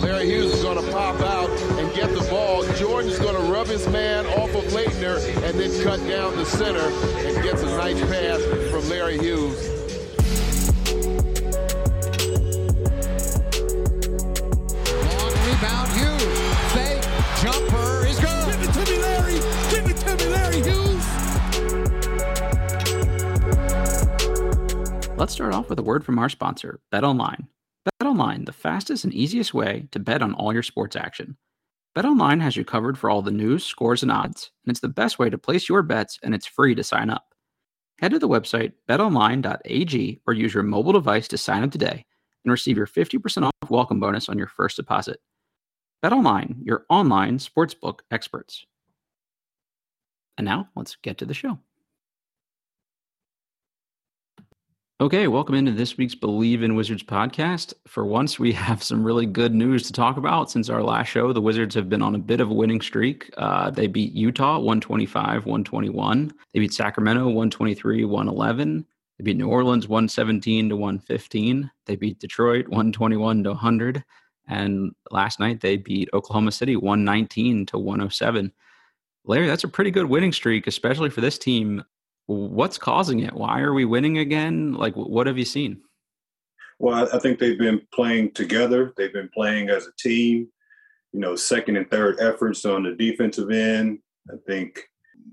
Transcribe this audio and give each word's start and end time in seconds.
Larry 0.00 0.26
Hughes 0.26 0.52
is 0.52 0.62
going 0.62 0.82
to 0.84 0.92
pop 0.92 1.20
out 1.20 1.48
and 1.78 1.94
get 1.94 2.10
the 2.10 2.26
ball. 2.30 2.64
Jordan's 2.74 3.18
going 3.18 3.34
to 3.34 3.52
rub 3.52 3.66
his 3.66 3.88
man 3.88 4.26
off 4.26 4.54
of 4.54 4.64
Laettner 4.72 5.18
and 5.42 5.58
then 5.58 5.82
cut 5.82 5.98
down 6.06 6.36
the 6.36 6.44
center 6.44 6.80
and 7.26 7.42
gets 7.42 7.62
a 7.62 7.66
nice 7.66 8.00
pass 8.02 8.42
from 8.70 8.88
Larry 8.88 9.18
Hughes. 9.18 9.68
Long 15.02 15.32
rebound, 15.46 15.90
Hughes. 15.92 16.22
Fake, 16.72 17.02
jumper 17.42 18.06
is 18.06 18.18
good. 18.20 18.46
Give 18.46 18.62
it 18.62 18.72
to 18.72 18.84
me, 18.90 18.98
Larry. 18.98 19.40
Give 19.70 19.86
it 19.90 19.96
to 19.96 20.16
me, 20.16 20.26
Larry 20.30 20.60
Hughes. 20.62 21.06
Let's 25.16 25.32
start 25.32 25.54
off 25.54 25.70
with 25.70 25.78
a 25.78 25.82
word 25.82 26.04
from 26.04 26.18
our 26.18 26.28
sponsor, 26.28 26.80
BetOnline. 26.92 27.46
BetOnline, 28.02 28.46
the 28.46 28.52
fastest 28.52 29.04
and 29.04 29.14
easiest 29.14 29.54
way 29.54 29.88
to 29.92 29.98
bet 29.98 30.22
on 30.22 30.34
all 30.34 30.52
your 30.52 30.62
sports 30.62 30.96
action. 30.96 31.36
BetOnline 31.96 32.42
has 32.42 32.56
you 32.56 32.64
covered 32.64 32.98
for 32.98 33.08
all 33.08 33.22
the 33.22 33.30
news, 33.30 33.64
scores, 33.64 34.02
and 34.02 34.12
odds, 34.12 34.50
and 34.64 34.70
it's 34.70 34.80
the 34.80 34.88
best 34.88 35.18
way 35.18 35.30
to 35.30 35.38
place 35.38 35.68
your 35.68 35.82
bets, 35.82 36.18
and 36.22 36.34
it's 36.34 36.46
free 36.46 36.74
to 36.74 36.84
sign 36.84 37.08
up. 37.10 37.34
Head 37.98 38.10
to 38.10 38.18
the 38.18 38.28
website 38.28 38.72
betonline.ag 38.88 40.20
or 40.26 40.34
use 40.34 40.52
your 40.52 40.62
mobile 40.62 40.92
device 40.92 41.28
to 41.28 41.38
sign 41.38 41.62
up 41.62 41.70
today 41.70 42.04
and 42.44 42.52
receive 42.52 42.76
your 42.76 42.86
50% 42.86 43.44
off 43.44 43.70
welcome 43.70 43.98
bonus 43.98 44.28
on 44.28 44.36
your 44.36 44.46
first 44.46 44.76
deposit. 44.76 45.20
BetOnline, 46.04 46.56
your 46.62 46.84
online 46.90 47.38
sportsbook 47.38 48.00
experts. 48.10 48.66
And 50.36 50.44
now, 50.44 50.68
let's 50.76 50.96
get 50.96 51.16
to 51.18 51.24
the 51.24 51.32
show. 51.32 51.58
Okay, 54.98 55.28
welcome 55.28 55.54
into 55.54 55.72
this 55.72 55.98
week's 55.98 56.14
Believe 56.14 56.62
in 56.62 56.74
Wizards 56.74 57.02
podcast. 57.02 57.74
For 57.86 58.06
once, 58.06 58.38
we 58.38 58.50
have 58.52 58.82
some 58.82 59.04
really 59.04 59.26
good 59.26 59.54
news 59.54 59.82
to 59.82 59.92
talk 59.92 60.16
about. 60.16 60.50
Since 60.50 60.70
our 60.70 60.82
last 60.82 61.08
show, 61.08 61.34
the 61.34 61.40
Wizards 61.42 61.74
have 61.74 61.90
been 61.90 62.00
on 62.00 62.14
a 62.14 62.18
bit 62.18 62.40
of 62.40 62.50
a 62.50 62.54
winning 62.54 62.80
streak. 62.80 63.28
Uh, 63.36 63.68
they 63.68 63.88
beat 63.88 64.14
Utah 64.14 64.56
125 64.56 65.44
121. 65.44 66.32
They 66.54 66.60
beat 66.60 66.72
Sacramento 66.72 67.26
123 67.26 68.06
111. 68.06 68.86
They 69.18 69.22
beat 69.22 69.36
New 69.36 69.48
Orleans 69.48 69.86
117 69.86 70.70
to 70.70 70.76
115. 70.76 71.70
They 71.84 71.96
beat 71.96 72.18
Detroit 72.18 72.66
121 72.68 73.44
to 73.44 73.50
100. 73.50 74.02
And 74.48 74.92
last 75.10 75.38
night, 75.38 75.60
they 75.60 75.76
beat 75.76 76.08
Oklahoma 76.14 76.52
City 76.52 76.74
119 76.74 77.66
to 77.66 77.78
107. 77.78 78.50
Larry, 79.26 79.46
that's 79.46 79.64
a 79.64 79.68
pretty 79.68 79.90
good 79.90 80.06
winning 80.06 80.32
streak, 80.32 80.66
especially 80.66 81.10
for 81.10 81.20
this 81.20 81.36
team 81.36 81.84
what's 82.26 82.78
causing 82.78 83.20
it? 83.20 83.32
Why 83.34 83.60
are 83.60 83.72
we 83.72 83.84
winning 83.84 84.18
again? 84.18 84.74
Like, 84.74 84.94
what 84.94 85.26
have 85.26 85.38
you 85.38 85.44
seen? 85.44 85.80
Well, 86.78 87.08
I 87.12 87.18
think 87.18 87.38
they've 87.38 87.58
been 87.58 87.80
playing 87.94 88.32
together. 88.32 88.92
They've 88.96 89.12
been 89.12 89.30
playing 89.32 89.70
as 89.70 89.86
a 89.86 89.92
team. 89.98 90.48
You 91.12 91.20
know, 91.20 91.36
second 91.36 91.76
and 91.76 91.90
third 91.90 92.20
efforts 92.20 92.64
on 92.64 92.82
the 92.82 92.92
defensive 92.92 93.50
end. 93.50 94.00
I 94.30 94.36
think 94.46 94.82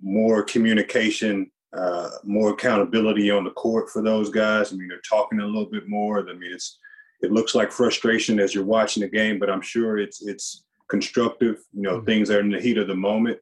more 0.01 0.43
communication, 0.43 1.51
uh, 1.75 2.09
more 2.23 2.51
accountability 2.51 3.31
on 3.31 3.43
the 3.43 3.51
court 3.51 3.89
for 3.89 4.01
those 4.01 4.29
guys. 4.29 4.71
I 4.71 4.75
mean, 4.75 4.87
they're 4.87 5.01
talking 5.07 5.41
a 5.41 5.45
little 5.45 5.69
bit 5.69 5.89
more. 5.89 6.19
I 6.19 6.33
mean, 6.33 6.53
it's 6.53 6.79
it 7.21 7.31
looks 7.31 7.55
like 7.55 7.71
frustration 7.71 8.39
as 8.39 8.53
you're 8.53 8.63
watching 8.63 9.01
the 9.01 9.09
game, 9.09 9.39
but 9.39 9.49
I'm 9.49 9.61
sure 9.61 9.97
it's 9.97 10.21
it's 10.21 10.63
constructive. 10.89 11.57
You 11.73 11.81
know, 11.81 11.97
mm-hmm. 11.97 12.05
things 12.05 12.29
are 12.29 12.39
in 12.39 12.51
the 12.51 12.61
heat 12.61 12.77
of 12.77 12.87
the 12.87 12.95
moment 12.95 13.39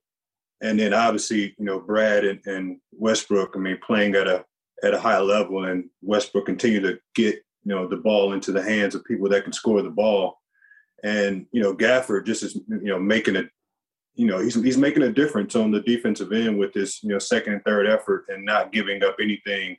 and 0.62 0.80
then 0.80 0.94
obviously 0.94 1.56
you 1.58 1.66
know 1.66 1.80
Brad 1.80 2.26
and, 2.26 2.40
and, 2.46 2.78
Westbrook. 2.94 3.54
I 3.56 3.60
mean, 3.60 3.80
playing 3.86 4.16
at 4.16 4.28
a 4.28 4.46
at 4.84 4.94
a 4.94 5.00
high 5.00 5.20
level, 5.20 5.66
and 5.66 5.90
Westbrook 6.02 6.46
continue 6.46 6.82
to 6.82 7.00
get 7.16 7.36
you 7.36 7.76
know 7.76 7.88
the 7.88 7.98
ball 7.98 8.34
into 8.34 8.52
the 8.52 8.62
hands 8.62 8.96
of 8.96 9.06
people 9.06 9.30
that 9.30 9.44
can 9.44 9.54
score 9.54 9.82
the 9.82 9.90
ball, 9.90 10.40
and 11.04 11.48
you 11.52 11.62
know 11.62 11.76
Gafford 11.76 12.26
just 12.26 12.44
is 12.44 12.56
you 12.56 12.90
know 12.90 13.00
making 13.00 13.36
a 13.36 13.44
you 14.16 14.28
know 14.28 14.40
he's 14.40 14.56
he's 14.56 14.78
making 14.78 15.04
a 15.04 15.12
difference 15.12 15.56
on 15.56 15.72
the 15.72 15.82
defensive 15.82 16.32
end 16.32 16.58
with 16.58 16.74
this 16.74 17.02
you 17.04 17.10
know 17.10 17.20
second 17.20 17.54
and 17.54 17.64
third 17.64 17.88
effort 17.88 18.26
and 18.30 18.46
not 18.46 18.72
giving 18.72 19.04
up 19.04 19.16
anything 19.20 19.78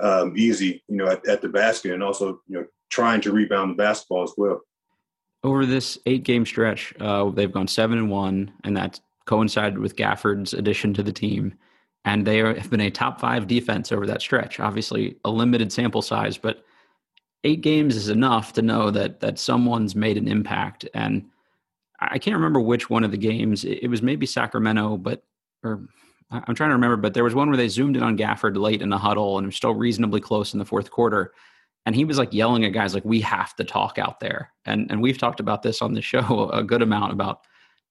um, 0.00 0.34
easy 0.36 0.82
you 0.88 0.96
know 0.96 1.06
at, 1.06 1.26
at 1.28 1.40
the 1.40 1.48
basket 1.48 1.92
and 1.92 2.02
also 2.02 2.40
you 2.46 2.58
know 2.58 2.66
trying 2.90 3.20
to 3.22 3.32
rebound 3.32 3.70
the 3.70 3.76
basketball 3.76 4.24
as 4.24 4.32
well. 4.36 4.60
Over 5.42 5.64
this 5.64 5.96
eight 6.04 6.24
game 6.24 6.44
stretch, 6.44 6.92
uh, 7.00 7.30
they've 7.30 7.50
gone 7.50 7.68
seven 7.68 7.96
and 7.96 8.10
one, 8.10 8.52
and 8.64 8.76
that's 8.76 9.00
coincided 9.30 9.78
with 9.78 9.94
Gafford's 9.94 10.52
addition 10.52 10.92
to 10.92 11.04
the 11.04 11.12
team. 11.12 11.54
And 12.04 12.26
they 12.26 12.40
are, 12.40 12.52
have 12.52 12.68
been 12.68 12.80
a 12.80 12.90
top 12.90 13.20
five 13.20 13.46
defense 13.46 13.92
over 13.92 14.04
that 14.06 14.20
stretch. 14.20 14.58
Obviously, 14.58 15.18
a 15.24 15.30
limited 15.30 15.72
sample 15.72 16.02
size, 16.02 16.36
but 16.36 16.64
eight 17.44 17.60
games 17.60 17.94
is 17.94 18.08
enough 18.08 18.52
to 18.54 18.62
know 18.62 18.90
that 18.90 19.20
that 19.20 19.38
someone's 19.38 19.94
made 19.94 20.16
an 20.16 20.26
impact. 20.26 20.88
And 20.94 21.26
I 22.00 22.18
can't 22.18 22.34
remember 22.34 22.58
which 22.58 22.90
one 22.90 23.04
of 23.04 23.12
the 23.12 23.18
games. 23.18 23.64
It 23.64 23.88
was 23.88 24.02
maybe 24.02 24.26
Sacramento, 24.26 24.96
but 24.96 25.22
or 25.62 25.86
I'm 26.32 26.56
trying 26.56 26.70
to 26.70 26.74
remember. 26.74 26.96
But 26.96 27.14
there 27.14 27.22
was 27.22 27.34
one 27.34 27.48
where 27.48 27.56
they 27.56 27.68
zoomed 27.68 27.96
in 27.96 28.02
on 28.02 28.18
Gafford 28.18 28.56
late 28.56 28.82
in 28.82 28.88
the 28.88 28.98
huddle, 28.98 29.38
and 29.38 29.44
it 29.44 29.48
was 29.48 29.56
still 29.56 29.74
reasonably 29.74 30.20
close 30.20 30.54
in 30.54 30.58
the 30.58 30.64
fourth 30.64 30.90
quarter. 30.90 31.32
And 31.86 31.94
he 31.94 32.04
was 32.04 32.18
like 32.18 32.34
yelling 32.34 32.64
at 32.64 32.72
guys 32.72 32.94
like, 32.94 33.04
"We 33.04 33.20
have 33.20 33.54
to 33.56 33.64
talk 33.64 33.96
out 33.96 34.18
there." 34.18 34.52
And 34.64 34.90
and 34.90 35.00
we've 35.00 35.18
talked 35.18 35.38
about 35.38 35.62
this 35.62 35.82
on 35.82 35.92
the 35.92 36.02
show 36.12 36.50
a 36.52 36.64
good 36.64 36.82
amount 36.82 37.12
about 37.12 37.42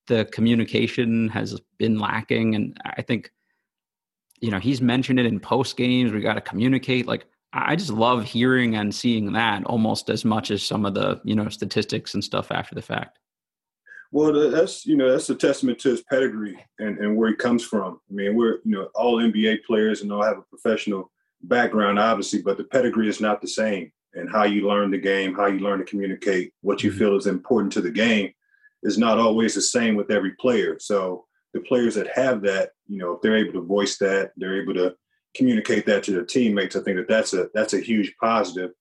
the 0.09 0.25
communication 0.25 1.29
has 1.29 1.59
been 1.77 1.97
lacking. 1.97 2.55
And 2.55 2.77
I 2.83 3.01
think, 3.01 3.31
you 4.41 4.51
know, 4.51 4.59
he's 4.59 4.81
mentioned 4.81 5.19
it 5.19 5.25
in 5.25 5.39
post 5.39 5.77
games. 5.77 6.11
We 6.11 6.19
got 6.19 6.33
to 6.33 6.41
communicate. 6.41 7.07
Like, 7.07 7.25
I 7.53 7.77
just 7.77 7.91
love 7.91 8.25
hearing 8.25 8.75
and 8.75 8.93
seeing 8.93 9.31
that 9.33 9.63
almost 9.63 10.09
as 10.09 10.25
much 10.25 10.51
as 10.51 10.61
some 10.61 10.85
of 10.85 10.93
the, 10.93 11.21
you 11.23 11.35
know, 11.35 11.47
statistics 11.47 12.13
and 12.13 12.23
stuff 12.23 12.51
after 12.51 12.75
the 12.75 12.81
fact. 12.81 13.19
Well, 14.11 14.49
that's 14.49 14.87
you 14.87 14.97
know 14.97 15.11
that's 15.11 15.29
a 15.29 15.35
testament 15.35 15.77
to 15.79 15.89
his 15.89 16.01
pedigree 16.01 16.57
and, 16.79 16.97
and 16.97 17.15
where 17.15 17.29
he 17.29 17.35
comes 17.35 17.63
from. 17.63 17.99
I 18.09 18.13
mean, 18.13 18.35
we're 18.35 18.57
you 18.65 18.71
know 18.71 18.89
all 18.95 19.17
NBA 19.17 19.63
players 19.65 20.01
and 20.01 20.11
all 20.11 20.23
have 20.23 20.39
a 20.39 20.41
professional 20.41 21.11
background, 21.43 21.99
obviously, 21.99 22.41
but 22.41 22.57
the 22.57 22.63
pedigree 22.63 23.07
is 23.07 23.21
not 23.21 23.39
the 23.39 23.47
same. 23.47 23.91
And 24.15 24.27
how 24.27 24.45
you 24.45 24.67
learn 24.67 24.89
the 24.89 24.97
game, 24.97 25.35
how 25.35 25.45
you 25.45 25.59
learn 25.59 25.77
to 25.77 25.85
communicate, 25.85 26.51
what 26.61 26.83
you 26.83 26.89
mm-hmm. 26.89 26.99
feel 26.99 27.17
is 27.17 27.27
important 27.27 27.71
to 27.73 27.81
the 27.81 27.91
game, 27.91 28.33
is 28.83 28.97
not 28.97 29.17
always 29.17 29.55
the 29.55 29.61
same 29.61 29.95
with 29.95 30.11
every 30.11 30.31
player. 30.39 30.77
So 30.79 31.25
the 31.53 31.61
players 31.61 31.95
that 31.95 32.07
have 32.15 32.41
that, 32.43 32.71
you 32.87 32.97
know, 32.97 33.13
if 33.13 33.21
they're 33.21 33.37
able 33.37 33.53
to 33.53 33.65
voice 33.65 33.97
that, 33.97 34.31
they're 34.37 34.61
able 34.61 34.73
to 34.75 34.95
communicate 35.35 35.85
that 35.85 36.03
to 36.03 36.11
their 36.11 36.25
teammates. 36.25 36.75
I 36.75 36.81
think 36.81 36.97
that 36.97 37.07
that's 37.07 37.33
a 37.33 37.47
that's 37.53 37.73
a 37.73 37.79
huge 37.79 38.13
positive, 38.21 38.71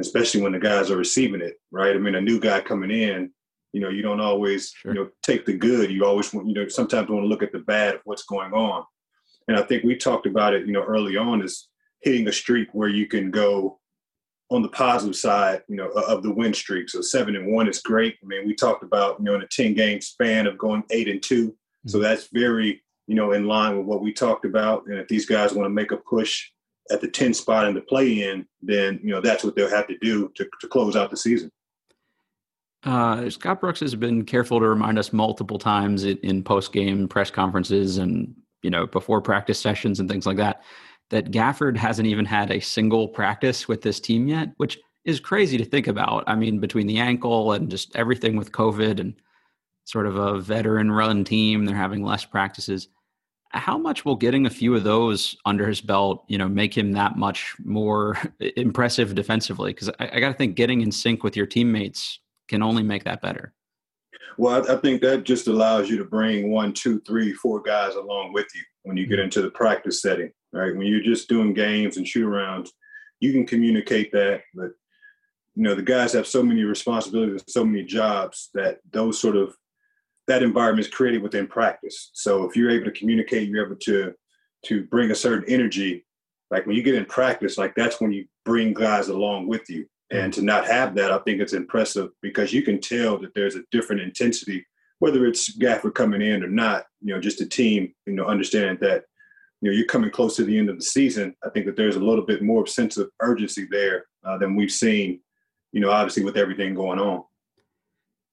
especially 0.00 0.42
when 0.42 0.52
the 0.52 0.58
guys 0.58 0.90
are 0.90 0.96
receiving 0.96 1.40
it, 1.40 1.54
right? 1.70 1.94
I 1.94 1.98
mean, 1.98 2.14
a 2.14 2.20
new 2.20 2.40
guy 2.40 2.60
coming 2.60 2.90
in, 2.90 3.30
you 3.72 3.80
know, 3.80 3.88
you 3.88 4.02
don't 4.02 4.20
always, 4.20 4.70
sure. 4.70 4.94
you 4.94 5.00
know, 5.00 5.10
take 5.22 5.46
the 5.46 5.56
good. 5.56 5.90
You 5.90 6.04
always 6.04 6.32
want, 6.32 6.48
you 6.48 6.54
know, 6.54 6.68
sometimes 6.68 7.08
want 7.08 7.24
to 7.24 7.28
look 7.28 7.42
at 7.42 7.52
the 7.52 7.60
bad 7.60 7.96
of 7.96 8.00
what's 8.04 8.24
going 8.24 8.52
on. 8.52 8.84
And 9.48 9.56
I 9.56 9.62
think 9.62 9.82
we 9.82 9.96
talked 9.96 10.26
about 10.26 10.54
it, 10.54 10.66
you 10.66 10.72
know, 10.72 10.84
early 10.84 11.16
on 11.16 11.42
is 11.42 11.68
hitting 12.00 12.28
a 12.28 12.32
streak 12.32 12.68
where 12.72 12.88
you 12.88 13.06
can 13.06 13.30
go 13.30 13.80
on 14.52 14.60
the 14.60 14.68
positive 14.68 15.16
side, 15.16 15.62
you 15.66 15.76
know, 15.76 15.88
of 15.88 16.22
the 16.22 16.30
win 16.30 16.52
streak. 16.52 16.90
So 16.90 17.00
seven 17.00 17.36
and 17.36 17.50
one 17.50 17.68
is 17.68 17.80
great. 17.80 18.16
I 18.22 18.26
mean, 18.26 18.46
we 18.46 18.54
talked 18.54 18.82
about, 18.82 19.18
you 19.18 19.24
know, 19.24 19.34
in 19.34 19.40
a 19.40 19.46
10 19.46 19.72
game 19.72 20.00
span 20.02 20.46
of 20.46 20.58
going 20.58 20.84
eight 20.90 21.08
and 21.08 21.22
2 21.22 21.48
mm-hmm. 21.48 21.88
So 21.88 21.98
that's 21.98 22.28
very, 22.32 22.82
you 23.06 23.14
know, 23.14 23.32
in 23.32 23.46
line 23.46 23.78
with 23.78 23.86
what 23.86 24.02
we 24.02 24.12
talked 24.12 24.44
about. 24.44 24.84
And 24.86 24.98
if 24.98 25.08
these 25.08 25.24
guys 25.24 25.54
want 25.54 25.64
to 25.64 25.70
make 25.70 25.90
a 25.90 25.96
push 25.96 26.50
at 26.90 27.00
the 27.00 27.08
10 27.08 27.32
spot 27.32 27.66
in 27.66 27.74
the 27.74 27.80
play 27.80 28.28
in, 28.28 28.46
then, 28.60 29.00
you 29.02 29.10
know, 29.10 29.22
that's 29.22 29.42
what 29.42 29.56
they'll 29.56 29.70
have 29.70 29.88
to 29.88 29.96
do 29.98 30.30
to, 30.36 30.46
to 30.60 30.68
close 30.68 30.96
out 30.96 31.10
the 31.10 31.16
season. 31.16 31.50
Uh, 32.84 33.30
Scott 33.30 33.60
Brooks 33.60 33.80
has 33.80 33.94
been 33.94 34.24
careful 34.24 34.60
to 34.60 34.68
remind 34.68 34.98
us 34.98 35.12
multiple 35.14 35.58
times 35.58 36.04
in, 36.04 36.18
in 36.18 36.42
post 36.42 36.72
game 36.72 37.08
press 37.08 37.30
conferences 37.30 37.96
and, 37.96 38.34
you 38.62 38.70
know, 38.70 38.86
before 38.86 39.22
practice 39.22 39.58
sessions 39.58 39.98
and 39.98 40.10
things 40.10 40.26
like 40.26 40.36
that 40.36 40.62
that 41.12 41.30
Gafford 41.30 41.76
hasn't 41.76 42.08
even 42.08 42.24
had 42.24 42.50
a 42.50 42.58
single 42.58 43.06
practice 43.06 43.68
with 43.68 43.82
this 43.82 44.00
team 44.00 44.28
yet, 44.28 44.48
which 44.56 44.78
is 45.04 45.20
crazy 45.20 45.58
to 45.58 45.64
think 45.64 45.86
about. 45.86 46.24
I 46.26 46.34
mean, 46.34 46.58
between 46.58 46.86
the 46.86 46.98
ankle 46.98 47.52
and 47.52 47.70
just 47.70 47.94
everything 47.94 48.34
with 48.34 48.50
COVID 48.50 48.98
and 48.98 49.14
sort 49.84 50.06
of 50.06 50.16
a 50.16 50.40
veteran 50.40 50.90
run 50.90 51.22
team, 51.22 51.66
they're 51.66 51.76
having 51.76 52.02
less 52.02 52.24
practices. 52.24 52.88
How 53.50 53.76
much 53.76 54.06
will 54.06 54.16
getting 54.16 54.46
a 54.46 54.50
few 54.50 54.74
of 54.74 54.84
those 54.84 55.36
under 55.44 55.68
his 55.68 55.82
belt, 55.82 56.24
you 56.28 56.38
know, 56.38 56.48
make 56.48 56.76
him 56.76 56.92
that 56.92 57.18
much 57.18 57.54
more 57.62 58.16
impressive 58.56 59.14
defensively? 59.14 59.74
Because 59.74 59.90
I, 60.00 60.08
I 60.14 60.20
got 60.20 60.28
to 60.28 60.34
think 60.34 60.56
getting 60.56 60.80
in 60.80 60.90
sync 60.90 61.22
with 61.22 61.36
your 61.36 61.46
teammates 61.46 62.20
can 62.48 62.62
only 62.62 62.82
make 62.82 63.04
that 63.04 63.20
better. 63.20 63.52
Well, 64.38 64.66
I, 64.66 64.74
I 64.74 64.76
think 64.78 65.02
that 65.02 65.24
just 65.24 65.46
allows 65.46 65.90
you 65.90 65.98
to 65.98 66.04
bring 66.04 66.50
one, 66.50 66.72
two, 66.72 67.00
three, 67.00 67.34
four 67.34 67.60
guys 67.60 67.96
along 67.96 68.32
with 68.32 68.46
you 68.54 68.62
when 68.84 68.96
you 68.96 69.06
get 69.06 69.16
mm-hmm. 69.16 69.24
into 69.24 69.42
the 69.42 69.50
practice 69.50 70.00
setting, 70.00 70.32
right? 70.52 70.76
When 70.76 70.86
you're 70.86 71.02
just 71.02 71.28
doing 71.28 71.54
games 71.54 71.96
and 71.96 72.06
shoot 72.06 72.26
arounds, 72.26 72.70
you 73.20 73.32
can 73.32 73.46
communicate 73.46 74.12
that, 74.12 74.42
but 74.54 74.72
you 75.54 75.62
know 75.62 75.74
the 75.74 75.82
guys 75.82 76.12
have 76.12 76.26
so 76.26 76.42
many 76.42 76.62
responsibilities, 76.64 77.44
so 77.48 77.64
many 77.64 77.84
jobs 77.84 78.50
that 78.54 78.80
those 78.90 79.20
sort 79.20 79.36
of 79.36 79.54
that 80.26 80.42
environment 80.42 80.86
is 80.86 80.92
created 80.92 81.22
within 81.22 81.46
practice. 81.46 82.10
So 82.14 82.44
if 82.44 82.56
you're 82.56 82.70
able 82.70 82.86
to 82.86 82.98
communicate, 82.98 83.48
you're 83.48 83.66
able 83.66 83.76
to 83.76 84.14
to 84.66 84.84
bring 84.84 85.10
a 85.10 85.14
certain 85.14 85.48
energy. 85.48 86.06
Like 86.50 86.66
when 86.66 86.76
you 86.76 86.82
get 86.82 86.94
in 86.94 87.04
practice, 87.04 87.58
like 87.58 87.74
that's 87.74 88.00
when 88.00 88.12
you 88.12 88.26
bring 88.44 88.74
guys 88.74 89.08
along 89.08 89.48
with 89.48 89.68
you. 89.68 89.86
And 90.10 90.32
to 90.34 90.42
not 90.42 90.66
have 90.66 90.94
that, 90.96 91.10
I 91.10 91.18
think 91.18 91.40
it's 91.40 91.54
impressive 91.54 92.10
because 92.20 92.52
you 92.52 92.62
can 92.62 92.80
tell 92.80 93.18
that 93.18 93.34
there's 93.34 93.56
a 93.56 93.64
different 93.70 94.02
intensity, 94.02 94.66
whether 94.98 95.26
it's 95.26 95.56
Gafford 95.56 95.94
coming 95.94 96.20
in 96.20 96.44
or 96.44 96.48
not. 96.48 96.84
You 97.00 97.14
know, 97.14 97.20
just 97.20 97.40
a 97.40 97.46
team, 97.46 97.94
you 98.06 98.12
know, 98.12 98.26
understanding 98.26 98.76
that 98.82 99.04
you 99.62 99.70
know 99.70 99.74
you're 99.74 99.86
coming 99.86 100.10
close 100.10 100.36
to 100.36 100.44
the 100.44 100.58
end 100.58 100.68
of 100.68 100.76
the 100.76 100.84
season. 100.84 101.34
I 101.42 101.48
think 101.48 101.64
that 101.64 101.76
there's 101.76 101.96
a 101.96 102.00
little 102.00 102.26
bit 102.26 102.42
more 102.42 102.66
sense 102.66 102.98
of 102.98 103.08
urgency 103.20 103.66
there 103.70 104.04
uh, 104.24 104.36
than 104.36 104.54
we've 104.54 104.70
seen. 104.70 105.20
You 105.72 105.80
know, 105.80 105.90
obviously 105.90 106.24
with 106.24 106.36
everything 106.36 106.74
going 106.74 106.98
on 106.98 107.24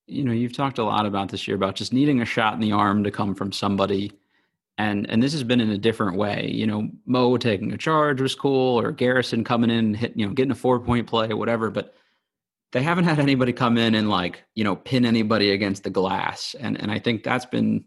you 0.09 0.23
know, 0.23 0.31
you've 0.31 0.53
talked 0.53 0.79
a 0.79 0.83
lot 0.83 1.05
about 1.05 1.29
this 1.29 1.47
year 1.47 1.55
about 1.55 1.75
just 1.75 1.93
needing 1.93 2.21
a 2.21 2.25
shot 2.25 2.55
in 2.55 2.59
the 2.59 2.71
arm 2.71 3.03
to 3.03 3.11
come 3.11 3.35
from 3.35 3.51
somebody. 3.51 4.11
And 4.77 5.09
and 5.09 5.21
this 5.21 5.33
has 5.33 5.43
been 5.43 5.61
in 5.61 5.69
a 5.69 5.77
different 5.77 6.17
way. 6.17 6.49
You 6.51 6.65
know, 6.65 6.89
Mo 7.05 7.37
taking 7.37 7.71
a 7.73 7.77
charge 7.77 8.21
was 8.21 8.33
cool, 8.33 8.79
or 8.79 8.91
Garrison 8.91 9.43
coming 9.43 9.69
in 9.69 9.93
hit, 9.93 10.13
you 10.15 10.25
know, 10.25 10.33
getting 10.33 10.51
a 10.51 10.55
four 10.55 10.79
point 10.79 11.05
play 11.05 11.33
whatever, 11.33 11.69
but 11.69 11.93
they 12.71 12.81
haven't 12.81 13.05
had 13.05 13.19
anybody 13.19 13.51
come 13.51 13.77
in 13.77 13.95
and 13.95 14.09
like, 14.09 14.43
you 14.55 14.63
know, 14.63 14.75
pin 14.75 15.05
anybody 15.05 15.51
against 15.51 15.83
the 15.83 15.89
glass. 15.89 16.55
And 16.59 16.79
and 16.81 16.91
I 16.91 16.99
think 16.99 17.23
that's 17.23 17.45
been 17.45 17.85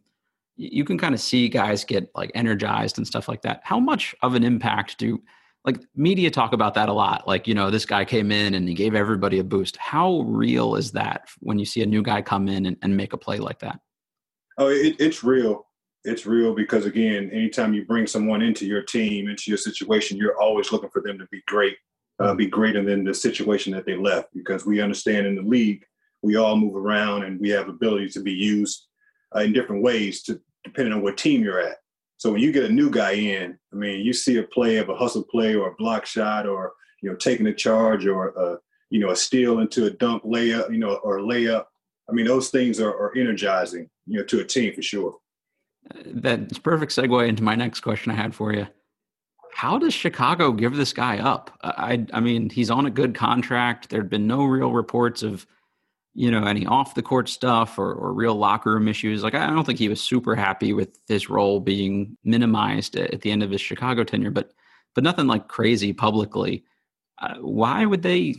you 0.71 0.85
can 0.85 0.99
kind 0.99 1.15
of 1.15 1.21
see 1.21 1.49
guys 1.49 1.85
get 1.85 2.11
like 2.15 2.31
energized 2.35 2.99
and 2.99 3.07
stuff 3.07 3.29
like 3.29 3.43
that. 3.43 3.61
How 3.65 3.81
much 3.81 4.15
of 4.23 4.35
an 4.35 4.45
impact 4.45 4.99
do 4.99 5.21
like 5.65 5.81
media 5.95 6.31
talk 6.31 6.53
about 6.53 6.75
that 6.75 6.89
a 6.89 6.93
lot 6.93 7.27
like 7.29 7.47
you 7.47 7.55
know 7.55 7.71
this 7.71 7.87
guy 7.87 8.05
came 8.05 8.33
in 8.33 8.55
and 8.55 8.69
he 8.69 8.75
gave 8.75 8.95
everybody 8.95 9.39
a 9.39 9.45
boost. 9.45 9.77
How 9.77 10.21
real 10.21 10.77
is 10.77 10.93
that 10.93 11.29
when 11.41 11.59
you 11.59 11.65
see 11.65 11.83
a 11.83 11.87
new 11.87 12.03
guy 12.03 12.23
come 12.23 12.49
in 12.49 12.67
and, 12.67 12.77
and 12.83 12.97
make 12.97 13.13
a 13.13 13.19
play 13.19 13.39
like 13.39 13.59
that? 13.61 13.81
Oh 14.59 14.69
it, 14.69 14.97
it's 14.99 15.25
real. 15.25 15.67
It's 16.05 16.27
real 16.27 16.55
because 16.55 16.85
again 16.85 17.31
anytime 17.33 17.75
you 17.75 17.85
bring 17.85 18.07
someone 18.07 18.43
into 18.43 18.67
your 18.67 18.83
team 18.83 19.29
into 19.29 19.45
your 19.51 19.59
situation 19.59 20.17
you're 20.17 20.41
always 20.41 20.73
looking 20.73 20.91
for 20.91 21.01
them 21.01 21.19
to 21.19 21.27
be 21.31 21.41
great 21.47 21.77
uh, 22.19 22.35
be 22.35 22.47
greater 22.47 22.83
than 22.85 23.05
the 23.05 23.15
situation 23.15 23.73
that 23.73 23.87
they 23.87 23.97
left 23.97 24.29
because 24.35 24.67
we 24.67 24.81
understand 24.81 25.27
in 25.27 25.37
the 25.37 25.43
league 25.43 25.85
we 26.23 26.37
all 26.37 26.57
move 26.57 26.75
around 26.75 27.23
and 27.23 27.41
we 27.41 27.51
have 27.51 27.69
ability 27.69 28.09
to 28.09 28.21
be 28.21 28.33
used 28.33 28.89
uh, 29.35 29.41
in 29.41 29.53
different 29.53 29.83
ways 29.83 30.23
to 30.25 30.41
depending 30.65 30.93
on 30.93 31.03
what 31.03 31.17
team 31.17 31.43
you're 31.43 31.61
at 31.61 31.77
so 32.23 32.31
when 32.31 32.41
you 32.41 32.53
get 32.53 32.71
a 32.71 32.73
new 32.73 32.89
guy 32.89 33.15
in, 33.15 33.59
I 33.73 33.77
mean, 33.77 34.07
you 34.07 34.13
see 34.13 34.39
a 34.39 34.45
play 34.45 34.77
of 34.77 34.89
a 34.89 34.95
hustle 34.95 35.25
play 35.25 35.57
or 35.57 35.71
a 35.71 35.75
block 35.75 36.07
shot 36.07 36.47
or 36.47 36.71
you 37.03 37.11
know 37.11 37.17
taking 37.17 37.49
a 37.49 37.53
charge 37.53 38.07
or 38.07 38.29
a 38.29 38.59
you 38.91 39.01
know 39.01 39.11
a 39.11 39.17
steal 39.17 39.59
into 39.59 39.87
a 39.87 39.91
dunk 39.91 40.23
layup, 40.23 40.71
you 40.71 40.79
know, 40.79 41.01
or 41.03 41.19
layup. 41.19 41.65
I 42.09 42.13
mean, 42.13 42.25
those 42.25 42.49
things 42.51 42.79
are, 42.79 42.91
are 42.91 43.13
energizing, 43.17 43.91
you 44.07 44.21
know, 44.21 44.25
to 44.27 44.39
a 44.39 44.45
team 44.45 44.73
for 44.73 44.83
sure. 44.83 45.17
That's 46.05 46.61
perfect 46.61 46.93
segue 46.93 47.29
into 47.29 47.43
my 47.43 47.57
next 47.57 47.81
question 47.81 48.13
I 48.13 48.15
had 48.15 48.37
for 48.37 48.53
you. 48.53 48.69
How 49.53 49.77
does 49.77 49.93
Chicago 49.93 50.53
give 50.53 50.77
this 50.77 50.93
guy 50.93 51.19
up? 51.19 51.51
I, 51.65 52.07
I 52.13 52.21
mean, 52.21 52.51
he's 52.51 52.71
on 52.71 52.87
a 52.87 52.91
good 52.91 53.17
contract. 53.17 53.91
There'd 53.91 54.09
been 54.09 54.29
no 54.29 54.45
real 54.45 54.71
reports 54.71 55.25
of 55.25 55.45
you 56.15 56.31
know, 56.31 56.45
any 56.45 56.67
off 56.67 56.95
the 56.95 57.03
court 57.03 57.29
stuff 57.29 57.79
or, 57.79 57.93
or 57.93 58.13
real 58.13 58.35
locker 58.35 58.75
room 58.75 58.89
issues. 58.89 59.23
Like, 59.23 59.35
I 59.35 59.47
don't 59.47 59.65
think 59.65 59.79
he 59.79 59.89
was 59.89 60.01
super 60.01 60.35
happy 60.35 60.73
with 60.73 60.99
his 61.09 61.31
role 61.31 61.59
being 61.59 62.17
minimized 62.25 62.97
at, 62.97 63.23
the 63.23 63.31
end 63.31 63.43
of 63.43 63.51
his 63.51 63.61
Chicago 63.61 64.05
tenure, 64.05 64.31
but 64.31 64.53
but 64.95 65.05
nothing 65.05 65.27
like 65.27 65.49
crazy 65.49 65.93
publicly. 65.95 66.65
Uh, 67.19 67.37
why 67.37 67.87
would 67.87 68.03
they 68.03 68.35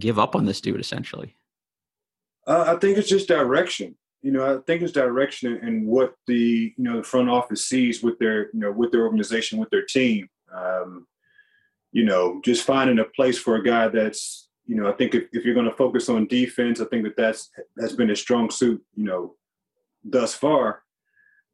give 0.00 0.18
up 0.18 0.34
on 0.34 0.46
this 0.46 0.60
dude 0.60 0.80
essentially? 0.80 1.36
Uh, 2.46 2.74
I 2.74 2.80
think 2.80 2.98
it's 2.98 3.08
just 3.08 3.28
direction. 3.28 3.94
You 4.22 4.32
know, 4.32 4.56
I 4.56 4.60
think 4.62 4.82
it's 4.82 4.92
direction 4.92 5.58
and 5.62 5.86
what 5.86 6.14
the 6.26 6.72
you 6.76 6.84
know 6.84 6.96
the 6.96 7.04
front 7.04 7.28
office 7.28 7.66
sees 7.66 8.02
with 8.02 8.18
their 8.18 8.46
you 8.52 8.60
know 8.60 8.72
with 8.72 8.90
their 8.90 9.04
organization 9.04 9.58
with 9.58 9.70
their 9.70 9.84
team. 9.84 10.28
Um, 10.52 11.06
you 11.92 12.04
know, 12.04 12.40
just 12.44 12.64
finding 12.64 12.98
a 12.98 13.04
place 13.04 13.38
for 13.38 13.54
a 13.56 13.62
guy 13.62 13.86
that's 13.88 14.43
you 14.66 14.76
know, 14.76 14.88
I 14.88 14.92
think 14.92 15.14
if, 15.14 15.24
if 15.32 15.44
you're 15.44 15.54
going 15.54 15.68
to 15.68 15.76
focus 15.76 16.08
on 16.08 16.26
defense, 16.26 16.80
I 16.80 16.86
think 16.86 17.04
that 17.04 17.16
that's 17.16 17.50
has 17.80 17.94
been 17.94 18.10
a 18.10 18.16
strong 18.16 18.50
suit, 18.50 18.82
you 18.94 19.04
know, 19.04 19.34
thus 20.02 20.34
far. 20.34 20.82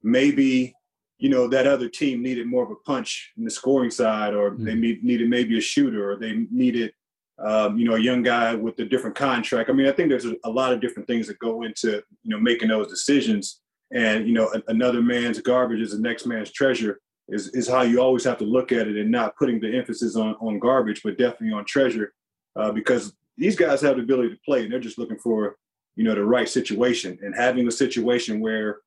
Maybe, 0.02 0.74
you 1.18 1.28
know, 1.28 1.48
that 1.48 1.66
other 1.66 1.88
team 1.88 2.22
needed 2.22 2.46
more 2.46 2.64
of 2.64 2.70
a 2.70 2.76
punch 2.76 3.32
in 3.36 3.44
the 3.44 3.50
scoring 3.50 3.90
side, 3.90 4.34
or 4.34 4.52
mm-hmm. 4.52 4.64
they 4.64 4.74
need, 4.74 5.04
needed 5.04 5.28
maybe 5.28 5.58
a 5.58 5.60
shooter, 5.60 6.10
or 6.10 6.16
they 6.16 6.46
needed, 6.50 6.92
um, 7.38 7.78
you 7.78 7.84
know, 7.84 7.96
a 7.96 8.00
young 8.00 8.22
guy 8.22 8.54
with 8.54 8.78
a 8.78 8.84
different 8.84 9.16
contract. 9.16 9.70
I 9.70 9.72
mean, 9.72 9.88
I 9.88 9.92
think 9.92 10.08
there's 10.08 10.26
a, 10.26 10.36
a, 10.44 10.50
lot 10.50 10.72
of 10.72 10.80
different 10.80 11.08
things 11.08 11.26
that 11.26 11.38
go 11.38 11.62
into, 11.62 12.02
you 12.22 12.30
know, 12.30 12.38
making 12.38 12.68
those 12.68 12.88
decisions. 12.88 13.60
And 13.92 14.26
you 14.28 14.34
know, 14.34 14.52
a, 14.54 14.62
another 14.68 15.02
man's 15.02 15.40
garbage 15.40 15.80
is 15.80 15.92
the 15.92 15.98
next 15.98 16.26
man's 16.26 16.52
treasure. 16.52 17.00
Is, 17.28 17.48
is 17.50 17.68
how 17.68 17.82
you 17.82 18.00
always 18.00 18.24
have 18.24 18.38
to 18.38 18.44
look 18.44 18.72
at 18.72 18.88
it 18.88 18.96
and 18.96 19.08
not 19.08 19.36
putting 19.36 19.60
the 19.60 19.76
emphasis 19.76 20.16
on, 20.16 20.34
on 20.40 20.58
garbage, 20.58 21.02
but 21.04 21.16
definitely 21.16 21.52
on 21.52 21.64
treasure 21.64 22.12
uh, 22.56 22.72
because 22.72 23.14
these 23.36 23.56
guys 23.56 23.80
have 23.80 23.96
the 23.96 24.02
ability 24.02 24.30
to 24.30 24.40
play 24.44 24.62
and 24.62 24.72
they're 24.72 24.80
just 24.80 24.98
looking 24.98 25.18
for 25.18 25.56
you 25.96 26.04
know 26.04 26.14
the 26.14 26.24
right 26.24 26.48
situation. 26.48 27.18
And 27.22 27.34
having 27.34 27.66
a 27.68 27.72
situation 27.72 28.40
where 28.40 28.78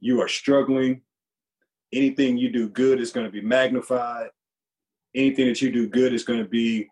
you 0.00 0.20
are 0.20 0.28
struggling 0.28 1.02
anything 1.92 2.36
you 2.36 2.50
do 2.50 2.68
good 2.68 3.00
is 3.00 3.12
going 3.12 3.26
to 3.26 3.32
be 3.32 3.40
magnified 3.40 4.28
anything 5.14 5.46
that 5.46 5.60
you 5.60 5.70
do 5.70 5.88
good 5.88 6.12
is 6.12 6.24
going 6.24 6.42
to 6.42 6.48
be 6.48 6.88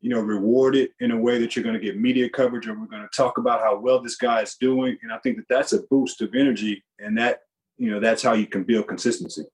you 0.00 0.10
know 0.10 0.20
rewarded 0.20 0.90
in 1.00 1.12
a 1.12 1.16
way 1.16 1.38
that 1.38 1.54
you're 1.54 1.62
going 1.62 1.78
to 1.78 1.80
get 1.80 1.98
media 1.98 2.28
coverage 2.28 2.66
or 2.66 2.78
we're 2.78 2.86
going 2.86 3.02
to 3.02 3.16
talk 3.16 3.38
about 3.38 3.60
how 3.60 3.78
well 3.78 4.00
this 4.00 4.16
guy 4.16 4.42
is 4.42 4.56
doing. 4.56 4.96
And 5.02 5.12
i 5.12 5.18
think 5.18 5.36
that 5.36 5.46
that's 5.48 5.72
a 5.72 5.82
boost 5.84 6.20
of 6.20 6.34
energy 6.34 6.82
and 6.98 7.16
that 7.18 7.40
you 7.76 7.90
know 7.90 8.00
that's 8.00 8.22
how 8.22 8.34
you 8.34 8.46
can 8.46 8.64
build 8.64 8.88
consistency. 8.88 9.44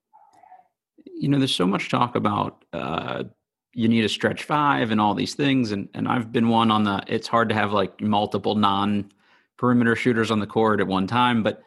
You 1.07 1.29
know 1.29 1.39
there's 1.39 1.55
so 1.55 1.67
much 1.67 1.89
talk 1.89 2.17
about 2.17 2.65
uh, 2.73 3.25
you 3.73 3.89
need 3.89 4.05
a 4.05 4.09
stretch 4.09 4.45
five 4.45 4.91
and 4.91 5.01
all 5.01 5.15
these 5.15 5.35
things. 5.35 5.73
And 5.73 5.89
and 5.95 6.09
I've 6.09 6.33
been 6.33 6.49
one 6.49 6.71
on 6.71 6.85
the 6.85 7.03
it's 7.07 7.29
hard 7.29 7.49
to 7.51 7.55
have 7.55 7.73
like 7.73 8.01
multiple 8.01 8.55
non 8.55 9.11
perimeter 9.57 9.95
shooters 9.95 10.31
on 10.31 10.41
the 10.41 10.47
court 10.47 10.81
at 10.81 10.87
one 10.87 11.07
time, 11.07 11.43
but 11.43 11.63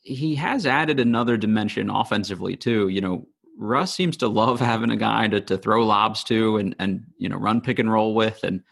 he 0.00 0.34
has 0.36 0.66
added 0.66 1.00
another 1.00 1.36
dimension 1.36 1.90
offensively 1.90 2.56
too. 2.56 2.88
You 2.88 3.00
know, 3.00 3.28
Russ 3.58 3.92
seems 3.92 4.16
to 4.18 4.28
love 4.28 4.60
having 4.60 4.90
a 4.90 4.96
guy 4.96 5.28
to, 5.28 5.40
to 5.42 5.58
throw 5.58 5.84
lobs 5.84 6.24
to 6.24 6.56
and 6.56 6.74
and 6.78 7.04
you 7.18 7.28
know 7.28 7.36
run 7.36 7.60
pick 7.60 7.78
and 7.78 7.90
roll 7.90 8.14
with. 8.14 8.42
And 8.42 8.62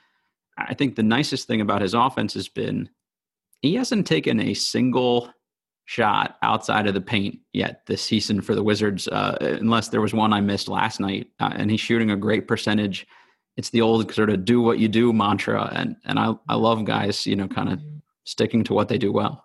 I 0.58 0.74
think 0.74 0.96
the 0.96 1.02
nicest 1.02 1.46
thing 1.46 1.60
about 1.60 1.82
his 1.82 1.94
offense 1.94 2.34
has 2.34 2.48
been 2.48 2.88
he 3.60 3.74
hasn't 3.74 4.06
taken 4.06 4.40
a 4.40 4.54
single 4.54 5.32
shot 5.86 6.36
outside 6.42 6.86
of 6.86 6.94
the 6.94 7.00
paint 7.00 7.38
yet 7.52 7.82
this 7.86 8.02
season 8.02 8.42
for 8.42 8.54
the 8.54 8.62
Wizards, 8.62 9.08
uh, 9.08 9.36
unless 9.40 9.88
there 9.88 10.00
was 10.00 10.12
one 10.12 10.32
I 10.32 10.40
missed 10.40 10.68
last 10.68 11.00
night. 11.00 11.28
Uh, 11.40 11.52
and 11.54 11.70
he's 11.70 11.80
shooting 11.80 12.10
a 12.10 12.16
great 12.16 12.46
percentage. 12.46 13.06
It's 13.56 13.70
the 13.70 13.80
old 13.80 14.12
sort 14.12 14.28
of 14.28 14.44
"do 14.44 14.60
what 14.60 14.78
you 14.78 14.88
do" 14.88 15.12
mantra, 15.12 15.70
and 15.72 15.96
and 16.04 16.18
I 16.18 16.34
I 16.48 16.56
love 16.56 16.84
guys, 16.84 17.26
you 17.26 17.36
know, 17.36 17.48
kind 17.48 17.72
of 17.72 17.80
sticking 18.24 18.64
to 18.64 18.74
what 18.74 18.88
they 18.88 18.98
do 18.98 19.12
well. 19.12 19.44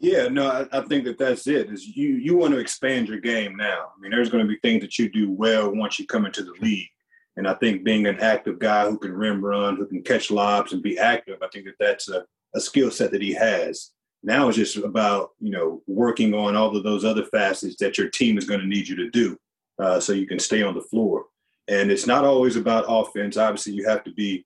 Yeah, 0.00 0.28
no, 0.28 0.50
I, 0.50 0.78
I, 0.78 0.82
think 0.82 1.04
that 1.04 1.16
that's 1.16 1.46
it. 1.46 1.72
Is 1.72 1.96
you 1.96 2.16
you 2.16 2.36
want 2.36 2.52
to 2.52 2.58
expand 2.58 3.08
your 3.08 3.20
game 3.20 3.56
now? 3.56 3.92
I 3.96 4.00
mean, 4.00 4.10
there's 4.10 4.28
going 4.28 4.44
to 4.44 4.48
be 4.48 4.58
things 4.58 4.82
that 4.82 4.98
you 4.98 5.08
do 5.08 5.30
well 5.30 5.74
once 5.74 5.98
you 5.98 6.06
come 6.06 6.26
into 6.26 6.42
the 6.42 6.52
league, 6.60 6.90
and 7.36 7.48
I 7.48 7.54
think 7.54 7.84
being 7.84 8.06
an 8.06 8.18
active 8.20 8.58
guy 8.58 8.90
who 8.90 8.98
can 8.98 9.12
rim 9.12 9.42
run, 9.42 9.76
who 9.76 9.86
can 9.86 10.02
catch 10.02 10.30
lobs 10.30 10.74
and 10.74 10.82
be 10.82 10.98
active, 10.98 11.38
I 11.40 11.48
think 11.52 11.64
that 11.66 11.76
that's 11.80 12.10
a, 12.10 12.26
a 12.54 12.60
skill 12.60 12.90
set 12.90 13.12
that 13.12 13.22
he 13.22 13.32
has. 13.32 13.92
Now 14.24 14.48
it's 14.48 14.56
just 14.56 14.76
about 14.76 15.30
you 15.38 15.50
know 15.50 15.82
working 15.86 16.34
on 16.34 16.56
all 16.56 16.74
of 16.74 16.82
those 16.82 17.04
other 17.04 17.24
facets 17.24 17.76
that 17.76 17.98
your 17.98 18.08
team 18.08 18.38
is 18.38 18.46
going 18.46 18.60
to 18.60 18.66
need 18.66 18.88
you 18.88 18.96
to 18.96 19.10
do, 19.10 19.36
uh, 19.78 20.00
so 20.00 20.12
you 20.12 20.26
can 20.26 20.38
stay 20.38 20.62
on 20.62 20.74
the 20.74 20.80
floor. 20.80 21.26
And 21.68 21.90
it's 21.90 22.06
not 22.06 22.24
always 22.24 22.56
about 22.56 22.86
offense. 22.88 23.36
Obviously, 23.36 23.74
you 23.74 23.86
have 23.88 24.02
to 24.04 24.12
be, 24.12 24.44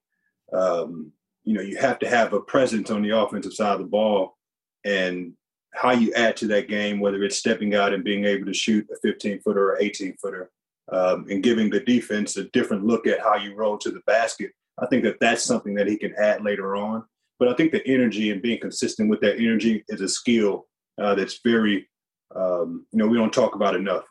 um, 0.53 1.13
you 1.45 1.55
know, 1.55 1.61
you 1.61 1.77
have 1.77 1.99
to 2.01 2.09
have 2.09 2.33
a 2.33 2.41
presence 2.41 2.91
on 2.91 3.03
the 3.03 3.17
offensive 3.17 3.55
side 3.55 3.75
of 3.75 3.79
the 3.79 3.87
ball, 3.87 4.37
and 4.85 5.33
how 5.75 5.93
you 5.93 6.13
add 6.15 6.37
to 6.39 6.49
that 6.49 6.69
game, 6.69 6.99
whether 6.99 7.23
it's 7.23 7.39
stepping 7.39 7.75
out 7.75 7.93
and 7.95 8.03
being 8.03 8.25
able 8.25 8.47
to 8.47 8.55
shoot 8.55 8.89
a 8.93 8.97
15 9.01 9.41
footer 9.41 9.71
or 9.71 9.79
18 9.81 10.17
footer, 10.21 10.51
um, 10.91 11.27
and 11.31 11.43
giving 11.43 11.71
the 11.71 11.81
defense 11.81 12.37
a 12.37 12.45
different 12.45 12.85
look 12.85 13.07
at 13.07 13.21
how 13.21 13.37
you 13.37 13.55
roll 13.55 13.79
to 13.79 13.91
the 13.91 14.03
basket. 14.07 14.51
I 14.81 14.87
think 14.87 15.05
that 15.05 15.21
that's 15.21 15.45
something 15.45 15.75
that 15.75 15.87
he 15.87 15.97
can 15.97 16.15
add 16.17 16.43
later 16.43 16.75
on. 16.75 17.05
But 17.39 17.49
I 17.49 17.55
think 17.55 17.73
the 17.73 17.87
energy 17.87 18.31
and 18.31 18.43
being 18.43 18.61
consistent 18.61 19.09
with 19.09 19.21
that 19.21 19.37
energy 19.37 19.85
is 19.89 20.01
a 20.01 20.09
skill 20.09 20.67
uh, 21.01 21.15
that's 21.15 21.41
very 21.45 21.89
um, 22.35 22.87
you 22.93 22.99
know, 22.99 23.07
we 23.07 23.17
don't 23.17 23.33
talk 23.33 23.55
about 23.55 23.75
enough. 23.75 24.05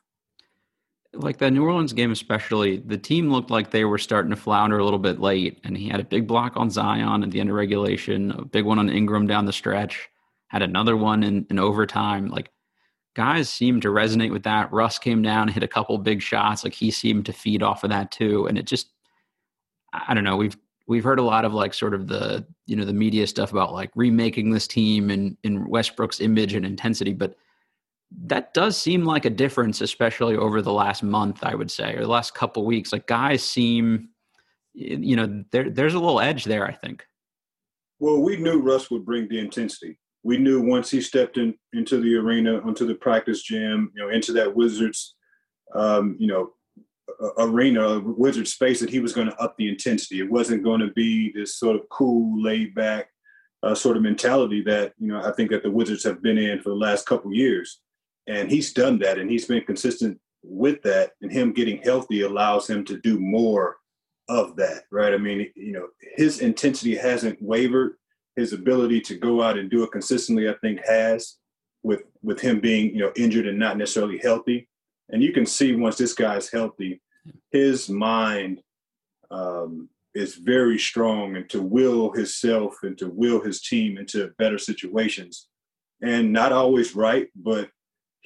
Like 1.13 1.37
the 1.37 1.49
New 1.49 1.63
Orleans 1.63 1.93
game, 1.93 2.11
especially, 2.11 2.77
the 2.77 2.97
team 2.97 3.31
looked 3.31 3.49
like 3.49 3.71
they 3.71 3.85
were 3.85 3.97
starting 3.97 4.29
to 4.31 4.35
flounder 4.35 4.77
a 4.77 4.83
little 4.83 4.99
bit 4.99 5.19
late. 5.19 5.59
And 5.63 5.77
he 5.77 5.87
had 5.87 5.99
a 5.99 6.05
big 6.05 6.27
block 6.27 6.53
on 6.57 6.69
Zion 6.69 7.23
at 7.23 7.31
the 7.31 7.39
end 7.39 7.49
of 7.49 7.55
regulation, 7.55 8.31
a 8.31 8.45
big 8.45 8.65
one 8.65 8.77
on 8.77 8.89
Ingram 8.89 9.25
down 9.25 9.45
the 9.45 9.53
stretch, 9.53 10.09
had 10.47 10.61
another 10.61 10.97
one 10.97 11.23
in, 11.23 11.47
in 11.49 11.59
overtime. 11.59 12.27
Like 12.27 12.51
guys 13.15 13.49
seemed 13.49 13.81
to 13.83 13.87
resonate 13.87 14.31
with 14.31 14.43
that. 14.43 14.71
Russ 14.71 14.99
came 14.99 15.21
down, 15.21 15.47
hit 15.47 15.63
a 15.63 15.67
couple 15.67 15.97
big 15.97 16.21
shots. 16.21 16.63
Like 16.63 16.73
he 16.73 16.91
seemed 16.91 17.25
to 17.27 17.33
feed 17.33 17.63
off 17.63 17.83
of 17.83 17.89
that 17.89 18.11
too. 18.11 18.45
And 18.45 18.57
it 18.57 18.65
just, 18.65 18.91
I 19.93 20.13
don't 20.13 20.25
know. 20.25 20.37
We've 20.37 20.57
we've 20.87 21.03
heard 21.03 21.19
a 21.19 21.23
lot 21.23 21.45
of 21.45 21.53
like 21.53 21.73
sort 21.73 21.93
of 21.93 22.07
the 22.07 22.45
you 22.65 22.75
know 22.75 22.85
the 22.85 22.93
media 22.93 23.27
stuff 23.27 23.51
about 23.51 23.73
like 23.73 23.91
remaking 23.95 24.49
this 24.49 24.67
team 24.67 25.09
and 25.09 25.37
in 25.43 25.67
Westbrook's 25.67 26.19
image 26.19 26.53
and 26.53 26.65
intensity, 26.65 27.13
but 27.13 27.35
that 28.23 28.53
does 28.53 28.77
seem 28.77 29.03
like 29.03 29.25
a 29.25 29.29
difference, 29.29 29.81
especially 29.81 30.37
over 30.37 30.61
the 30.61 30.71
last 30.71 31.03
month, 31.03 31.43
I 31.43 31.55
would 31.55 31.69
say, 31.69 31.93
or 31.93 32.01
the 32.01 32.07
last 32.07 32.33
couple 32.33 32.65
weeks. 32.65 32.93
Like 32.93 33.05
guys 33.05 33.43
seem, 33.43 34.09
you 34.73 35.15
know, 35.15 35.43
there 35.51 35.69
there's 35.69 35.93
a 35.93 35.99
little 35.99 36.21
edge 36.21 36.45
there. 36.45 36.65
I 36.65 36.73
think. 36.73 37.05
Well, 37.99 38.21
we 38.21 38.37
knew 38.37 38.61
Russ 38.61 38.89
would 38.91 39.05
bring 39.05 39.27
the 39.27 39.39
intensity. 39.39 39.97
We 40.23 40.37
knew 40.37 40.61
once 40.61 40.89
he 40.89 41.01
stepped 41.01 41.37
in 41.37 41.55
into 41.73 41.99
the 41.99 42.15
arena, 42.15 42.59
onto 42.61 42.85
the 42.85 42.95
practice 42.95 43.41
gym, 43.41 43.91
you 43.95 44.03
know, 44.03 44.09
into 44.09 44.31
that 44.33 44.55
Wizards, 44.55 45.15
um, 45.73 46.15
you 46.19 46.27
know, 46.27 46.53
arena, 47.37 47.99
Wizard 47.99 48.47
space, 48.47 48.79
that 48.79 48.89
he 48.89 48.99
was 48.99 49.13
going 49.13 49.27
to 49.27 49.35
up 49.37 49.55
the 49.57 49.69
intensity. 49.69 50.19
It 50.19 50.29
wasn't 50.29 50.63
going 50.63 50.81
to 50.81 50.91
be 50.91 51.31
this 51.31 51.55
sort 51.55 51.75
of 51.75 51.87
cool, 51.89 52.41
laid 52.41 52.75
back 52.75 53.09
uh, 53.63 53.75
sort 53.75 53.97
of 53.97 54.03
mentality 54.03 54.61
that 54.61 54.93
you 54.99 55.07
know 55.07 55.21
I 55.21 55.31
think 55.31 55.49
that 55.51 55.63
the 55.63 55.71
Wizards 55.71 56.03
have 56.03 56.21
been 56.21 56.37
in 56.37 56.61
for 56.61 56.69
the 56.69 56.75
last 56.75 57.05
couple 57.05 57.33
years. 57.33 57.79
And 58.27 58.51
he's 58.51 58.73
done 58.73 58.99
that 58.99 59.17
and 59.17 59.29
he's 59.29 59.45
been 59.45 59.63
consistent 59.63 60.19
with 60.43 60.81
that 60.83 61.11
and 61.21 61.31
him 61.31 61.53
getting 61.53 61.81
healthy 61.81 62.21
allows 62.21 62.69
him 62.69 62.83
to 62.85 62.97
do 62.99 63.19
more 63.19 63.77
of 64.29 64.57
that 64.57 64.83
right? 64.91 65.13
I 65.13 65.17
mean 65.17 65.49
you 65.55 65.71
know 65.71 65.87
his 66.15 66.39
intensity 66.39 66.95
hasn't 66.95 67.41
wavered. 67.41 67.95
His 68.35 68.53
ability 68.53 69.01
to 69.01 69.15
go 69.15 69.41
out 69.41 69.57
and 69.57 69.67
do 69.69 69.81
it 69.81 69.91
consistently 69.91 70.47
i 70.47 70.53
think 70.61 70.79
has 70.85 71.37
with 71.81 72.03
with 72.21 72.39
him 72.39 72.59
being 72.59 72.93
you 72.93 73.01
know 73.01 73.11
injured 73.15 73.47
and 73.47 73.57
not 73.57 73.77
necessarily 73.77 74.19
healthy. 74.19 74.69
And 75.09 75.23
you 75.23 75.31
can 75.31 75.45
see 75.45 75.73
once 75.73 75.97
this 75.97 76.13
guy's 76.13 76.51
healthy 76.51 77.01
his 77.51 77.89
mind 77.89 78.61
um, 79.31 79.89
is 80.13 80.35
very 80.35 80.79
strong 80.79 81.35
and 81.35 81.49
to 81.49 81.61
will 81.61 82.11
himself 82.11 82.77
and 82.83 82.97
to 82.97 83.09
will 83.09 83.41
his 83.41 83.61
team 83.61 83.97
into 83.97 84.31
better 84.37 84.57
situations 84.57 85.47
and 86.01 86.31
not 86.31 86.51
always 86.51 86.95
right 86.95 87.27
but 87.35 87.69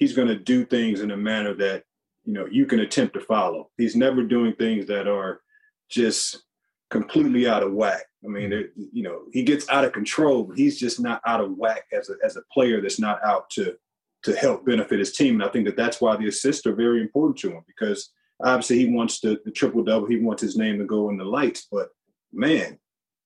he's 0.02 0.12
going 0.14 0.26
to 0.26 0.38
do 0.38 0.64
things 0.64 1.00
in 1.00 1.12
a 1.12 1.16
manner 1.16 1.54
that 1.54 1.84
you 2.24 2.32
know 2.32 2.46
you 2.50 2.66
can 2.66 2.80
attempt 2.80 3.14
to 3.14 3.20
follow. 3.20 3.70
He's 3.76 3.94
never 3.94 4.24
doing 4.24 4.52
things 4.54 4.86
that 4.86 5.06
are 5.06 5.40
just 5.88 6.42
completely 6.90 7.46
out 7.48 7.62
of 7.62 7.72
whack. 7.72 8.04
I 8.24 8.28
mean, 8.28 8.50
mm-hmm. 8.50 8.82
you 8.92 9.04
know, 9.04 9.22
he 9.32 9.44
gets 9.44 9.68
out 9.68 9.84
of 9.84 9.92
control, 9.92 10.42
but 10.42 10.58
he's 10.58 10.78
just 10.78 10.98
not 11.00 11.20
out 11.24 11.40
of 11.40 11.56
whack 11.56 11.84
as 11.92 12.10
a 12.10 12.14
as 12.24 12.36
a 12.36 12.42
player 12.52 12.80
that's 12.80 12.98
not 12.98 13.24
out 13.24 13.48
to 13.50 13.76
to 14.24 14.34
help 14.34 14.66
benefit 14.66 14.98
his 14.98 15.12
team. 15.12 15.34
And 15.34 15.44
I 15.44 15.52
think 15.52 15.66
that 15.66 15.76
that's 15.76 16.00
why 16.00 16.16
the 16.16 16.28
assists 16.28 16.66
are 16.66 16.74
very 16.74 17.00
important 17.00 17.38
to 17.38 17.50
him 17.52 17.62
because 17.66 18.10
obviously 18.42 18.78
he 18.78 18.86
wants 18.86 19.20
the, 19.20 19.40
the 19.44 19.50
triple 19.50 19.82
double. 19.82 20.06
He 20.06 20.16
wants 20.16 20.42
his 20.42 20.56
name 20.56 20.78
to 20.78 20.84
go 20.84 21.08
in 21.10 21.16
the 21.16 21.24
lights, 21.24 21.66
but 21.70 21.88
man, 22.32 22.78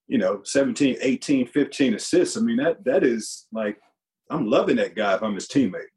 you 0.08 0.18
know, 0.18 0.40
17, 0.44 0.98
18, 1.00 1.46
15 1.46 1.94
assists. 1.94 2.36
I 2.36 2.40
mean, 2.40 2.56
that 2.58 2.84
that 2.84 3.04
is 3.04 3.46
like 3.52 3.78
I'm 4.30 4.46
loving 4.46 4.76
that 4.76 4.94
guy 4.94 5.14
if 5.14 5.22
I'm 5.22 5.34
his 5.34 5.48
teammate. 5.48 5.90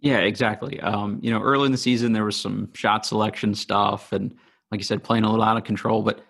Yeah, 0.00 0.18
exactly. 0.18 0.80
Um, 0.80 1.18
you 1.22 1.30
know, 1.30 1.42
early 1.42 1.66
in 1.66 1.72
the 1.72 1.78
season 1.78 2.12
there 2.12 2.24
was 2.24 2.36
some 2.36 2.72
shot 2.74 3.04
selection 3.04 3.54
stuff, 3.54 4.12
and 4.12 4.34
like 4.70 4.80
you 4.80 4.84
said, 4.84 5.02
playing 5.02 5.24
a 5.24 5.30
little 5.30 5.44
out 5.44 5.56
of 5.56 5.64
control. 5.64 6.02
But 6.02 6.20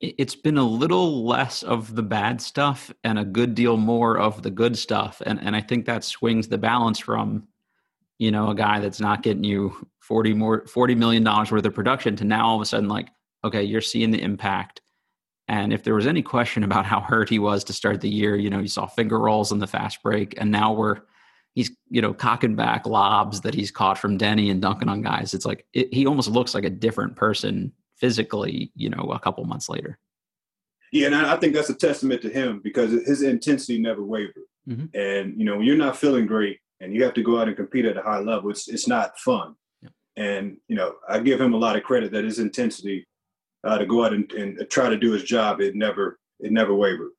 it's 0.00 0.34
been 0.34 0.56
a 0.56 0.64
little 0.64 1.26
less 1.26 1.62
of 1.62 1.94
the 1.94 2.02
bad 2.02 2.40
stuff 2.40 2.90
and 3.04 3.18
a 3.18 3.24
good 3.24 3.54
deal 3.54 3.76
more 3.76 4.18
of 4.18 4.42
the 4.42 4.50
good 4.50 4.76
stuff, 4.76 5.22
and 5.24 5.40
and 5.40 5.54
I 5.54 5.60
think 5.60 5.86
that 5.86 6.04
swings 6.04 6.48
the 6.48 6.58
balance 6.58 6.98
from, 6.98 7.48
you 8.20 8.30
know, 8.30 8.50
a 8.50 8.54
guy 8.54 8.80
that's 8.80 9.00
not 9.00 9.22
getting 9.22 9.44
you 9.44 9.74
forty 9.98 10.34
more 10.34 10.66
forty 10.66 10.94
million 10.94 11.24
dollars 11.24 11.50
worth 11.50 11.64
of 11.64 11.74
production 11.74 12.14
to 12.16 12.24
now 12.24 12.46
all 12.46 12.56
of 12.56 12.60
a 12.60 12.66
sudden 12.66 12.86
like, 12.88 13.08
okay, 13.44 13.62
you're 13.62 13.80
seeing 13.80 14.10
the 14.10 14.20
impact. 14.20 14.82
And 15.48 15.72
if 15.72 15.82
there 15.82 15.94
was 15.94 16.06
any 16.06 16.22
question 16.22 16.62
about 16.62 16.84
how 16.84 17.00
hurt 17.00 17.30
he 17.30 17.38
was 17.38 17.64
to 17.64 17.72
start 17.72 18.02
the 18.02 18.10
year, 18.10 18.36
you 18.36 18.50
know, 18.50 18.60
you 18.60 18.68
saw 18.68 18.86
finger 18.86 19.18
rolls 19.18 19.52
in 19.52 19.58
the 19.58 19.66
fast 19.66 20.02
break, 20.02 20.34
and 20.38 20.50
now 20.50 20.74
we're 20.74 21.00
he's 21.54 21.74
you 21.88 22.02
know 22.02 22.12
cocking 22.12 22.54
back 22.54 22.86
lobs 22.86 23.40
that 23.40 23.54
he's 23.54 23.70
caught 23.70 23.96
from 23.96 24.18
Deni 24.18 24.50
and 24.50 24.60
dunking 24.60 24.90
on 24.90 25.00
guys. 25.00 25.32
It's 25.32 25.46
like 25.46 25.66
it, 25.72 25.92
he 25.92 26.06
almost 26.06 26.28
looks 26.28 26.54
like 26.54 26.64
a 26.64 26.70
different 26.70 27.16
person 27.16 27.72
physically. 27.96 28.70
You 28.74 28.90
know, 28.90 29.12
a 29.14 29.18
couple 29.18 29.42
months 29.44 29.70
later. 29.70 29.98
Yeah, 30.92 31.06
and 31.06 31.16
I 31.16 31.36
think 31.36 31.54
that's 31.54 31.70
a 31.70 31.74
testament 31.74 32.20
to 32.20 32.28
him 32.28 32.60
because 32.62 32.90
his 32.90 33.22
intensity 33.22 33.78
never 33.78 34.04
wavered. 34.04 34.44
Mm-hmm. 34.68 34.94
And 34.94 35.38
you 35.38 35.46
know, 35.46 35.56
when 35.56 35.64
you're 35.64 35.76
not 35.76 35.96
feeling 35.96 36.26
great 36.26 36.58
and 36.80 36.94
you 36.94 37.04
have 37.04 37.14
to 37.14 37.22
go 37.22 37.38
out 37.40 37.48
and 37.48 37.56
compete 37.56 37.84
at 37.84 37.96
a 37.96 38.02
high 38.02 38.20
level, 38.20 38.50
it's 38.50 38.68
it's 38.68 38.88
not 38.88 39.18
fun. 39.18 39.54
Yeah. 39.82 39.88
And 40.16 40.56
you 40.68 40.76
know, 40.76 40.94
I 41.08 41.18
give 41.20 41.40
him 41.40 41.54
a 41.54 41.58
lot 41.58 41.76
of 41.76 41.82
credit 41.82 42.12
that 42.12 42.24
his 42.24 42.38
intensity 42.38 43.06
uh, 43.64 43.78
to 43.78 43.86
go 43.86 44.04
out 44.04 44.12
and, 44.12 44.30
and 44.32 44.66
try 44.70 44.88
to 44.88 44.96
do 44.96 45.12
his 45.12 45.24
job, 45.24 45.60
it 45.60 45.74
never 45.74 46.18
it 46.40 46.52
never 46.52 46.74
wavered. 46.74 47.10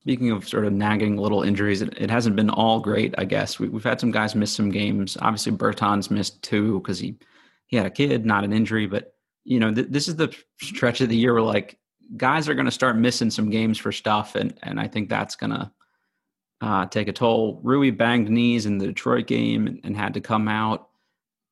Speaking 0.00 0.30
of 0.30 0.48
sort 0.48 0.64
of 0.64 0.72
nagging 0.72 1.18
little 1.18 1.42
injuries, 1.42 1.82
it, 1.82 1.92
it 1.98 2.10
hasn't 2.10 2.36
been 2.36 2.50
all 2.50 2.80
great, 2.80 3.14
I 3.18 3.24
guess. 3.24 3.58
We, 3.58 3.70
have 3.70 3.84
had 3.84 4.00
some 4.00 4.10
guys 4.10 4.34
miss 4.34 4.52
some 4.52 4.70
games. 4.70 5.18
Obviously, 5.20 5.52
Bertans 5.52 6.10
missed 6.10 6.42
two 6.42 6.80
because 6.80 6.98
he 6.98 7.16
he 7.66 7.76
had 7.76 7.84
a 7.84 7.90
kid, 7.90 8.24
not 8.24 8.44
an 8.44 8.52
injury. 8.52 8.86
But 8.86 9.12
you 9.44 9.60
know, 9.60 9.74
th- 9.74 9.88
this 9.90 10.08
is 10.08 10.16
the 10.16 10.34
stretch 10.60 11.00
of 11.00 11.08
the 11.08 11.16
year 11.16 11.34
where 11.34 11.42
like 11.42 11.78
guys 12.16 12.48
are 12.48 12.54
going 12.54 12.64
to 12.64 12.70
start 12.70 12.96
missing 12.96 13.30
some 13.30 13.50
games 13.50 13.76
for 13.76 13.92
stuff, 13.92 14.34
and 14.34 14.58
and 14.62 14.80
I 14.80 14.86
think 14.86 15.08
that's 15.08 15.36
going 15.36 15.50
to 15.50 15.70
uh, 16.60 16.86
take 16.86 17.08
a 17.08 17.12
toll. 17.12 17.60
Rui 17.62 17.90
banged 17.90 18.30
knees 18.30 18.66
in 18.66 18.78
the 18.78 18.86
Detroit 18.86 19.26
game 19.26 19.66
and, 19.66 19.80
and 19.84 19.96
had 19.96 20.14
to 20.14 20.20
come 20.20 20.48
out. 20.48 20.88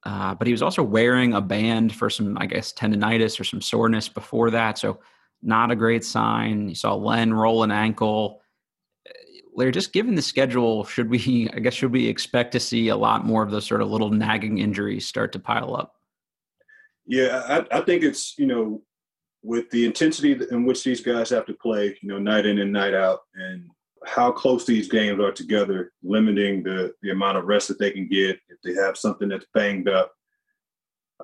Uh, 0.04 0.34
but 0.34 0.46
he 0.46 0.52
was 0.52 0.62
also 0.62 0.82
wearing 0.82 1.34
a 1.34 1.40
band 1.40 1.94
for 1.94 2.08
some, 2.08 2.38
I 2.38 2.46
guess, 2.46 2.72
tendonitis 2.72 3.40
or 3.40 3.44
some 3.44 3.60
soreness 3.60 4.08
before 4.08 4.50
that. 4.50 4.78
So 4.78 5.00
not 5.42 5.70
a 5.70 5.76
great 5.76 6.04
sign. 6.04 6.68
You 6.68 6.74
saw 6.74 6.94
Len 6.94 7.32
roll 7.32 7.62
an 7.62 7.70
ankle. 7.70 8.40
Larry, 9.54 9.72
just 9.72 9.92
given 9.92 10.14
the 10.14 10.22
schedule, 10.22 10.84
should 10.84 11.10
we, 11.10 11.48
I 11.54 11.58
guess, 11.58 11.74
should 11.74 11.92
we 11.92 12.06
expect 12.06 12.52
to 12.52 12.60
see 12.60 12.88
a 12.88 12.96
lot 12.96 13.24
more 13.24 13.42
of 13.42 13.50
those 13.50 13.66
sort 13.66 13.82
of 13.82 13.90
little 13.90 14.10
nagging 14.10 14.58
injuries 14.58 15.06
start 15.06 15.32
to 15.32 15.38
pile 15.38 15.74
up? 15.74 15.94
Yeah, 17.06 17.64
I, 17.72 17.78
I 17.78 17.80
think 17.82 18.02
it's, 18.02 18.36
you 18.38 18.46
know, 18.46 18.82
with 19.42 19.70
the 19.70 19.86
intensity 19.86 20.36
in 20.50 20.64
which 20.64 20.82
these 20.82 21.00
guys 21.00 21.30
have 21.30 21.46
to 21.46 21.54
play, 21.54 21.96
you 22.00 22.08
know, 22.08 22.18
night 22.18 22.46
in 22.46 22.58
and 22.58 22.72
night 22.72 22.94
out, 22.94 23.20
and 23.34 23.70
how 24.06 24.30
close 24.30 24.64
these 24.64 24.88
games 24.88 25.20
are 25.20 25.32
together, 25.32 25.92
limiting 26.02 26.62
the, 26.62 26.94
the 27.02 27.10
amount 27.10 27.36
of 27.36 27.44
rest 27.44 27.68
that 27.68 27.78
they 27.78 27.90
can 27.90 28.08
get 28.08 28.38
if 28.48 28.58
they 28.64 28.72
have 28.80 28.96
something 28.96 29.28
that's 29.28 29.46
banged 29.52 29.88
up. 29.88 30.12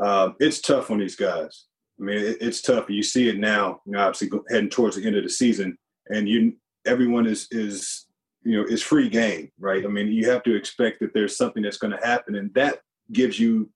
Um, 0.02 0.34
it's 0.40 0.60
tough 0.60 0.90
on 0.90 0.98
these 0.98 1.16
guys. 1.16 1.66
I 2.00 2.04
mean, 2.04 2.18
it, 2.18 2.38
it's 2.40 2.60
tough. 2.60 2.90
You 2.90 3.02
see 3.02 3.28
it 3.28 3.38
now. 3.38 3.80
You 3.86 3.92
know, 3.92 4.00
obviously 4.00 4.30
heading 4.50 4.70
towards 4.70 4.96
the 4.96 5.06
end 5.06 5.16
of 5.16 5.22
the 5.22 5.30
season, 5.30 5.78
and 6.08 6.28
you 6.28 6.54
everyone 6.84 7.26
is 7.26 7.46
is 7.50 8.06
you 8.42 8.56
know 8.56 8.66
is 8.66 8.82
free 8.82 9.08
game, 9.08 9.50
right? 9.60 9.84
I 9.84 9.88
mean, 9.88 10.08
you 10.08 10.28
have 10.30 10.42
to 10.44 10.54
expect 10.54 11.00
that 11.00 11.14
there's 11.14 11.36
something 11.36 11.62
that's 11.62 11.76
going 11.76 11.96
to 11.96 12.06
happen, 12.06 12.34
and 12.34 12.52
that 12.54 12.80
gives 13.12 13.38
you, 13.38 13.70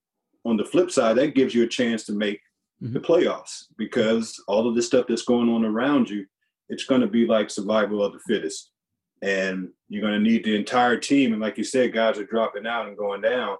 on 0.45 0.57
the 0.57 0.65
flip 0.65 0.91
side, 0.91 1.15
that 1.17 1.35
gives 1.35 1.55
you 1.55 1.63
a 1.63 1.67
chance 1.67 2.03
to 2.05 2.13
make 2.13 2.41
mm-hmm. 2.83 2.93
the 2.93 2.99
playoffs 2.99 3.65
because 3.77 4.43
all 4.47 4.67
of 4.67 4.75
the 4.75 4.81
stuff 4.81 5.05
that's 5.07 5.21
going 5.21 5.49
on 5.49 5.63
around 5.63 6.09
you, 6.09 6.25
it's 6.69 6.85
going 6.85 7.01
to 7.01 7.07
be 7.07 7.25
like 7.25 7.49
survival 7.49 8.03
of 8.03 8.13
the 8.13 8.19
fittest, 8.27 8.71
and 9.21 9.69
you're 9.89 10.01
going 10.01 10.13
to 10.13 10.29
need 10.29 10.43
the 10.43 10.55
entire 10.55 10.97
team. 10.97 11.33
And 11.33 11.41
like 11.41 11.57
you 11.57 11.63
said, 11.63 11.93
guys 11.93 12.17
are 12.17 12.25
dropping 12.25 12.67
out 12.67 12.87
and 12.87 12.97
going 12.97 13.21
down, 13.21 13.57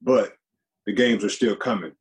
but 0.00 0.32
the 0.86 0.92
games 0.92 1.24
are 1.24 1.30
still 1.30 1.56
coming 1.56 1.92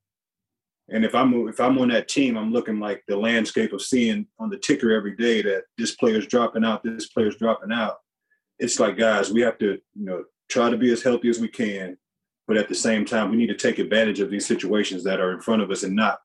and 0.91 1.05
if 1.05 1.15
I'm 1.15 1.47
if 1.47 1.59
I'm 1.59 1.77
on 1.77 1.87
that 1.87 2.09
team, 2.09 2.37
I'm 2.37 2.51
looking 2.51 2.79
like 2.79 3.03
the 3.07 3.15
landscape 3.15 3.71
of 3.71 3.81
seeing 3.81 4.27
on 4.39 4.49
the 4.49 4.57
ticker 4.57 4.91
every 4.91 5.15
day 5.15 5.41
that 5.41 5.63
this 5.77 5.95
player's 5.95 6.27
dropping 6.27 6.65
out, 6.65 6.83
this 6.83 7.07
player's 7.07 7.37
dropping 7.37 7.71
out. 7.71 7.97
It's 8.59 8.79
like 8.79 8.97
guys, 8.97 9.31
we 9.31 9.41
have 9.41 9.57
to 9.59 9.79
you 9.95 10.05
know 10.05 10.25
try 10.49 10.69
to 10.69 10.77
be 10.77 10.91
as 10.91 11.01
healthy 11.01 11.29
as 11.29 11.39
we 11.39 11.47
can, 11.47 11.97
but 12.45 12.57
at 12.57 12.67
the 12.67 12.75
same 12.75 13.05
time, 13.05 13.31
we 13.31 13.37
need 13.37 13.47
to 13.47 13.55
take 13.55 13.79
advantage 13.79 14.19
of 14.19 14.29
these 14.29 14.45
situations 14.45 15.03
that 15.05 15.21
are 15.21 15.31
in 15.31 15.39
front 15.39 15.61
of 15.61 15.71
us 15.71 15.83
and 15.83 15.95
not 15.95 16.19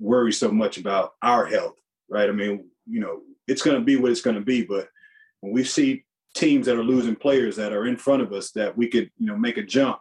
worry 0.00 0.32
so 0.32 0.50
much 0.50 0.78
about 0.78 1.14
our 1.22 1.46
health, 1.46 1.76
right? 2.08 2.28
I 2.28 2.32
mean, 2.32 2.68
you 2.88 3.00
know, 3.00 3.20
it's 3.46 3.62
going 3.62 3.78
to 3.78 3.84
be 3.84 3.96
what 3.96 4.10
it's 4.10 4.20
going 4.20 4.36
to 4.36 4.42
be, 4.42 4.64
but 4.64 4.88
when 5.42 5.52
we 5.52 5.64
see 5.64 6.04
teams 6.34 6.64
that 6.64 6.78
are 6.78 6.84
losing 6.84 7.14
players 7.14 7.56
that 7.56 7.74
are 7.74 7.86
in 7.86 7.96
front 7.96 8.22
of 8.22 8.32
us 8.32 8.52
that 8.52 8.74
we 8.74 8.88
could 8.88 9.10
you 9.18 9.26
know 9.26 9.36
make 9.36 9.58
a 9.58 9.62
jump, 9.62 9.98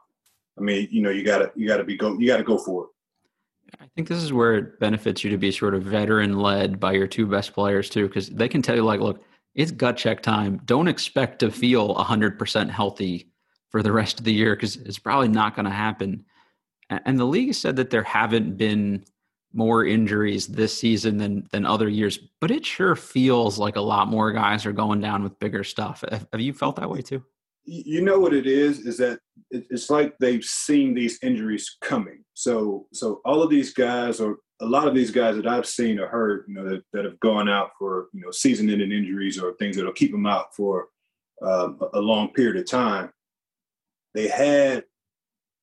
I 0.57 0.61
mean, 0.61 0.87
you 0.89 1.01
know, 1.01 1.09
you 1.09 1.25
gotta 1.25 1.51
you 1.55 1.67
gotta 1.67 1.83
be 1.83 1.97
go 1.97 2.17
you 2.17 2.27
gotta 2.27 2.43
go 2.43 2.57
for 2.57 2.85
it. 2.85 2.89
I 3.79 3.85
think 3.95 4.07
this 4.07 4.23
is 4.23 4.31
where 4.31 4.55
it 4.55 4.79
benefits 4.79 5.23
you 5.23 5.29
to 5.31 5.37
be 5.37 5.51
sort 5.51 5.75
of 5.75 5.83
veteran 5.83 6.39
led 6.39 6.79
by 6.79 6.93
your 6.93 7.07
two 7.07 7.25
best 7.25 7.53
players 7.53 7.89
too, 7.89 8.07
because 8.07 8.29
they 8.29 8.47
can 8.47 8.61
tell 8.61 8.75
you 8.75 8.83
like, 8.83 8.99
look, 8.99 9.23
it's 9.55 9.71
gut 9.71 9.97
check 9.97 10.21
time. 10.21 10.61
Don't 10.65 10.87
expect 10.87 11.39
to 11.39 11.51
feel 11.51 11.93
hundred 11.95 12.39
percent 12.39 12.71
healthy 12.71 13.29
for 13.69 13.81
the 13.81 13.91
rest 13.91 14.19
of 14.19 14.25
the 14.25 14.33
year 14.33 14.55
because 14.55 14.75
it's 14.77 14.99
probably 14.99 15.29
not 15.29 15.55
going 15.55 15.65
to 15.65 15.71
happen. 15.71 16.25
And 16.89 17.17
the 17.17 17.25
league 17.25 17.53
said 17.55 17.77
that 17.77 17.89
there 17.89 18.03
haven't 18.03 18.57
been 18.57 19.05
more 19.53 19.85
injuries 19.85 20.47
this 20.47 20.77
season 20.77 21.17
than 21.17 21.47
than 21.51 21.65
other 21.65 21.89
years, 21.89 22.19
but 22.39 22.51
it 22.51 22.65
sure 22.65 22.95
feels 22.95 23.59
like 23.59 23.75
a 23.75 23.81
lot 23.81 24.07
more 24.07 24.31
guys 24.31 24.65
are 24.65 24.71
going 24.71 25.01
down 25.01 25.23
with 25.23 25.39
bigger 25.39 25.63
stuff. 25.63 26.03
Have 26.09 26.41
you 26.41 26.53
felt 26.53 26.77
that 26.77 26.89
way 26.89 27.01
too? 27.01 27.23
You 27.63 28.01
know 28.01 28.19
what 28.19 28.33
it 28.33 28.47
is 28.47 28.79
is 28.79 28.97
that 28.97 29.19
it's 29.51 29.89
like 29.89 30.17
they've 30.17 30.43
seen 30.43 30.93
these 30.93 31.19
injuries 31.21 31.77
coming. 31.81 32.23
So 32.33 32.87
so 32.93 33.21
all 33.25 33.43
of 33.43 33.49
these 33.49 33.73
guys 33.73 34.19
or 34.19 34.37
a 34.61 34.65
lot 34.65 34.87
of 34.87 34.95
these 34.95 35.11
guys 35.11 35.35
that 35.35 35.47
I've 35.47 35.65
seen 35.65 35.99
or 35.99 36.07
heard, 36.07 36.45
you 36.47 36.53
know, 36.53 36.69
that, 36.69 36.83
that 36.93 37.05
have 37.05 37.19
gone 37.19 37.49
out 37.49 37.71
for 37.77 38.07
you 38.13 38.21
know 38.21 38.31
season-ending 38.31 38.91
injuries 38.91 39.39
or 39.39 39.53
things 39.53 39.75
that'll 39.75 39.91
keep 39.93 40.11
them 40.11 40.25
out 40.25 40.55
for 40.55 40.87
uh, 41.41 41.69
a 41.93 41.99
long 41.99 42.29
period 42.33 42.57
of 42.57 42.69
time. 42.69 43.11
They 44.13 44.27
had 44.27 44.83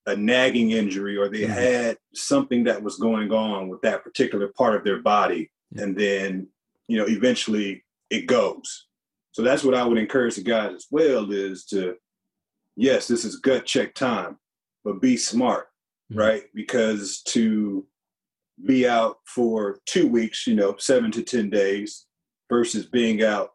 a 0.09 0.17
nagging 0.17 0.71
injury 0.71 1.17
or 1.17 1.29
they 1.29 1.43
mm-hmm. 1.43 1.53
had 1.53 1.99
something 2.15 2.65
that 2.65 2.83
was 2.83 2.97
going 2.97 3.31
on 3.31 3.69
with 3.69 3.81
that 3.83 4.03
particular 4.03 4.49
part 4.49 4.75
of 4.75 4.83
their 4.83 5.01
body 5.03 5.51
and 5.77 5.97
then 5.97 6.47
you 6.87 6.97
know 6.97 7.05
eventually 7.07 7.85
it 8.11 8.27
goes 8.27 8.87
so 9.33 9.43
that's 9.43 9.63
what 9.63 9.75
i 9.75 9.85
would 9.85 9.99
encourage 9.99 10.37
the 10.37 10.43
guys 10.43 10.73
as 10.73 10.87
well 10.91 11.31
is 11.31 11.65
to 11.67 11.95
yes 12.75 13.07
this 13.07 13.25
is 13.25 13.37
gut 13.37 13.67
check 13.67 13.95
time 13.95 14.39
but 14.83 15.01
be 15.01 15.17
smart 15.17 15.67
mm-hmm. 16.11 16.21
right 16.21 16.45
because 16.55 17.21
to 17.23 17.87
be 18.65 18.89
out 18.89 19.19
for 19.27 19.79
two 19.85 20.09
weeks 20.09 20.47
you 20.47 20.55
know 20.55 20.75
seven 20.79 21.11
to 21.11 21.23
ten 21.23 21.51
days 21.51 22.07
versus 22.49 22.87
being 22.87 23.23
out 23.23 23.51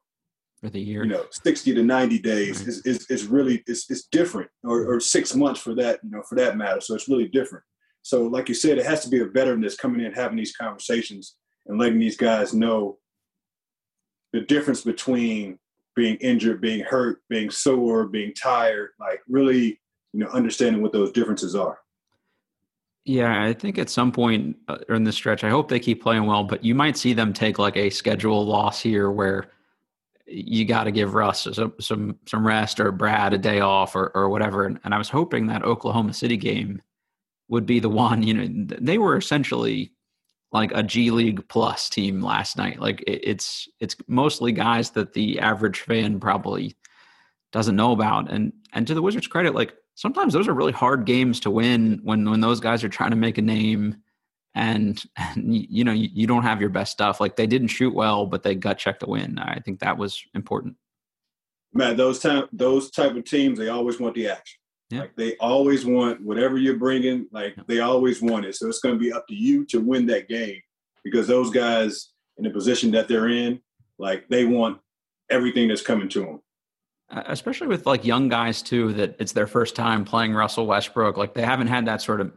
for 0.64 0.70
the 0.70 0.80
year. 0.80 1.04
You 1.04 1.12
know, 1.12 1.26
60 1.30 1.76
to 1.76 1.84
90 1.84 2.20
days 2.20 2.60
right. 2.60 2.68
is, 2.70 2.82
is, 2.86 3.06
is 3.10 3.26
really, 3.26 3.62
it's, 3.68 3.92
it's 3.92 4.06
different 4.06 4.50
or, 4.64 4.86
or 4.86 5.00
six 5.02 5.36
months 5.36 5.60
for 5.60 5.76
that, 5.76 6.00
you 6.04 6.10
know, 6.10 6.24
for 6.24 6.36
that 6.36 6.56
matter. 6.56 6.80
So 6.80 6.96
it's 6.96 7.10
really 7.10 7.28
different. 7.28 7.66
So 8.02 8.28
like 8.28 8.48
you 8.48 8.56
said, 8.56 8.78
it 8.78 8.86
has 8.86 9.04
to 9.04 9.10
be 9.10 9.20
a 9.20 9.26
veteran 9.26 9.60
that's 9.60 9.76
coming 9.76 10.06
in, 10.06 10.14
having 10.14 10.38
these 10.38 10.56
conversations 10.56 11.36
and 11.68 11.78
letting 11.78 12.00
these 12.00 12.16
guys 12.16 12.54
know 12.54 12.98
the 14.32 14.40
difference 14.40 14.82
between 14.82 15.60
being 15.98 16.16
injured, 16.16 16.62
being 16.62 16.80
hurt, 16.80 17.22
being 17.30 17.52
sore, 17.52 18.08
being 18.08 18.34
tired, 18.34 18.92
like 19.00 19.20
really, 19.28 19.82
you 20.14 20.20
know, 20.22 20.28
understanding 20.28 20.82
what 20.82 20.94
those 20.94 21.12
differences 21.12 21.56
are. 21.56 21.78
Yeah, 23.04 23.44
I 23.44 23.52
think 23.52 23.78
at 23.78 23.90
some 23.90 24.14
point 24.14 24.56
uh, 24.70 24.78
in 24.88 25.04
the 25.04 25.12
stretch, 25.12 25.44
I 25.44 25.50
hope 25.50 25.68
they 25.68 25.80
keep 25.80 26.02
playing 26.02 26.26
well, 26.26 26.46
but 26.46 26.64
you 26.64 26.74
might 26.74 26.96
see 26.96 27.12
them 27.12 27.34
take 27.34 27.60
like 27.60 27.76
a 27.76 27.90
schedule 27.90 28.46
loss 28.46 28.82
here 28.82 29.12
where 29.12 29.50
you 30.26 30.66
got 30.66 30.86
to 30.86 30.92
give 30.92 31.14
Russ 31.14 31.48
some, 31.52 31.74
some 31.80 32.18
some 32.26 32.48
rest 32.48 32.80
or 32.80 32.92
Brad 32.92 33.34
a 33.34 33.38
day 33.38 33.60
off 33.60 33.96
or 33.96 34.12
or 34.16 34.30
whatever. 34.30 34.66
And, 34.66 34.80
and 34.84 34.94
I 34.94 34.98
was 34.98 35.10
hoping 35.10 35.48
that 35.48 35.64
Oklahoma 35.64 36.14
City 36.14 36.38
game 36.38 36.82
would 37.50 37.66
be 37.66 37.80
the 37.80 37.90
one. 37.90 38.24
You 38.24 38.34
know, 38.34 38.76
they 38.80 38.98
were 38.98 39.18
essentially 39.18 39.92
like 40.52 40.72
a 40.74 40.84
G 40.84 41.12
League 41.12 41.48
plus 41.50 41.90
team 41.90 42.22
last 42.22 42.58
night. 42.58 42.80
Like 42.80 43.02
it, 43.02 43.22
it's 43.24 43.68
it's 43.80 43.96
mostly 44.08 44.52
guys 44.52 44.92
that 44.92 45.14
the 45.14 45.40
average 45.40 45.82
fan 45.82 46.20
probably 46.20 46.76
doesn't 47.52 47.76
know 47.76 47.92
about. 47.92 48.32
And 48.32 48.54
and 48.74 48.88
to 48.88 48.94
the 48.94 49.02
Wizards' 49.02 49.28
credit, 49.28 49.56
like 49.56 49.74
sometimes 49.96 50.34
those 50.34 50.48
are 50.48 50.54
really 50.54 50.72
hard 50.72 51.06
games 51.06 51.40
to 51.42 51.52
win 51.52 52.00
when 52.04 52.30
when 52.30 52.42
those 52.42 52.60
guys 52.60 52.84
are 52.84 52.90
trying 52.90 53.12
to 53.12 53.16
make 53.16 53.38
a 53.38 53.42
name 53.42 53.98
and, 54.56 55.02
and 55.18 55.56
you 55.56 55.84
know 55.84 55.92
you, 55.92 56.10
you, 56.14 56.28
don't 56.28 56.44
have 56.44 56.62
your 56.62 56.70
best 56.70 56.92
stuff. 56.92 57.20
Like 57.20 57.36
they 57.36 57.48
didn't 57.48 57.70
shoot 57.70 57.94
well, 57.94 58.26
but 58.26 58.44
they 58.44 58.56
gut 58.56 58.78
checked 58.78 59.02
the 59.02 59.10
win. 59.10 59.38
I 59.40 59.60
think 59.60 59.80
that 59.80 59.98
was 59.98 60.24
important. 60.34 60.76
Man, 61.74 61.98
those 61.98 62.20
type 62.20 62.50
those 62.52 62.92
type 62.92 63.16
of 63.16 63.24
teams, 63.26 63.58
they 63.58 63.70
always 63.70 64.00
want 64.00 64.16
the 64.16 64.28
action. 64.28 64.60
Yeah. 64.90 65.02
Like 65.02 65.16
they 65.16 65.36
always 65.38 65.86
want 65.86 66.22
whatever 66.22 66.58
you're 66.58 66.78
bringing. 66.78 67.28
Like 67.32 67.56
they 67.68 67.80
always 67.80 68.22
want 68.22 68.46
it. 68.46 68.56
So 68.56 68.68
it's 68.68 68.80
going 68.80 68.96
to 68.96 69.00
be 69.00 69.12
up 69.12 69.28
to 69.28 69.36
you 69.36 69.66
to 69.66 69.80
win 69.80 70.06
that 70.08 70.30
game 70.30 70.62
because 71.04 71.28
those 71.28 71.50
guys 71.50 72.10
in 72.38 72.44
the 72.44 72.50
position 72.52 72.92
that 72.92 73.08
they're 73.08 73.30
in, 73.30 73.60
like 73.98 74.28
they 74.30 74.46
want 74.46 74.80
everything 75.30 75.68
that's 75.68 75.82
coming 75.82 76.10
to 76.10 76.20
them 76.20 76.40
especially 77.28 77.68
with 77.68 77.86
like 77.86 78.06
young 78.06 78.28
guys 78.28 78.62
too 78.62 78.94
that 78.94 79.16
it's 79.20 79.34
their 79.34 79.48
first 79.48 79.76
time 79.76 80.04
playing 80.04 80.34
Russell 80.34 80.66
Westbrook 80.66 81.18
like 81.18 81.34
they 81.34 81.44
haven't 81.44 81.68
had 81.68 81.86
that 81.86 82.02
sort 82.02 82.22
of 82.22 82.32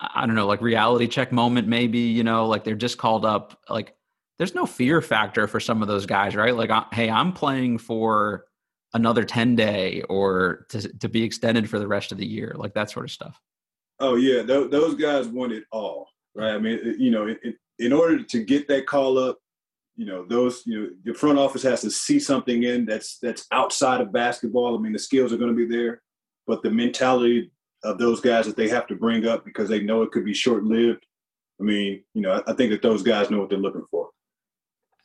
I 0.00 0.26
don't 0.26 0.36
know, 0.36 0.46
like 0.46 0.60
reality 0.60 1.08
check 1.08 1.32
moment, 1.32 1.66
maybe, 1.66 1.98
you 1.98 2.22
know, 2.22 2.46
like 2.46 2.64
they're 2.64 2.74
just 2.74 2.98
called 2.98 3.24
up. 3.24 3.58
Like 3.68 3.94
there's 4.38 4.54
no 4.54 4.66
fear 4.66 5.00
factor 5.00 5.48
for 5.48 5.58
some 5.58 5.82
of 5.82 5.88
those 5.88 6.06
guys, 6.06 6.36
right? 6.36 6.54
Like, 6.54 6.70
hey, 6.92 7.10
I'm 7.10 7.32
playing 7.32 7.78
for 7.78 8.44
another 8.94 9.24
10 9.24 9.56
day 9.56 10.02
or 10.08 10.66
to, 10.70 10.88
to 10.98 11.08
be 11.08 11.24
extended 11.24 11.68
for 11.68 11.78
the 11.78 11.88
rest 11.88 12.12
of 12.12 12.18
the 12.18 12.26
year, 12.26 12.54
like 12.56 12.74
that 12.74 12.90
sort 12.90 13.06
of 13.06 13.10
stuff. 13.10 13.40
Oh, 14.00 14.14
yeah. 14.14 14.44
Th- 14.44 14.70
those 14.70 14.94
guys 14.94 15.26
want 15.26 15.52
it 15.52 15.64
all, 15.72 16.08
right? 16.34 16.54
I 16.54 16.58
mean, 16.58 16.94
you 16.98 17.10
know, 17.10 17.34
in 17.78 17.92
order 17.92 18.22
to 18.22 18.44
get 18.44 18.68
that 18.68 18.86
call 18.86 19.18
up, 19.18 19.38
you 19.96 20.06
know, 20.06 20.24
those, 20.24 20.62
you 20.64 20.80
know, 20.80 20.88
the 21.04 21.14
front 21.14 21.38
office 21.38 21.64
has 21.64 21.80
to 21.80 21.90
see 21.90 22.20
something 22.20 22.62
in 22.62 22.86
that's 22.86 23.18
that's 23.18 23.46
outside 23.50 24.00
of 24.00 24.12
basketball. 24.12 24.78
I 24.78 24.80
mean, 24.80 24.92
the 24.92 24.98
skills 24.98 25.32
are 25.32 25.36
going 25.36 25.50
to 25.50 25.66
be 25.66 25.66
there, 25.66 26.02
but 26.46 26.62
the 26.62 26.70
mentality 26.70 27.50
of 27.84 27.98
those 27.98 28.20
guys 28.20 28.46
that 28.46 28.56
they 28.56 28.68
have 28.68 28.86
to 28.88 28.94
bring 28.94 29.26
up 29.26 29.44
because 29.44 29.68
they 29.68 29.80
know 29.80 30.02
it 30.02 30.10
could 30.10 30.24
be 30.24 30.34
short 30.34 30.64
lived. 30.64 31.04
I 31.60 31.64
mean, 31.64 32.02
you 32.14 32.22
know, 32.22 32.42
I 32.46 32.52
think 32.52 32.70
that 32.70 32.82
those 32.82 33.02
guys 33.02 33.30
know 33.30 33.40
what 33.40 33.50
they're 33.50 33.58
looking 33.58 33.86
for. 33.90 34.10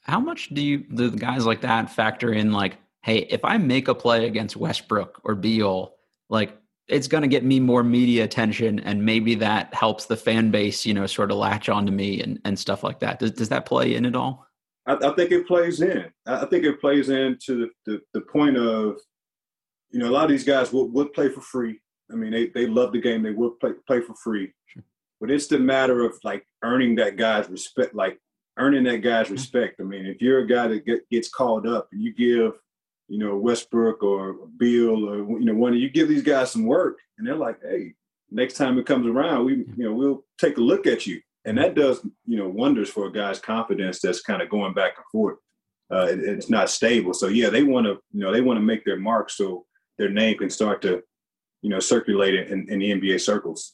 How 0.02 0.20
much 0.20 0.50
do 0.50 0.62
you 0.62 0.86
the 0.90 1.10
guys 1.10 1.46
like 1.46 1.62
that 1.62 1.90
factor 1.90 2.34
in 2.34 2.52
like, 2.52 2.78
hey, 3.04 3.20
if 3.30 3.46
I 3.46 3.58
make 3.58 3.88
a 3.88 3.96
play 3.96 4.28
against 4.28 4.58
Westbrook 4.58 5.22
or 5.24 5.36
Beal, 5.36 5.96
like 6.30 6.58
it's 6.88 7.08
going 7.08 7.22
to 7.22 7.28
get 7.28 7.44
me 7.44 7.60
more 7.60 7.84
media 7.84 8.24
attention 8.24 8.80
and 8.80 9.06
maybe 9.06 9.36
that 9.36 9.74
helps 9.74 10.06
the 10.06 10.18
fan 10.18 10.52
base, 10.52 10.86
you 10.86 10.94
know, 10.94 11.08
sort 11.08 11.32
of 11.32 11.38
latch 11.38 11.70
onto 11.70 11.92
me 11.92 12.22
and, 12.22 12.40
and 12.44 12.60
stuff 12.60 12.84
like 12.84 13.00
that. 13.00 13.20
Does, 13.20 13.32
does 13.32 13.50
that 13.50 13.66
play 13.66 13.96
in 13.96 14.06
at 14.06 14.16
all? 14.16 14.46
I, 14.86 14.96
I 14.96 15.14
think 15.16 15.32
it 15.32 15.48
plays 15.48 15.82
in. 15.82 16.12
I 16.26 16.46
think 16.46 16.66
it 16.66 16.82
plays 16.82 17.10
into 17.10 17.56
the, 17.56 17.70
the, 17.86 18.02
the, 18.14 18.22
point 18.22 18.58
of, 18.58 18.98
you 19.92 20.00
know, 20.00 20.10
a 20.10 20.12
lot 20.12 20.26
of 20.26 20.30
these 20.30 20.44
guys 20.44 20.74
would, 20.74 20.92
would 20.92 21.14
play 21.14 21.30
for 21.30 21.40
free. 21.40 21.80
I 22.14 22.16
mean, 22.16 22.32
they, 22.32 22.48
they 22.48 22.68
love 22.68 22.94
the 22.94 23.02
game. 23.02 23.24
They 23.24 23.32
will 23.32 23.52
play 23.52 23.72
play 23.88 24.02
for 24.02 24.16
free. 24.16 24.54
Sure. 24.68 24.84
But 25.20 25.32
it's 25.32 25.48
the 25.48 25.60
matter 25.60 26.06
of 26.06 26.18
like 26.24 26.46
earning 26.64 26.96
that 26.96 27.18
guy's 27.18 27.50
respect, 27.50 27.96
like 27.96 28.20
earning 28.58 28.84
that 28.84 28.98
guy's 28.98 29.26
mm-hmm. 29.26 29.34
respect. 29.34 29.80
I 29.80 29.84
mean, 29.84 30.06
if 30.06 30.22
you're 30.22 30.40
a 30.40 30.48
guy 30.48 30.68
that 30.68 30.86
get, 30.86 31.10
gets 31.10 31.30
called 31.30 31.68
up 31.68 31.88
and 31.92 32.02
you 32.02 32.14
give, 32.14 32.54
you 33.08 33.20
know, 33.20 33.38
Westbrook 33.38 34.04
or 34.04 34.48
Beal 34.58 35.10
or 35.10 35.18
you 35.40 35.46
know 35.46 35.56
one, 35.56 35.74
you 35.74 35.90
give 35.90 36.08
these 36.08 36.24
guys 36.24 36.52
some 36.52 36.66
work, 36.66 37.00
and 37.18 37.28
they're 37.28 37.36
like, 37.36 37.60
hey, 37.62 37.94
next 38.32 38.56
time 38.56 38.78
it 38.78 38.86
comes 38.86 39.08
around, 39.08 39.46
we 39.46 39.58
mm-hmm. 39.58 39.82
you 39.82 39.88
know 39.88 39.96
we'll 39.96 40.26
take 40.38 40.58
a 40.58 40.62
look 40.62 40.88
at 40.88 41.06
you, 41.06 41.22
and 41.46 41.58
that 41.58 41.76
mm-hmm. 41.76 41.82
does 41.82 42.06
you 42.26 42.38
know 42.38 42.48
wonders 42.48 42.90
for 42.90 43.08
a 43.08 43.12
guy's 43.12 43.40
confidence 43.40 44.00
that's 44.00 44.22
kind 44.22 44.42
of 44.42 44.50
going 44.50 44.74
back 44.74 44.94
and 44.98 45.06
forth. 45.12 45.38
Uh, 45.92 46.08
it, 46.10 46.20
it's 46.20 46.50
not 46.50 46.70
stable, 46.70 47.14
so 47.14 47.28
yeah, 47.28 47.50
they 47.50 47.64
want 47.64 47.86
to 47.86 48.00
you 48.14 48.22
know 48.22 48.32
they 48.32 48.42
want 48.42 48.58
to 48.58 48.64
make 48.64 48.86
their 48.86 49.00
mark 49.00 49.30
so 49.30 49.66
their 49.98 50.10
name 50.10 50.38
can 50.38 50.50
start 50.50 50.82
to 50.82 51.04
you 51.64 51.70
know, 51.70 51.80
circulate 51.80 52.36
in, 52.36 52.70
in 52.70 52.80
the 52.80 52.92
NBA 52.92 53.20
circles. 53.22 53.74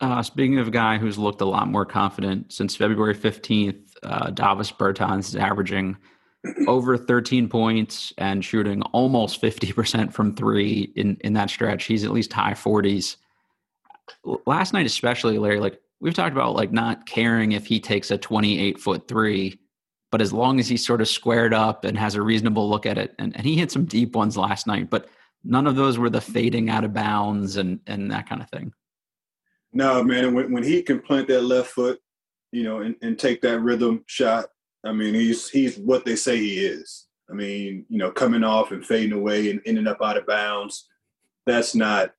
Uh, 0.00 0.22
speaking 0.22 0.58
of 0.58 0.66
a 0.66 0.70
guy 0.70 0.98
who's 0.98 1.18
looked 1.18 1.42
a 1.42 1.44
lot 1.44 1.68
more 1.68 1.84
confident 1.84 2.52
since 2.52 2.74
February 2.74 3.14
15th, 3.14 3.78
uh, 4.02 4.30
Davis 4.30 4.72
Bertans 4.72 5.28
is 5.28 5.36
averaging 5.36 5.96
over 6.66 6.96
13 6.96 7.48
points 7.48 8.12
and 8.18 8.44
shooting 8.44 8.82
almost 8.82 9.40
50% 9.40 10.12
from 10.12 10.34
three 10.34 10.92
in, 10.96 11.18
in 11.20 11.34
that 11.34 11.50
stretch. 11.50 11.84
He's 11.84 12.02
at 12.02 12.10
least 12.10 12.32
high 12.32 12.54
40s. 12.54 13.16
Last 14.46 14.72
night, 14.72 14.86
especially, 14.86 15.38
Larry, 15.38 15.60
like 15.60 15.80
we've 16.00 16.14
talked 16.14 16.32
about, 16.32 16.56
like 16.56 16.72
not 16.72 17.06
caring 17.06 17.52
if 17.52 17.66
he 17.66 17.78
takes 17.78 18.10
a 18.10 18.18
28 18.18 18.80
foot 18.80 19.06
three, 19.06 19.60
but 20.10 20.20
as 20.20 20.32
long 20.32 20.58
as 20.58 20.66
he's 20.66 20.84
sort 20.84 21.00
of 21.00 21.08
squared 21.08 21.54
up 21.54 21.84
and 21.84 21.96
has 21.96 22.16
a 22.16 22.22
reasonable 22.22 22.68
look 22.68 22.86
at 22.86 22.98
it, 22.98 23.14
and, 23.18 23.36
and 23.36 23.46
he 23.46 23.54
hit 23.54 23.70
some 23.70 23.84
deep 23.84 24.16
ones 24.16 24.38
last 24.38 24.66
night, 24.66 24.88
but– 24.88 25.08
none 25.44 25.66
of 25.66 25.76
those 25.76 25.98
were 25.98 26.10
the 26.10 26.20
fading 26.20 26.70
out 26.70 26.84
of 26.84 26.92
bounds 26.92 27.56
and 27.56 27.80
and 27.86 28.10
that 28.10 28.28
kind 28.28 28.42
of 28.42 28.50
thing. 28.50 28.72
No, 29.72 30.02
man. 30.04 30.34
When 30.34 30.52
when 30.52 30.62
he 30.62 30.82
can 30.82 31.00
plant 31.00 31.28
that 31.28 31.42
left 31.42 31.70
foot, 31.70 31.98
you 32.50 32.62
know, 32.62 32.80
and, 32.80 32.94
and 33.02 33.18
take 33.18 33.40
that 33.42 33.60
rhythm 33.60 34.04
shot, 34.06 34.46
I 34.84 34.92
mean, 34.92 35.14
he's 35.14 35.48
he's 35.48 35.78
what 35.78 36.04
they 36.04 36.16
say 36.16 36.36
he 36.36 36.58
is. 36.58 37.06
I 37.30 37.34
mean, 37.34 37.86
you 37.88 37.98
know, 37.98 38.10
coming 38.10 38.44
off 38.44 38.72
and 38.72 38.84
fading 38.84 39.12
away 39.12 39.50
and 39.50 39.60
ending 39.64 39.86
up 39.86 40.02
out 40.02 40.18
of 40.18 40.26
bounds. 40.26 40.88
That's 41.46 41.74
not, 41.74 42.12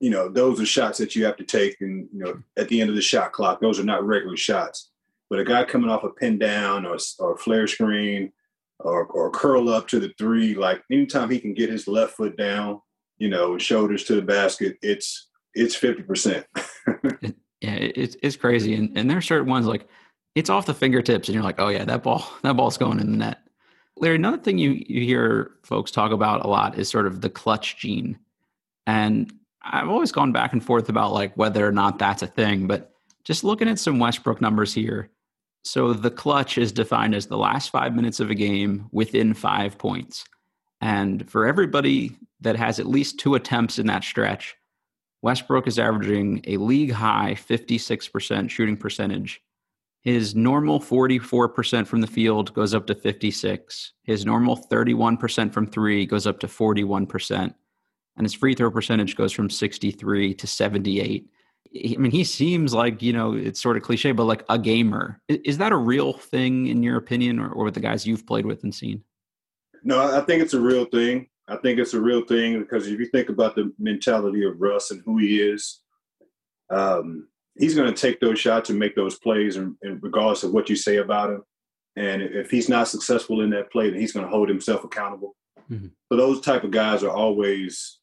you 0.00 0.10
know, 0.10 0.28
those 0.28 0.60
are 0.60 0.66
shots 0.66 0.98
that 0.98 1.14
you 1.14 1.24
have 1.26 1.36
to 1.36 1.44
take, 1.44 1.76
and 1.80 2.08
you 2.12 2.24
know, 2.24 2.42
at 2.56 2.68
the 2.68 2.80
end 2.80 2.90
of 2.90 2.96
the 2.96 3.02
shot 3.02 3.32
clock, 3.32 3.60
those 3.60 3.78
are 3.78 3.84
not 3.84 4.04
regular 4.04 4.36
shots. 4.36 4.90
But 5.28 5.38
a 5.38 5.44
guy 5.44 5.64
coming 5.64 5.90
off 5.90 6.04
a 6.04 6.10
pin 6.10 6.38
down 6.38 6.86
or 6.86 6.96
or 7.18 7.36
flare 7.36 7.66
screen, 7.66 8.32
or, 8.80 9.06
or 9.06 9.30
curl 9.30 9.68
up 9.68 9.88
to 9.88 10.00
the 10.00 10.12
three. 10.18 10.54
Like 10.54 10.82
anytime 10.90 11.30
he 11.30 11.38
can 11.38 11.54
get 11.54 11.70
his 11.70 11.86
left 11.88 12.14
foot 12.14 12.36
down, 12.36 12.80
you 13.18 13.28
know, 13.28 13.58
shoulders 13.58 14.04
to 14.04 14.14
the 14.14 14.22
basket, 14.22 14.78
it's 14.82 15.28
it's 15.54 15.74
fifty 15.74 16.02
percent. 16.02 16.46
Yeah, 17.60 17.74
it's 17.74 18.16
it's 18.22 18.36
crazy, 18.36 18.74
and 18.74 18.96
and 18.96 19.08
there 19.08 19.18
are 19.18 19.22
certain 19.22 19.48
ones 19.48 19.66
like 19.66 19.86
it's 20.34 20.48
off 20.48 20.66
the 20.66 20.74
fingertips, 20.74 21.28
and 21.28 21.34
you're 21.34 21.44
like, 21.44 21.60
oh 21.60 21.68
yeah, 21.68 21.84
that 21.84 22.02
ball 22.02 22.26
that 22.42 22.56
ball's 22.56 22.78
going 22.78 23.00
in 23.00 23.12
the 23.12 23.18
net. 23.18 23.38
Larry, 23.96 24.16
another 24.16 24.38
thing 24.38 24.58
you 24.58 24.82
you 24.86 25.04
hear 25.04 25.52
folks 25.62 25.90
talk 25.90 26.10
about 26.10 26.44
a 26.44 26.48
lot 26.48 26.78
is 26.78 26.88
sort 26.88 27.06
of 27.06 27.20
the 27.20 27.30
clutch 27.30 27.76
gene. 27.76 28.18
And 28.86 29.32
I've 29.62 29.90
always 29.90 30.10
gone 30.10 30.32
back 30.32 30.54
and 30.54 30.64
forth 30.64 30.88
about 30.88 31.12
like 31.12 31.36
whether 31.36 31.66
or 31.66 31.72
not 31.72 31.98
that's 31.98 32.22
a 32.22 32.26
thing, 32.26 32.66
but 32.66 32.94
just 33.24 33.44
looking 33.44 33.68
at 33.68 33.78
some 33.78 33.98
Westbrook 33.98 34.40
numbers 34.40 34.72
here. 34.72 35.10
So 35.64 35.92
the 35.92 36.10
clutch 36.10 36.58
is 36.58 36.72
defined 36.72 37.14
as 37.14 37.26
the 37.26 37.36
last 37.36 37.70
five 37.70 37.94
minutes 37.94 38.20
of 38.20 38.30
a 38.30 38.34
game 38.34 38.88
within 38.92 39.34
five 39.34 39.78
points. 39.78 40.24
And 40.80 41.30
for 41.30 41.46
everybody 41.46 42.16
that 42.40 42.56
has 42.56 42.78
at 42.78 42.86
least 42.86 43.18
two 43.18 43.34
attempts 43.34 43.78
in 43.78 43.86
that 43.86 44.04
stretch, 44.04 44.56
Westbrook 45.22 45.66
is 45.66 45.78
averaging 45.78 46.42
a 46.46 46.56
league 46.56 46.92
high 46.92 47.34
56% 47.34 48.48
shooting 48.48 48.76
percentage. 48.76 49.42
His 50.00 50.34
normal 50.34 50.80
44% 50.80 51.86
from 51.86 52.00
the 52.00 52.06
field 52.06 52.54
goes 52.54 52.72
up 52.72 52.86
to 52.86 52.94
56. 52.94 53.92
His 54.02 54.24
normal 54.24 54.56
31% 54.56 55.52
from 55.52 55.66
3 55.66 56.06
goes 56.06 56.26
up 56.26 56.40
to 56.40 56.46
41% 56.46 57.54
and 58.20 58.26
his 58.26 58.34
free 58.34 58.54
throw 58.54 58.70
percentage 58.70 59.16
goes 59.16 59.32
from 59.32 59.48
63 59.48 60.34
to 60.34 60.46
78. 60.46 61.30
I 61.72 61.96
mean, 61.98 62.10
he 62.10 62.24
seems 62.24 62.74
like, 62.74 63.00
you 63.00 63.12
know, 63.12 63.34
it's 63.34 63.60
sort 63.60 63.76
of 63.76 63.84
cliche, 63.84 64.10
but 64.10 64.24
like 64.24 64.44
a 64.48 64.58
gamer. 64.58 65.20
Is 65.28 65.58
that 65.58 65.70
a 65.70 65.76
real 65.76 66.12
thing 66.12 66.66
in 66.66 66.82
your 66.82 66.96
opinion 66.96 67.38
or, 67.38 67.50
or 67.50 67.64
with 67.64 67.74
the 67.74 67.80
guys 67.80 68.06
you've 68.06 68.26
played 68.26 68.44
with 68.44 68.64
and 68.64 68.74
seen? 68.74 69.04
No, 69.84 70.00
I 70.00 70.20
think 70.22 70.42
it's 70.42 70.54
a 70.54 70.60
real 70.60 70.84
thing. 70.86 71.28
I 71.46 71.56
think 71.56 71.78
it's 71.78 71.94
a 71.94 72.00
real 72.00 72.24
thing 72.24 72.58
because 72.58 72.88
if 72.88 72.98
you 72.98 73.06
think 73.06 73.28
about 73.28 73.54
the 73.54 73.72
mentality 73.78 74.44
of 74.44 74.60
Russ 74.60 74.90
and 74.90 75.02
who 75.04 75.18
he 75.18 75.40
is, 75.40 75.80
um, 76.70 77.28
he's 77.58 77.74
going 77.74 77.92
to 77.92 78.00
take 78.00 78.20
those 78.20 78.38
shots 78.38 78.70
and 78.70 78.78
make 78.78 78.96
those 78.96 79.18
plays, 79.18 79.56
and, 79.56 79.76
and 79.82 80.02
regardless 80.02 80.42
of 80.42 80.52
what 80.52 80.68
you 80.68 80.76
say 80.76 80.96
about 80.96 81.30
him. 81.30 81.42
And 81.96 82.22
if 82.22 82.50
he's 82.50 82.68
not 82.68 82.88
successful 82.88 83.42
in 83.42 83.50
that 83.50 83.70
play, 83.70 83.90
then 83.90 84.00
he's 84.00 84.12
going 84.12 84.26
to 84.26 84.30
hold 84.30 84.48
himself 84.48 84.84
accountable. 84.84 85.36
Mm-hmm. 85.70 85.88
So 86.10 86.16
those 86.16 86.40
type 86.40 86.64
of 86.64 86.70
guys 86.72 87.02
are 87.02 87.10
always 87.10 87.99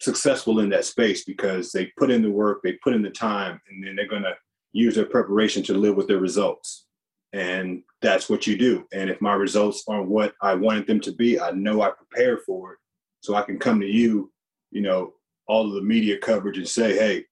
successful 0.00 0.60
in 0.60 0.68
that 0.70 0.84
space 0.84 1.24
because 1.24 1.72
they 1.72 1.86
put 1.98 2.10
in 2.10 2.22
the 2.22 2.30
work, 2.30 2.60
they 2.62 2.72
put 2.72 2.94
in 2.94 3.02
the 3.02 3.10
time, 3.10 3.60
and 3.68 3.84
then 3.84 3.96
they're 3.96 4.08
going 4.08 4.22
to 4.22 4.36
use 4.72 4.94
their 4.94 5.06
preparation 5.06 5.62
to 5.64 5.74
live 5.74 5.96
with 5.96 6.06
their 6.06 6.18
results. 6.18 6.86
And 7.32 7.82
that's 8.02 8.28
what 8.28 8.46
you 8.46 8.56
do. 8.56 8.86
And 8.92 9.10
if 9.10 9.20
my 9.20 9.34
results 9.34 9.84
aren't 9.88 10.08
what 10.08 10.34
I 10.42 10.54
wanted 10.54 10.86
them 10.86 11.00
to 11.00 11.12
be, 11.12 11.40
I 11.40 11.50
know 11.50 11.82
I 11.82 11.90
prepared 11.90 12.40
for 12.46 12.74
it. 12.74 12.78
So 13.20 13.34
I 13.34 13.42
can 13.42 13.58
come 13.58 13.80
to 13.80 13.86
you, 13.86 14.32
you 14.70 14.82
know, 14.82 15.14
all 15.48 15.66
of 15.66 15.74
the 15.74 15.82
media 15.82 16.18
coverage 16.18 16.58
and 16.58 16.68
say, 16.68 16.96
hey, 16.96 17.24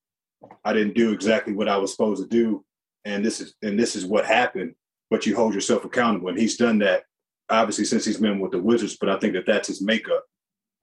I 0.64 0.72
didn't 0.72 0.94
do 0.94 1.12
exactly 1.12 1.52
what 1.52 1.68
I 1.68 1.76
was 1.76 1.92
supposed 1.92 2.22
to 2.22 2.28
do. 2.28 2.64
And 3.04 3.24
this 3.24 3.40
is 3.40 3.54
and 3.62 3.78
this 3.78 3.96
is 3.96 4.04
what 4.04 4.24
happened. 4.24 4.74
But 5.10 5.26
you 5.26 5.36
hold 5.36 5.54
yourself 5.54 5.84
accountable. 5.84 6.28
And 6.28 6.38
he's 6.38 6.56
done 6.56 6.78
that 6.80 7.04
obviously 7.50 7.84
since 7.84 8.04
he's 8.04 8.18
been 8.18 8.40
with 8.40 8.52
the 8.52 8.58
Wizards, 8.58 8.96
but 8.98 9.08
I 9.08 9.18
think 9.18 9.34
that 9.34 9.46
that's 9.46 9.68
his 9.68 9.82
makeup. 9.82 10.24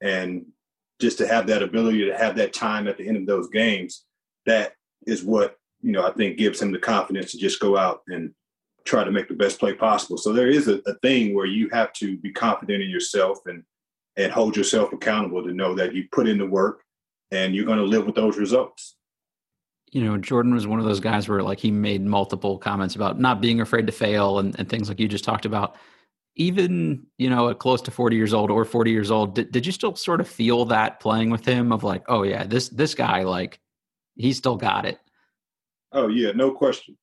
And 0.02 0.46
just 1.02 1.18
to 1.18 1.28
have 1.28 1.48
that 1.48 1.64
ability 1.64 2.06
to 2.06 2.18
have 2.18 2.36
that 2.38 2.54
time 2.54 2.88
at 2.88 2.98
the 2.98 3.08
end 3.08 3.18
of 3.18 3.26
those 3.26 3.50
games, 3.50 4.06
that 4.46 4.74
is 5.08 5.24
what, 5.24 5.58
you 5.82 5.92
know, 5.92 6.08
I 6.08 6.12
think 6.12 6.38
gives 6.38 6.62
him 6.62 6.72
the 6.72 6.80
confidence 6.80 7.32
to 7.32 7.38
just 7.38 7.60
go 7.60 7.76
out 7.76 8.02
and 8.08 8.34
try 8.86 9.04
to 9.04 9.12
make 9.12 9.28
the 9.28 9.34
best 9.34 9.60
play 9.60 9.74
possible. 9.74 10.18
So 10.18 10.32
there 10.32 10.48
is 10.48 10.68
a, 10.68 10.82
a 10.86 10.94
thing 11.02 11.36
where 11.36 11.46
you 11.46 11.70
have 11.70 11.92
to 11.94 12.18
be 12.18 12.32
confident 12.32 12.84
in 12.84 12.90
yourself 12.90 13.40
and 13.46 13.64
and 14.18 14.32
hold 14.32 14.58
yourself 14.58 14.92
accountable 14.92 15.42
to 15.42 15.54
know 15.54 15.74
that 15.74 15.96
you 15.96 16.06
put 16.12 16.28
in 16.28 16.38
the 16.38 16.46
work 16.46 16.84
and 17.32 17.56
you're 17.56 17.66
going 17.66 17.78
to 17.78 17.86
live 17.86 18.06
with 18.06 18.16
those 18.16 18.38
results. 18.38 18.98
You 19.92 20.04
know, 20.04 20.18
Jordan 20.18 20.54
was 20.54 20.68
one 20.68 20.80
of 20.80 20.86
those 20.86 21.00
guys 21.00 21.30
where 21.30 21.42
like 21.42 21.60
he 21.60 21.72
made 21.72 22.06
multiple 22.06 22.58
comments 22.58 22.96
about 22.96 23.20
not 23.20 23.40
being 23.40 23.62
afraid 23.62 23.88
to 23.88 23.94
fail 23.94 24.40
and, 24.40 24.58
and 24.60 24.68
things 24.68 24.90
like 24.90 25.00
you 25.00 25.08
just 25.08 25.24
talked 25.24 25.46
about 25.46 25.78
even 26.36 27.06
you 27.18 27.30
know 27.30 27.50
at 27.50 27.60
close 27.60 27.82
to 27.82 27.92
40 27.92 28.16
years 28.16 28.34
old 28.34 28.52
or 28.52 28.64
40 28.64 28.92
years 28.92 29.12
old 29.12 29.36
did, 29.36 29.52
did 29.52 29.66
you 29.66 29.72
still 29.72 29.96
sort 29.96 30.22
of 30.22 30.28
feel 30.28 30.66
that 30.66 31.00
playing 31.00 31.30
with 31.30 31.46
him 31.46 31.72
of 31.72 31.84
like 31.84 32.04
oh 32.08 32.24
yeah 32.24 32.46
this 32.46 32.70
this 32.70 32.96
guy 32.96 33.24
like 33.24 33.60
he 34.16 34.34
still 34.34 34.56
got 34.56 34.86
it? 34.86 35.00
Oh 35.92 36.08
yeah 36.08 36.32
no 36.32 36.52
question. 36.52 36.98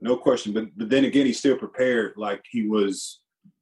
No 0.00 0.16
question. 0.16 0.52
But 0.52 0.66
but 0.76 0.90
then 0.90 1.04
again 1.04 1.26
he's 1.26 1.38
still 1.38 1.56
prepared 1.56 2.14
like 2.16 2.42
he 2.50 2.68
was 2.68 3.20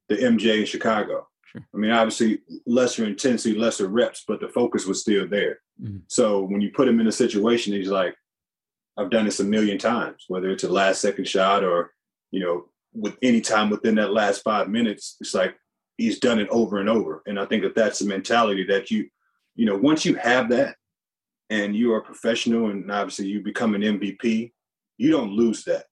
the 0.09 0.15
mj 0.15 0.59
in 0.59 0.65
chicago. 0.65 1.27
Sure. 1.45 1.61
i 1.73 1.77
mean 1.77 1.91
obviously 1.91 2.39
lesser 2.65 3.05
intensity 3.05 3.57
lesser 3.57 3.87
reps 3.87 4.25
but 4.27 4.41
the 4.41 4.49
focus 4.49 4.85
was 4.85 5.01
still 5.01 5.27
there. 5.27 5.59
Mm-hmm. 5.81 5.99
so 6.07 6.41
when 6.41 6.59
you 6.59 6.71
put 6.75 6.87
him 6.87 6.99
in 6.99 7.07
a 7.07 7.11
situation 7.11 7.71
he's 7.71 7.87
like 7.87 8.15
i've 8.97 9.11
done 9.11 9.25
this 9.25 9.39
a 9.39 9.43
million 9.43 9.77
times 9.77 10.25
whether 10.27 10.49
it's 10.49 10.63
a 10.63 10.71
last 10.71 11.01
second 11.01 11.27
shot 11.27 11.63
or 11.63 11.91
you 12.31 12.39
know 12.39 12.65
with 12.93 13.17
any 13.21 13.41
time 13.41 13.69
within 13.69 13.95
that 13.95 14.13
last 14.13 14.41
five 14.43 14.69
minutes, 14.69 15.17
it's 15.19 15.33
like 15.33 15.55
he's 15.97 16.19
done 16.19 16.39
it 16.39 16.47
over 16.49 16.77
and 16.77 16.89
over. 16.89 17.21
And 17.25 17.39
I 17.39 17.45
think 17.45 17.63
that 17.63 17.75
that's 17.75 17.99
the 17.99 18.05
mentality 18.05 18.65
that 18.65 18.91
you, 18.91 19.07
you 19.55 19.65
know, 19.65 19.75
once 19.75 20.05
you 20.05 20.15
have 20.15 20.49
that 20.49 20.75
and 21.49 21.75
you 21.75 21.93
are 21.93 22.01
professional 22.01 22.69
and 22.69 22.91
obviously 22.91 23.27
you 23.27 23.41
become 23.41 23.75
an 23.75 23.81
MVP, 23.81 24.51
you 24.97 25.11
don't 25.11 25.31
lose 25.31 25.63
that 25.65 25.85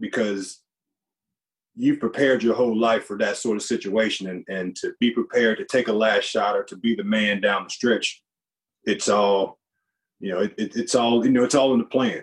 because 0.00 0.60
you've 1.74 2.00
prepared 2.00 2.42
your 2.42 2.54
whole 2.54 2.78
life 2.78 3.04
for 3.04 3.16
that 3.18 3.36
sort 3.36 3.56
of 3.56 3.62
situation 3.62 4.28
and, 4.28 4.44
and 4.48 4.76
to 4.76 4.92
be 5.00 5.10
prepared 5.10 5.58
to 5.58 5.64
take 5.64 5.88
a 5.88 5.92
last 5.92 6.24
shot 6.24 6.56
or 6.56 6.64
to 6.64 6.76
be 6.76 6.94
the 6.94 7.04
man 7.04 7.40
down 7.40 7.64
the 7.64 7.70
stretch, 7.70 8.22
it's 8.84 9.08
all, 9.08 9.58
you 10.20 10.30
know, 10.30 10.40
it, 10.40 10.54
it, 10.58 10.76
it's 10.76 10.94
all, 10.94 11.24
you 11.24 11.32
know, 11.32 11.44
it's 11.44 11.54
all 11.54 11.72
in 11.72 11.78
the 11.78 11.84
plan. 11.84 12.22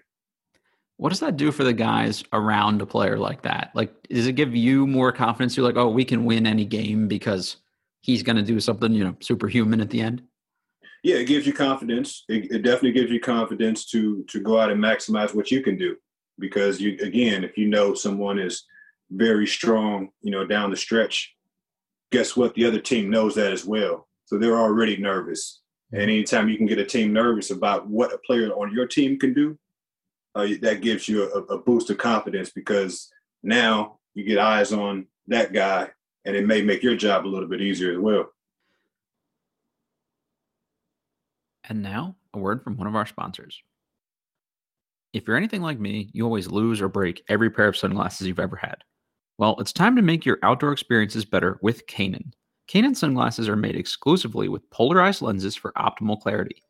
What 1.00 1.12
does 1.12 1.22
that 1.22 1.38
do 1.38 1.54
for 1.54 1.64
the 1.64 1.72
guys 1.72 2.26
around 2.34 2.82
a 2.82 2.86
player 2.86 3.18
like 3.18 3.44
that? 3.44 3.72
Like, 3.74 3.94
does 4.10 4.28
it 4.28 4.34
give 4.34 4.54
you 4.54 4.86
more 4.86 5.14
confidence? 5.14 5.56
You're 5.56 5.66
like, 5.66 5.78
oh, 5.78 5.88
we 5.88 6.04
can 6.04 6.26
win 6.26 6.46
any 6.46 6.66
game 6.66 7.08
because 7.08 7.56
he's 8.02 8.22
going 8.22 8.36
to 8.36 8.42
do 8.42 8.60
something, 8.60 8.92
you 8.92 9.06
know, 9.06 9.16
superhuman 9.22 9.80
at 9.80 9.92
the 9.92 10.02
end. 10.02 10.22
Yeah, 11.02 11.16
it 11.16 11.28
gives 11.28 11.48
you 11.48 11.54
confidence. 11.54 12.26
It, 12.28 12.52
it, 12.52 12.64
definitely 12.64 12.92
gives 12.92 13.12
you 13.12 13.22
confidence 13.22 13.86
to 13.92 14.26
to 14.26 14.42
go 14.42 14.60
out 14.60 14.72
and 14.72 14.84
maximize 14.84 15.34
what 15.34 15.52
you 15.52 15.64
can 15.64 15.78
do. 15.78 15.96
Because 16.38 16.82
you, 16.82 16.98
again, 17.02 17.46
if 17.46 17.58
you 17.58 17.70
know 17.70 17.94
someone 17.94 18.38
is 18.38 18.66
very 19.10 19.48
strong, 19.48 20.10
you 20.22 20.32
know, 20.32 20.46
down 20.46 20.70
the 20.70 20.76
stretch, 20.76 21.34
guess 22.12 22.36
what? 22.36 22.56
The 22.56 22.66
other 22.66 22.82
team 22.82 23.10
knows 23.10 23.36
that 23.36 23.54
as 23.54 23.64
well. 23.64 24.10
So 24.26 24.38
they're 24.38 24.60
already 24.60 24.98
nervous. 24.98 25.62
And 25.94 26.02
anytime 26.02 26.50
you 26.50 26.58
can 26.58 26.68
get 26.68 26.78
a 26.78 26.86
team 26.86 27.14
nervous 27.14 27.52
about 27.52 27.88
what 27.88 28.12
a 28.12 28.18
player 28.18 28.52
on 28.52 28.74
your 28.74 28.86
team 28.86 29.18
can 29.18 29.34
do, 29.34 29.58
uh, 30.36 30.48
that 30.62 30.82
gives 30.82 31.08
you 31.08 31.32
a, 31.32 31.54
a 31.54 31.58
boost 31.58 31.90
of 31.90 31.98
confidence 31.98 32.50
because 32.50 33.12
now 33.44 34.00
you 34.14 34.24
get 34.24 34.38
eyes 34.38 34.72
on 34.72 35.08
that 35.28 35.54
guy 35.54 35.90
and 36.26 36.36
it 36.36 36.46
may 36.46 36.62
make 36.62 36.84
your 36.84 36.96
job 36.96 37.26
a 37.26 37.30
little 37.30 37.48
bit 37.48 37.62
easier 37.62 37.92
as 37.92 37.98
well. 37.98 38.32
And 41.68 41.84
now, 41.84 42.16
a 42.34 42.40
word 42.40 42.64
from 42.64 42.78
one 42.78 42.88
of 42.88 42.96
our 42.96 43.06
sponsors. 43.06 43.62
If 45.14 45.28
you're 45.28 45.38
anything 45.38 45.62
like 45.62 45.80
me, 45.80 46.10
you 46.14 46.24
always 46.24 46.48
lose 46.48 46.82
or 46.82 46.88
break 46.88 47.24
every 47.30 47.50
pair 47.50 47.68
of 47.68 47.78
sunglasses 47.78 48.28
you've 48.28 48.40
ever 48.40 48.56
had. 48.56 48.84
Well, 49.38 49.56
it's 49.60 49.74
time 49.74 49.96
to 49.96 50.02
make 50.02 50.26
your 50.26 50.38
outdoor 50.44 50.72
experiences 50.72 51.26
better 51.26 51.60
with 51.62 51.88
Kaenon. 51.88 52.34
Kaenon 52.70 52.96
sunglasses 52.96 53.48
are 53.48 53.56
made 53.56 53.76
exclusively 53.76 54.50
with 54.50 54.70
polarized 54.70 55.22
lenses 55.22 55.56
for 55.56 55.72
optimal 55.74 56.20
clarity. 56.20 56.62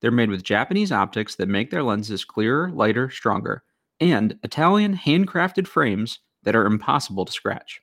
They're 0.00 0.10
made 0.10 0.30
with 0.30 0.42
Japanese 0.42 0.90
optics 0.92 1.34
that 1.36 1.48
make 1.48 1.70
their 1.70 1.82
lenses 1.82 2.24
clearer, 2.24 2.70
lighter, 2.70 3.10
stronger, 3.10 3.62
and 4.00 4.38
Italian 4.42 4.96
handcrafted 4.96 5.66
frames 5.66 6.20
that 6.42 6.56
are 6.56 6.64
impossible 6.64 7.26
to 7.26 7.32
scratch. 7.32 7.82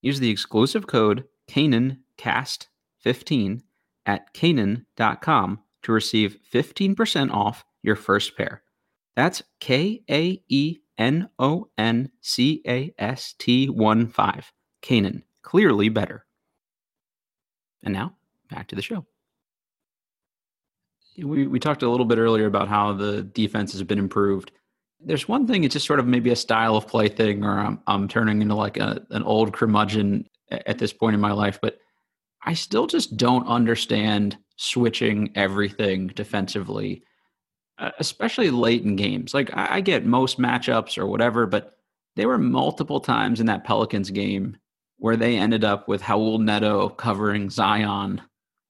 Use 0.00 0.20
the 0.20 0.30
exclusive 0.30 0.86
code 0.86 1.24
KaenonCast15 1.50 3.62
at 4.06 4.32
Kaenon.com 4.34 5.60
to 5.82 5.92
receive 5.92 6.38
15% 6.52 7.32
off 7.32 7.64
your 7.82 7.96
first 7.96 8.36
pair. 8.36 8.62
That's 9.16 9.42
K 9.60 10.02
A 10.10 10.42
E 10.48 10.78
N 10.96 11.28
O 11.38 11.68
N 11.76 12.10
C 12.20 12.62
A 12.66 12.94
S 12.98 13.34
T 13.38 13.68
1 13.68 14.08
5. 14.08 14.52
Kaenon, 14.82 15.22
clearly 15.42 15.88
better. 15.88 16.24
And 17.82 17.92
now, 17.92 18.14
back 18.48 18.68
to 18.68 18.76
the 18.76 18.82
show 18.82 19.04
we, 21.16 21.46
we 21.46 21.60
talked 21.60 21.82
a 21.82 21.90
little 21.90 22.06
bit 22.06 22.18
earlier 22.18 22.46
about 22.46 22.68
how 22.68 22.92
the 22.92 23.22
defense 23.22 23.72
has 23.72 23.82
been 23.82 23.98
improved. 23.98 24.52
There's 25.00 25.28
one 25.28 25.46
thing, 25.46 25.64
it's 25.64 25.72
just 25.72 25.86
sort 25.86 25.98
of 25.98 26.06
maybe 26.06 26.30
a 26.30 26.36
style 26.36 26.76
of 26.76 26.86
play 26.86 27.08
thing, 27.08 27.44
or 27.44 27.58
I'm, 27.58 27.80
I'm 27.86 28.08
turning 28.08 28.40
into 28.40 28.54
like 28.54 28.76
a, 28.76 29.04
an 29.10 29.22
old 29.24 29.52
curmudgeon 29.52 30.28
at 30.50 30.78
this 30.78 30.92
point 30.92 31.14
in 31.14 31.20
my 31.20 31.32
life, 31.32 31.58
but 31.60 31.78
I 32.44 32.54
still 32.54 32.86
just 32.86 33.16
don't 33.16 33.46
understand 33.46 34.36
switching 34.56 35.32
everything 35.34 36.08
defensively, 36.08 37.02
uh, 37.78 37.90
especially 37.98 38.50
late 38.50 38.82
in 38.82 38.96
games. 38.96 39.34
Like 39.34 39.56
I, 39.56 39.76
I 39.76 39.80
get 39.80 40.04
most 40.04 40.38
matchups 40.38 40.98
or 40.98 41.06
whatever, 41.06 41.46
but 41.46 41.76
there 42.16 42.28
were 42.28 42.38
multiple 42.38 43.00
times 43.00 43.40
in 43.40 43.46
that 43.46 43.64
Pelicans 43.64 44.10
game 44.10 44.56
where 44.98 45.16
they 45.16 45.36
ended 45.36 45.64
up 45.64 45.88
with 45.88 46.02
Raul 46.02 46.40
Neto 46.40 46.88
covering 46.88 47.50
Zion 47.50 48.20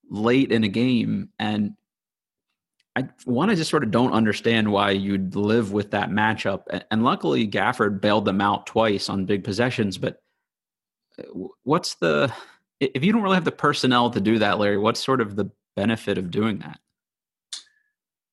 late 0.09 0.51
in 0.53 0.65
a 0.65 0.69
game. 0.69 1.29
And 1.39 1.75
I 2.95 3.09
one, 3.25 3.49
I 3.49 3.55
just 3.55 3.71
sort 3.71 3.85
of 3.85 3.91
don't 3.91 4.13
understand 4.13 4.71
why 4.71 4.91
you'd 4.91 5.35
live 5.35 5.73
with 5.73 5.93
that 5.93 6.11
matchup. 6.11 6.65
And 6.91 7.03
luckily, 7.03 7.49
Gafford 7.49 8.01
bailed 8.01 8.27
them 8.27 8.41
out 8.41 8.67
twice 8.67 9.09
on 9.09 9.25
big 9.25 9.45
possessions. 9.45 9.97
But 9.97 10.21
uh, 11.19 11.23
what's 11.63 11.95
the 11.97 12.33
if 12.81 13.05
you 13.05 13.13
don't 13.13 13.23
really 13.23 13.37
have 13.37 13.45
the 13.45 13.53
personnel 13.53 14.11
to 14.11 14.21
do 14.21 14.39
that, 14.41 14.59
Larry? 14.59 14.79
What's 14.79 15.03
sort 15.03 15.21
of 15.21 15.37
the 15.37 15.51
benefit 15.75 16.19
of 16.19 16.31
doing 16.31 16.59
that? 16.59 16.81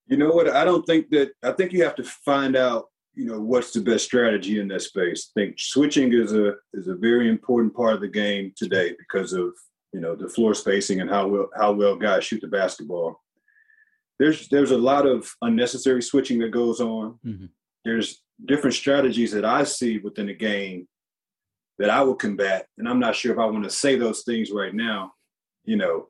You 0.06 0.16
know 0.16 0.30
what? 0.30 0.48
I 0.50 0.64
don't 0.64 0.84
think 0.84 1.08
that. 1.10 1.30
I 1.42 1.52
think 1.52 1.72
you 1.72 1.82
have 1.84 1.94
to 1.96 2.04
find 2.04 2.56
out. 2.56 2.86
You 3.14 3.26
know 3.26 3.40
what's 3.40 3.72
the 3.72 3.80
best 3.80 4.04
strategy 4.04 4.60
in 4.60 4.68
that 4.68 4.82
space. 4.82 5.30
I 5.30 5.40
think 5.40 5.58
switching 5.58 6.12
is 6.12 6.32
a 6.32 6.54
is 6.74 6.88
a 6.88 6.94
very 6.94 7.28
important 7.28 7.74
part 7.74 7.94
of 7.94 8.00
the 8.00 8.08
game 8.08 8.52
today 8.56 8.94
because 8.98 9.32
of 9.32 9.52
you 9.92 10.00
know 10.00 10.14
the 10.14 10.28
floor 10.28 10.54
spacing 10.54 11.00
and 11.00 11.08
how 11.08 11.26
well 11.28 11.50
how 11.56 11.72
well 11.72 11.96
guys 11.96 12.24
shoot 12.24 12.40
the 12.40 12.48
basketball. 12.48 13.20
There's 14.20 14.48
there's 14.48 14.70
a 14.70 14.78
lot 14.78 15.06
of 15.06 15.28
unnecessary 15.40 16.02
switching 16.02 16.38
that 16.40 16.50
goes 16.50 16.80
on. 16.80 17.18
Mm-hmm. 17.26 17.46
There's 17.84 18.22
different 18.46 18.74
strategies 18.74 19.32
that 19.32 19.46
I 19.46 19.64
see 19.64 19.98
within 19.98 20.26
the 20.26 20.34
game 20.34 20.86
that 21.78 21.88
I 21.88 22.02
would 22.02 22.18
combat, 22.18 22.66
and 22.76 22.86
I'm 22.86 23.00
not 23.00 23.16
sure 23.16 23.32
if 23.32 23.38
I 23.38 23.46
want 23.46 23.64
to 23.64 23.70
say 23.70 23.96
those 23.96 24.22
things 24.22 24.50
right 24.50 24.74
now. 24.74 25.12
You 25.64 25.76
know, 25.76 26.08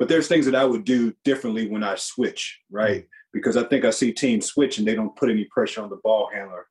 but 0.00 0.08
there's 0.08 0.26
things 0.26 0.46
that 0.46 0.56
I 0.56 0.64
would 0.64 0.84
do 0.84 1.14
differently 1.24 1.68
when 1.68 1.84
I 1.84 1.94
switch, 1.94 2.60
right? 2.70 3.06
Because 3.32 3.56
I 3.56 3.62
think 3.62 3.84
I 3.84 3.90
see 3.90 4.12
teams 4.12 4.46
switch 4.46 4.78
and 4.78 4.86
they 4.86 4.96
don't 4.96 5.16
put 5.16 5.30
any 5.30 5.44
pressure 5.44 5.82
on 5.82 5.90
the 5.90 6.00
ball 6.02 6.30
handler 6.34 6.66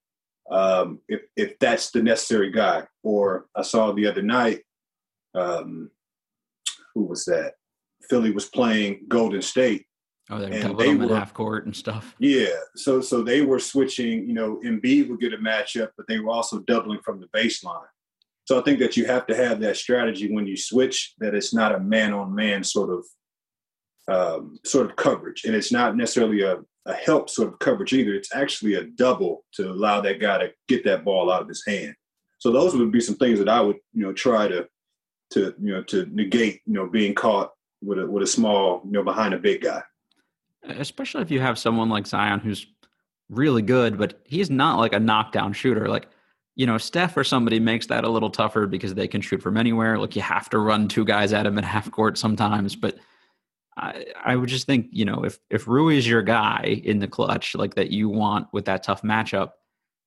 um, 0.52 1.00
if 1.08 1.22
if 1.38 1.58
that's 1.60 1.92
the 1.92 2.04
necessary 2.04 2.52
guy. 2.52 2.84
Or 3.04 3.46
I 3.56 3.62
saw 3.62 3.94
the 3.94 4.08
other 4.08 4.22
night, 4.22 4.64
um, 5.34 5.92
who 6.94 7.06
was 7.06 7.24
that? 7.26 7.54
Philly 8.10 8.32
was 8.32 8.50
playing 8.50 9.06
Golden 9.08 9.42
State. 9.42 9.86
Oh, 10.34 10.40
they're 10.40 10.52
and 10.52 10.78
they 10.78 10.96
were 10.96 11.16
half 11.16 11.34
court 11.34 11.66
and 11.66 11.76
stuff. 11.76 12.16
Yeah, 12.20 12.48
so 12.76 13.02
so 13.02 13.22
they 13.22 13.42
were 13.42 13.60
switching. 13.60 14.28
You 14.28 14.34
know, 14.34 14.60
Embiid 14.66 15.10
would 15.10 15.20
get 15.20 15.34
a 15.34 15.38
matchup, 15.38 15.90
but 15.98 16.08
they 16.08 16.20
were 16.20 16.32
also 16.32 16.60
doubling 16.60 17.00
from 17.04 17.20
the 17.20 17.28
baseline. 17.28 17.86
So 18.46 18.60
I 18.60 18.64
think 18.64 18.80
that 18.80 18.98
you 18.98 19.06
have 19.06 19.26
to 19.28 19.36
have 19.36 19.60
that 19.62 19.78
strategy 19.78 20.34
when 20.34 20.48
you 20.48 20.58
switch. 20.58 21.14
That 21.20 21.36
it's 21.36 21.54
not 21.54 21.76
a 21.76 21.80
man 21.80 22.14
on 22.14 22.34
man 22.34 22.64
sort 22.64 22.90
of 22.90 23.06
um, 24.08 24.58
sort 24.66 24.90
of 24.90 24.96
coverage, 24.96 25.44
and 25.46 25.56
it's 25.56 25.72
not 25.72 25.96
necessarily 25.96 26.42
a, 26.42 26.58
a 26.86 26.94
help 26.94 27.30
sort 27.30 27.50
of 27.50 27.60
coverage 27.60 27.94
either. 27.94 28.14
It's 28.14 28.34
actually 28.36 28.74
a 28.76 28.84
double 28.84 29.46
to 29.54 29.70
allow 29.70 30.02
that 30.02 30.20
guy 30.20 30.40
to 30.40 30.52
get 30.68 30.84
that 30.86 31.06
ball 31.06 31.32
out 31.32 31.44
of 31.44 31.48
his 31.48 31.64
hand. 31.68 31.96
So 32.40 32.52
those 32.52 32.76
would 32.76 32.92
be 32.92 33.02
some 33.02 33.16
things 33.16 33.40
that 33.40 33.50
I 33.50 33.62
would 33.62 33.78
you 33.94 34.04
know 34.04 34.14
try 34.14 34.48
to 34.48 34.68
to 35.34 35.54
you 35.62 35.74
know 35.74 35.84
to 35.84 36.08
negate 36.12 36.62
you 36.66 36.74
know 36.74 36.88
being 36.88 37.14
caught 37.14 37.52
with 37.82 38.00
a 38.00 38.08
with 38.08 38.24
a 38.24 38.28
small 38.28 38.82
you 38.86 38.92
know 38.92 39.04
behind 39.04 39.34
a 39.34 39.40
big 39.40 39.62
guy. 39.62 39.82
Especially 40.66 41.22
if 41.22 41.32
you 41.32 41.40
have 41.40 41.60
someone 41.60 41.90
like 41.90 42.08
Zion 42.08 42.40
who's 42.40 42.66
really 43.30 43.62
good, 43.62 43.98
but 43.98 44.22
he's 44.26 44.50
not 44.50 44.80
like 44.80 44.94
a 44.94 45.00
knockdown 45.00 45.54
shooter. 45.54 45.88
Like 45.88 46.08
you 46.56 46.68
know, 46.68 46.78
Steph 46.78 47.18
or 47.18 47.24
somebody 47.24 47.60
makes 47.60 47.88
that 47.88 48.04
a 48.04 48.10
little 48.10 48.30
tougher 48.30 48.68
because 48.68 48.94
they 48.94 49.08
can 49.08 49.22
shoot 49.22 49.42
from 49.42 49.58
anywhere. 49.58 49.98
Like 49.98 50.16
you 50.16 50.22
have 50.22 50.50
to 50.52 50.60
run 50.60 50.88
two 50.88 51.04
guys 51.04 51.34
at 51.34 51.46
him 51.46 51.58
at 51.58 51.66
half 51.66 51.90
court 51.90 52.18
sometimes. 52.18 52.76
But 52.76 52.98
I, 53.76 54.06
I 54.24 54.36
would 54.36 54.50
just 54.50 54.68
think, 54.68 54.88
you 54.92 55.06
know, 55.06 55.24
if 55.24 55.40
if 55.50 55.68
Rui 55.68 55.98
is 55.98 56.08
your 56.08 56.22
guy 56.22 56.82
in 56.84 57.00
the 57.00 57.08
clutch, 57.08 57.56
like 57.56 57.74
that 57.76 57.90
you 57.90 58.08
want 58.08 58.48
with 58.54 58.66
that 58.66 58.84
tough 58.84 59.02
matchup, 59.02 59.52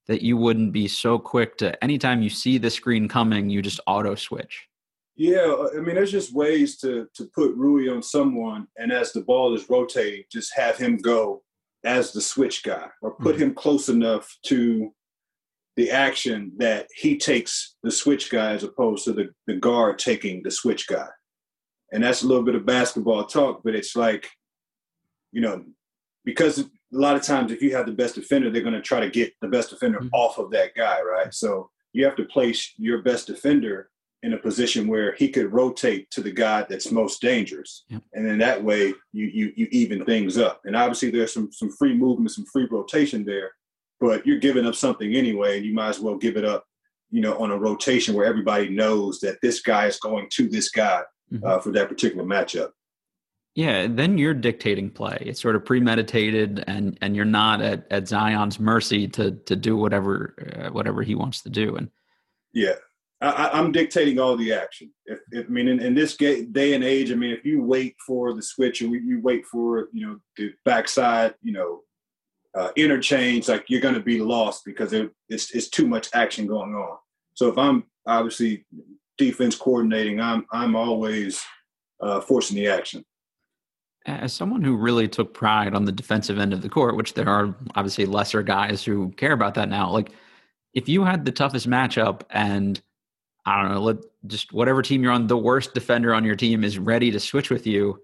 that 0.06 0.22
you 0.22 0.36
wouldn't 0.36 0.72
be 0.72 0.86
so 0.86 1.18
quick 1.18 1.58
to 1.58 1.82
anytime 1.82 2.22
you 2.22 2.30
see 2.30 2.58
the 2.58 2.70
screen 2.70 3.08
coming, 3.08 3.50
you 3.50 3.60
just 3.60 3.80
auto 3.86 4.14
switch. 4.14 4.68
Yeah, 5.16 5.68
I 5.74 5.80
mean, 5.80 5.94
there's 5.94 6.12
just 6.12 6.34
ways 6.34 6.76
to 6.78 7.08
to 7.14 7.24
put 7.34 7.54
Rui 7.54 7.88
on 7.88 8.02
someone, 8.02 8.66
and 8.76 8.92
as 8.92 9.12
the 9.12 9.22
ball 9.22 9.54
is 9.54 9.70
rotating, 9.70 10.24
just 10.30 10.54
have 10.54 10.76
him 10.76 10.98
go 10.98 11.42
as 11.84 12.12
the 12.12 12.20
switch 12.20 12.62
guy, 12.62 12.88
or 13.00 13.12
put 13.12 13.36
mm-hmm. 13.36 13.44
him 13.44 13.54
close 13.54 13.88
enough 13.88 14.36
to 14.46 14.92
the 15.76 15.90
action 15.90 16.52
that 16.56 16.88
he 16.94 17.16
takes 17.16 17.76
the 17.82 17.90
switch 17.90 18.30
guy 18.30 18.52
as 18.52 18.64
opposed 18.64 19.04
to 19.04 19.12
the, 19.12 19.28
the 19.46 19.54
guard 19.54 19.98
taking 19.98 20.42
the 20.42 20.50
switch 20.50 20.88
guy. 20.88 21.06
And 21.92 22.02
that's 22.02 22.22
a 22.22 22.26
little 22.26 22.42
bit 22.42 22.54
of 22.54 22.66
basketball 22.66 23.24
talk, 23.24 23.60
but 23.62 23.74
it's 23.74 23.94
like, 23.94 24.28
you 25.32 25.42
know, 25.42 25.64
because 26.24 26.58
a 26.58 26.66
lot 26.90 27.14
of 27.14 27.22
times 27.22 27.52
if 27.52 27.62
you 27.62 27.76
have 27.76 27.86
the 27.86 27.92
best 27.92 28.14
defender, 28.14 28.50
they're 28.50 28.62
going 28.62 28.74
to 28.74 28.80
try 28.80 29.00
to 29.00 29.10
get 29.10 29.32
the 29.40 29.48
best 29.48 29.70
defender 29.70 29.98
mm-hmm. 29.98 30.14
off 30.14 30.38
of 30.38 30.50
that 30.50 30.74
guy, 30.74 31.00
right? 31.02 31.32
So 31.32 31.70
you 31.92 32.04
have 32.06 32.16
to 32.16 32.24
place 32.24 32.72
your 32.78 33.02
best 33.02 33.26
defender 33.26 33.90
in 34.26 34.34
a 34.34 34.38
position 34.38 34.86
where 34.86 35.14
he 35.14 35.28
could 35.28 35.52
rotate 35.52 36.10
to 36.10 36.20
the 36.20 36.32
guy 36.32 36.66
that's 36.68 36.90
most 36.90 37.22
dangerous. 37.22 37.84
Yep. 37.88 38.02
And 38.12 38.26
then 38.26 38.38
that 38.38 38.62
way 38.62 38.92
you, 39.12 39.26
you 39.26 39.52
you 39.56 39.68
even 39.70 40.04
things 40.04 40.36
up. 40.36 40.60
And 40.64 40.76
obviously 40.76 41.10
there's 41.10 41.32
some 41.32 41.50
some 41.50 41.70
free 41.78 41.94
movement, 41.94 42.32
some 42.32 42.46
free 42.52 42.68
rotation 42.70 43.24
there 43.24 43.52
but 44.00 44.26
you're 44.26 44.38
giving 44.38 44.66
up 44.66 44.74
something 44.74 45.14
anyway, 45.14 45.56
and 45.56 45.66
you 45.66 45.74
might 45.74 45.88
as 45.88 46.00
well 46.00 46.16
give 46.16 46.36
it 46.36 46.44
up, 46.44 46.64
you 47.10 47.20
know, 47.20 47.38
on 47.38 47.50
a 47.50 47.56
rotation 47.56 48.14
where 48.14 48.26
everybody 48.26 48.68
knows 48.68 49.20
that 49.20 49.38
this 49.40 49.60
guy 49.60 49.86
is 49.86 49.98
going 49.98 50.28
to 50.32 50.48
this 50.48 50.70
guy 50.70 51.02
mm-hmm. 51.32 51.44
uh, 51.44 51.58
for 51.58 51.72
that 51.72 51.88
particular 51.88 52.24
matchup. 52.24 52.70
Yeah, 53.54 53.86
then 53.88 54.18
you're 54.18 54.34
dictating 54.34 54.90
play. 54.90 55.16
It's 55.22 55.40
sort 55.40 55.56
of 55.56 55.64
premeditated, 55.64 56.62
and 56.66 56.98
and 57.00 57.16
you're 57.16 57.24
not 57.24 57.62
at, 57.62 57.86
at 57.90 58.06
Zion's 58.06 58.60
mercy 58.60 59.08
to 59.08 59.32
to 59.32 59.56
do 59.56 59.78
whatever 59.78 60.34
uh, 60.58 60.72
whatever 60.72 61.02
he 61.02 61.14
wants 61.14 61.42
to 61.42 61.48
do. 61.48 61.76
And 61.76 61.88
yeah, 62.52 62.74
I, 63.30 63.58
am 63.58 63.72
dictating 63.72 64.18
all 64.18 64.36
the 64.36 64.52
action. 64.52 64.90
If, 65.06 65.20
if 65.30 65.46
I 65.46 65.48
mean, 65.48 65.68
in, 65.68 65.80
in, 65.80 65.94
this 65.94 66.16
day 66.16 66.74
and 66.74 66.84
age, 66.84 67.10
I 67.10 67.14
mean, 67.14 67.30
if 67.30 67.44
you 67.44 67.62
wait 67.62 67.96
for 68.06 68.34
the 68.34 68.42
switch 68.42 68.82
and 68.82 68.92
you 68.92 69.20
wait 69.22 69.46
for 69.46 69.88
you 69.92 70.06
know 70.06 70.18
the 70.36 70.52
backside, 70.64 71.34
you 71.42 71.52
know, 71.52 71.80
uh, 72.56 72.70
interchange, 72.76 73.48
like 73.48 73.64
you're 73.68 73.80
going 73.80 73.94
to 73.94 74.00
be 74.00 74.20
lost 74.20 74.64
because 74.64 74.92
it, 74.92 75.10
it's 75.28 75.50
it's 75.52 75.68
too 75.68 75.86
much 75.86 76.08
action 76.14 76.46
going 76.46 76.74
on. 76.74 76.98
So 77.34 77.48
if 77.48 77.58
I'm 77.58 77.84
obviously 78.06 78.66
defense 79.18 79.56
coordinating, 79.56 80.20
I'm 80.20 80.46
I'm 80.52 80.76
always 80.76 81.42
uh, 82.00 82.20
forcing 82.20 82.56
the 82.56 82.68
action. 82.68 83.04
As 84.06 84.32
someone 84.32 84.62
who 84.62 84.76
really 84.76 85.08
took 85.08 85.34
pride 85.34 85.74
on 85.74 85.84
the 85.84 85.92
defensive 85.92 86.38
end 86.38 86.52
of 86.52 86.62
the 86.62 86.68
court, 86.68 86.96
which 86.96 87.14
there 87.14 87.28
are 87.28 87.54
obviously 87.74 88.06
lesser 88.06 88.42
guys 88.42 88.84
who 88.84 89.10
care 89.12 89.32
about 89.32 89.54
that 89.54 89.68
now, 89.68 89.90
like 89.90 90.10
if 90.76 90.88
you 90.88 91.04
had 91.04 91.24
the 91.24 91.32
toughest 91.32 91.68
matchup 91.68 92.20
and 92.30 92.80
I 93.46 93.62
don't 93.62 93.72
know, 93.72 93.80
let 93.80 93.96
just 94.26 94.52
whatever 94.52 94.82
team 94.82 95.02
you're 95.02 95.12
on, 95.12 95.28
the 95.28 95.36
worst 95.36 95.72
defender 95.72 96.12
on 96.12 96.24
your 96.24 96.36
team 96.36 96.64
is 96.64 96.78
ready 96.78 97.10
to 97.12 97.20
switch 97.20 97.48
with 97.48 97.66
you 97.66 98.00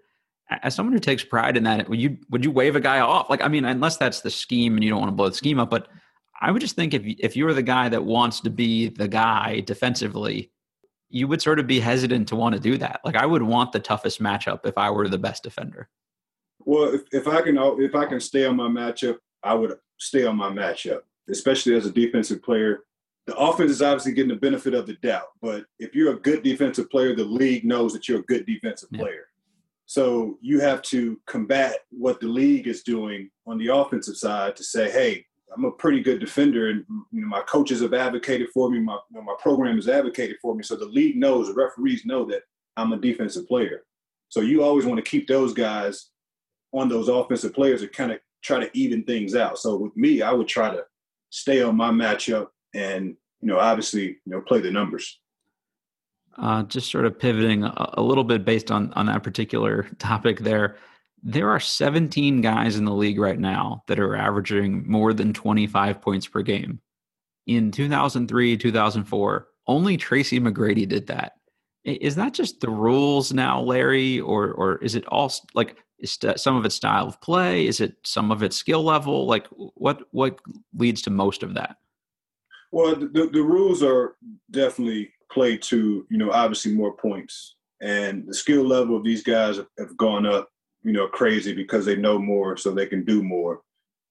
as 0.62 0.74
someone 0.74 0.92
who 0.92 0.98
takes 0.98 1.24
pride 1.24 1.56
in 1.56 1.64
that, 1.64 1.88
would 1.88 2.00
you 2.00 2.18
would 2.30 2.44
you 2.44 2.50
wave 2.50 2.76
a 2.76 2.80
guy 2.80 3.00
off? 3.00 3.30
Like, 3.30 3.42
I 3.42 3.48
mean, 3.48 3.64
unless 3.64 3.96
that's 3.96 4.20
the 4.20 4.30
scheme 4.30 4.74
and 4.74 4.84
you 4.84 4.90
don't 4.90 5.00
want 5.00 5.10
to 5.10 5.16
blow 5.16 5.28
the 5.28 5.34
scheme 5.34 5.58
up, 5.58 5.70
but 5.70 5.88
I 6.40 6.50
would 6.50 6.60
just 6.60 6.76
think 6.76 6.94
if 6.94 7.02
if 7.18 7.36
you're 7.36 7.54
the 7.54 7.62
guy 7.62 7.88
that 7.88 8.04
wants 8.04 8.40
to 8.40 8.50
be 8.50 8.88
the 8.88 9.08
guy 9.08 9.60
defensively, 9.60 10.50
you 11.08 11.28
would 11.28 11.40
sort 11.40 11.58
of 11.58 11.66
be 11.66 11.80
hesitant 11.80 12.28
to 12.28 12.36
want 12.36 12.54
to 12.54 12.60
do 12.60 12.76
that. 12.78 13.00
Like, 13.04 13.16
I 13.16 13.26
would 13.26 13.42
want 13.42 13.72
the 13.72 13.80
toughest 13.80 14.20
matchup 14.20 14.66
if 14.66 14.76
I 14.76 14.90
were 14.90 15.08
the 15.08 15.18
best 15.18 15.42
defender. 15.42 15.88
Well, 16.60 16.94
if, 16.94 17.02
if 17.12 17.28
I 17.28 17.42
can 17.42 17.56
if 17.58 17.94
I 17.94 18.06
can 18.06 18.20
stay 18.20 18.44
on 18.44 18.56
my 18.56 18.68
matchup, 18.68 19.18
I 19.42 19.54
would 19.54 19.76
stay 19.98 20.24
on 20.24 20.36
my 20.36 20.50
matchup, 20.50 21.00
especially 21.30 21.74
as 21.74 21.86
a 21.86 21.90
defensive 21.90 22.42
player. 22.42 22.80
The 23.26 23.36
offense 23.36 23.70
is 23.70 23.82
obviously 23.82 24.12
getting 24.12 24.30
the 24.30 24.36
benefit 24.36 24.74
of 24.74 24.86
the 24.86 24.94
doubt, 24.94 25.28
but 25.40 25.64
if 25.78 25.94
you're 25.94 26.14
a 26.14 26.20
good 26.20 26.42
defensive 26.42 26.90
player, 26.90 27.14
the 27.14 27.24
league 27.24 27.64
knows 27.64 27.92
that 27.92 28.08
you're 28.08 28.20
a 28.20 28.24
good 28.24 28.46
defensive 28.46 28.88
yeah. 28.90 29.00
player. 29.00 29.26
So 29.86 30.38
you 30.40 30.60
have 30.60 30.82
to 30.82 31.20
combat 31.26 31.76
what 31.90 32.18
the 32.18 32.26
league 32.26 32.66
is 32.66 32.82
doing 32.82 33.30
on 33.46 33.58
the 33.58 33.68
offensive 33.68 34.16
side 34.16 34.56
to 34.56 34.64
say, 34.64 34.90
hey, 34.90 35.24
I'm 35.54 35.64
a 35.64 35.70
pretty 35.70 36.00
good 36.00 36.18
defender, 36.18 36.70
and 36.70 36.84
you 37.10 37.20
know, 37.20 37.26
my 37.26 37.42
coaches 37.42 37.82
have 37.82 37.92
advocated 37.92 38.48
for 38.54 38.70
me. 38.70 38.80
My 38.80 38.98
my 39.10 39.34
program 39.38 39.76
has 39.76 39.88
advocated 39.88 40.36
for 40.40 40.54
me. 40.54 40.62
So 40.62 40.76
the 40.76 40.86
league 40.86 41.16
knows, 41.16 41.48
the 41.48 41.54
referees 41.54 42.06
know 42.06 42.24
that 42.26 42.42
I'm 42.76 42.92
a 42.92 42.96
defensive 42.96 43.46
player. 43.46 43.82
So 44.30 44.40
you 44.40 44.62
always 44.62 44.86
want 44.86 44.96
to 45.04 45.10
keep 45.10 45.28
those 45.28 45.52
guys 45.52 46.08
on 46.72 46.88
those 46.88 47.08
offensive 47.08 47.52
players 47.52 47.82
to 47.82 47.88
kind 47.88 48.12
of 48.12 48.20
try 48.42 48.60
to 48.60 48.70
even 48.76 49.04
things 49.04 49.34
out. 49.34 49.58
So 49.58 49.76
with 49.76 49.96
me, 49.96 50.22
I 50.22 50.32
would 50.32 50.48
try 50.48 50.70
to 50.70 50.84
stay 51.30 51.62
on 51.62 51.76
my 51.76 51.90
matchup 51.90 52.48
and 52.74 53.16
you 53.40 53.48
know 53.48 53.58
obviously 53.58 54.04
you 54.04 54.18
know 54.26 54.40
play 54.40 54.60
the 54.60 54.70
numbers. 54.70 55.18
Uh, 56.38 56.62
just 56.62 56.90
sort 56.90 57.04
of 57.04 57.18
pivoting 57.18 57.62
a, 57.62 57.90
a, 57.94 58.02
little 58.02 58.24
bit 58.24 58.42
based 58.44 58.70
on 58.70 58.92
on 58.94 59.06
that 59.06 59.22
particular 59.22 59.82
topic 59.98 60.40
there. 60.40 60.76
There 61.22 61.50
are 61.50 61.60
17 61.60 62.40
guys 62.40 62.76
in 62.76 62.84
the 62.84 62.94
league 62.94 63.20
right 63.20 63.38
now 63.38 63.84
that 63.86 64.00
are 64.00 64.16
averaging 64.16 64.88
more 64.90 65.12
than 65.12 65.32
25 65.32 66.00
points 66.00 66.26
per 66.26 66.42
game. 66.42 66.80
In 67.46 67.70
2003, 67.70 68.56
2004, 68.56 69.48
only 69.68 69.96
Tracy 69.96 70.40
McGrady 70.40 70.88
did 70.88 71.06
that. 71.08 71.34
Is 71.84 72.16
that 72.16 72.32
just 72.32 72.60
the 72.60 72.70
rules 72.70 73.32
now, 73.32 73.60
Larry, 73.60 74.20
or 74.20 74.52
or 74.52 74.76
is 74.78 74.94
it 74.94 75.06
all 75.06 75.32
like 75.54 75.76
is 75.98 76.18
some 76.36 76.56
of 76.56 76.64
it 76.64 76.72
style 76.72 77.06
of 77.06 77.20
play? 77.20 77.66
Is 77.66 77.80
it 77.80 77.96
some 78.04 78.30
of 78.30 78.42
it 78.42 78.52
skill 78.52 78.82
level? 78.82 79.26
Like 79.26 79.46
what 79.50 80.02
what 80.10 80.40
leads 80.74 81.02
to 81.02 81.10
most 81.10 81.42
of 81.42 81.54
that? 81.54 81.76
Well, 82.72 82.96
the, 82.96 83.28
the 83.32 83.42
rules 83.42 83.82
are 83.82 84.16
definitely 84.50 85.12
played 85.30 85.62
to, 85.62 86.06
you 86.10 86.18
know, 86.18 86.30
obviously 86.32 86.74
more 86.74 86.96
points. 86.96 87.56
And 87.80 88.26
the 88.26 88.34
skill 88.34 88.64
level 88.64 88.96
of 88.96 89.04
these 89.04 89.22
guys 89.22 89.58
have 89.78 89.96
gone 89.96 90.26
up, 90.26 90.48
you 90.82 90.92
know, 90.92 91.06
crazy 91.06 91.52
because 91.52 91.84
they 91.84 91.96
know 91.96 92.18
more, 92.18 92.56
so 92.56 92.70
they 92.70 92.86
can 92.86 93.04
do 93.04 93.22
more. 93.22 93.60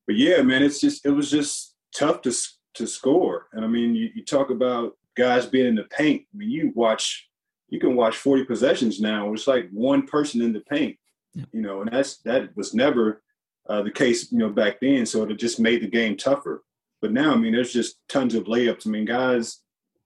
But 0.07 0.15
yeah, 0.17 0.41
man, 0.41 0.63
it's 0.63 0.79
just 0.79 1.05
it 1.05 1.11
was 1.11 1.31
just 1.31 1.75
tough 1.95 2.21
to 2.21 2.33
to 2.75 2.87
score. 2.87 3.47
And 3.53 3.65
I 3.65 3.67
mean, 3.67 3.95
you, 3.95 4.09
you 4.15 4.23
talk 4.23 4.49
about 4.49 4.93
guys 5.15 5.45
being 5.45 5.67
in 5.67 5.75
the 5.75 5.83
paint. 5.83 6.23
I 6.33 6.37
mean, 6.37 6.49
you 6.49 6.71
watch, 6.75 7.29
you 7.69 7.79
can 7.79 7.95
watch 7.95 8.17
40 8.17 8.45
possessions 8.45 8.99
now. 8.99 9.33
It's 9.33 9.47
like 9.47 9.69
one 9.71 10.07
person 10.07 10.41
in 10.41 10.53
the 10.53 10.61
paint, 10.61 10.97
yeah. 11.33 11.45
you 11.51 11.61
know, 11.61 11.81
and 11.81 11.91
that's 11.91 12.17
that 12.19 12.55
was 12.55 12.73
never 12.73 13.21
uh, 13.69 13.81
the 13.83 13.91
case, 13.91 14.31
you 14.31 14.37
know, 14.37 14.49
back 14.49 14.79
then. 14.79 15.05
So 15.05 15.23
it 15.23 15.35
just 15.35 15.59
made 15.59 15.81
the 15.81 15.87
game 15.87 16.17
tougher. 16.17 16.63
But 17.01 17.11
now, 17.11 17.33
I 17.33 17.35
mean, 17.35 17.53
there's 17.53 17.73
just 17.73 17.97
tons 18.09 18.35
of 18.35 18.43
layups. 18.45 18.85
I 18.85 18.89
mean, 18.89 19.05
guys, 19.05 19.61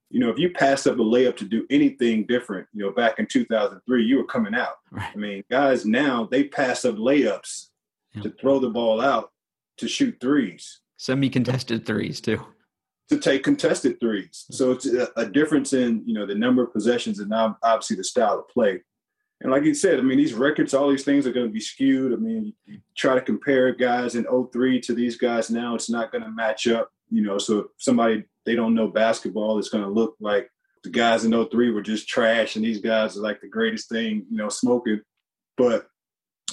you 0.10 0.20
know, 0.20 0.30
if 0.30 0.40
you 0.40 0.50
passed 0.52 0.88
up 0.88 0.98
a 0.98 1.04
layup 1.04 1.36
to 1.38 1.46
do 1.46 1.66
anything 1.70 2.26
different, 2.26 2.68
you 2.74 2.84
know, 2.84 2.92
back 2.92 3.20
in 3.20 3.28
2003, 3.28 4.04
you 4.04 4.18
were 4.18 4.26
coming 4.26 4.56
out. 4.56 4.76
Right. 4.92 5.12
I 5.14 5.18
mean, 5.18 5.44
guys 5.52 5.86
now 5.86 6.28
they 6.32 6.46
pass 6.46 6.86
up 6.86 6.96
layups 6.96 7.68
yeah. 8.14 8.22
to 8.22 8.30
throw 8.30 8.60
the 8.60 8.70
ball 8.70 9.02
out 9.02 9.32
to 9.78 9.88
shoot 9.88 10.16
threes, 10.22 10.80
semi-contested 10.98 11.86
threes 11.86 12.22
too, 12.22 12.40
to 13.10 13.20
take 13.20 13.44
contested 13.44 14.00
threes. 14.00 14.46
So 14.52 14.72
it's 14.72 14.86
a, 14.86 15.10
a 15.18 15.26
difference 15.26 15.74
in 15.74 16.04
you 16.06 16.14
know 16.14 16.26
the 16.26 16.36
number 16.36 16.64
of 16.64 16.72
possessions 16.72 17.20
and 17.20 17.30
now 17.30 17.58
obviously 17.62 17.98
the 17.98 18.04
style 18.04 18.40
of 18.40 18.48
play. 18.48 18.82
And 19.41 19.52
like 19.52 19.63
you 19.63 19.74
said, 19.74 20.00
I 20.00 20.02
mean, 20.02 20.17
these 20.17 20.34
records, 20.34 20.74
all 20.74 20.89
these 20.89 21.04
things 21.04 21.28
are 21.28 21.34
going 21.34 21.48
to 21.48 21.52
be 21.52 21.60
skewed. 21.60 22.13
I 22.13 22.15
mean, 22.15 22.54
try 22.95 23.15
to 23.15 23.21
compare 23.21 23.74
guys 23.74 24.15
in 24.15 24.26
03 24.26 24.80
to 24.82 24.93
these 24.93 25.17
guys 25.17 25.50
now, 25.50 25.76
it's 25.76 25.89
not 25.89 26.12
going 26.12 26.24
to 26.24 26.32
match 26.32 26.67
up, 26.67 26.89
you 27.10 27.21
know. 27.21 27.38
So 27.38 27.60
if 27.60 27.65
somebody, 27.78 28.24
they 28.45 28.56
don't 28.56 28.76
know 28.76 28.88
basketball, 28.88 29.60
it's 29.60 29.69
going 29.69 29.84
to 29.84 29.89
look 29.89 30.15
like 30.19 30.50
the 30.84 30.89
guys 30.89 31.26
in 31.26 31.32
03 31.32 31.71
were 31.71 31.82
just 31.82 32.08
trash 32.08 32.56
and 32.56 32.63
these 32.63 32.80
guys 32.80 33.17
are 33.17 33.21
like 33.21 33.41
the 33.41 33.50
greatest 33.50 33.89
thing, 33.89 34.26
you 34.30 34.38
know, 34.38 34.50
smoking. 34.50 35.02
But 35.58 35.88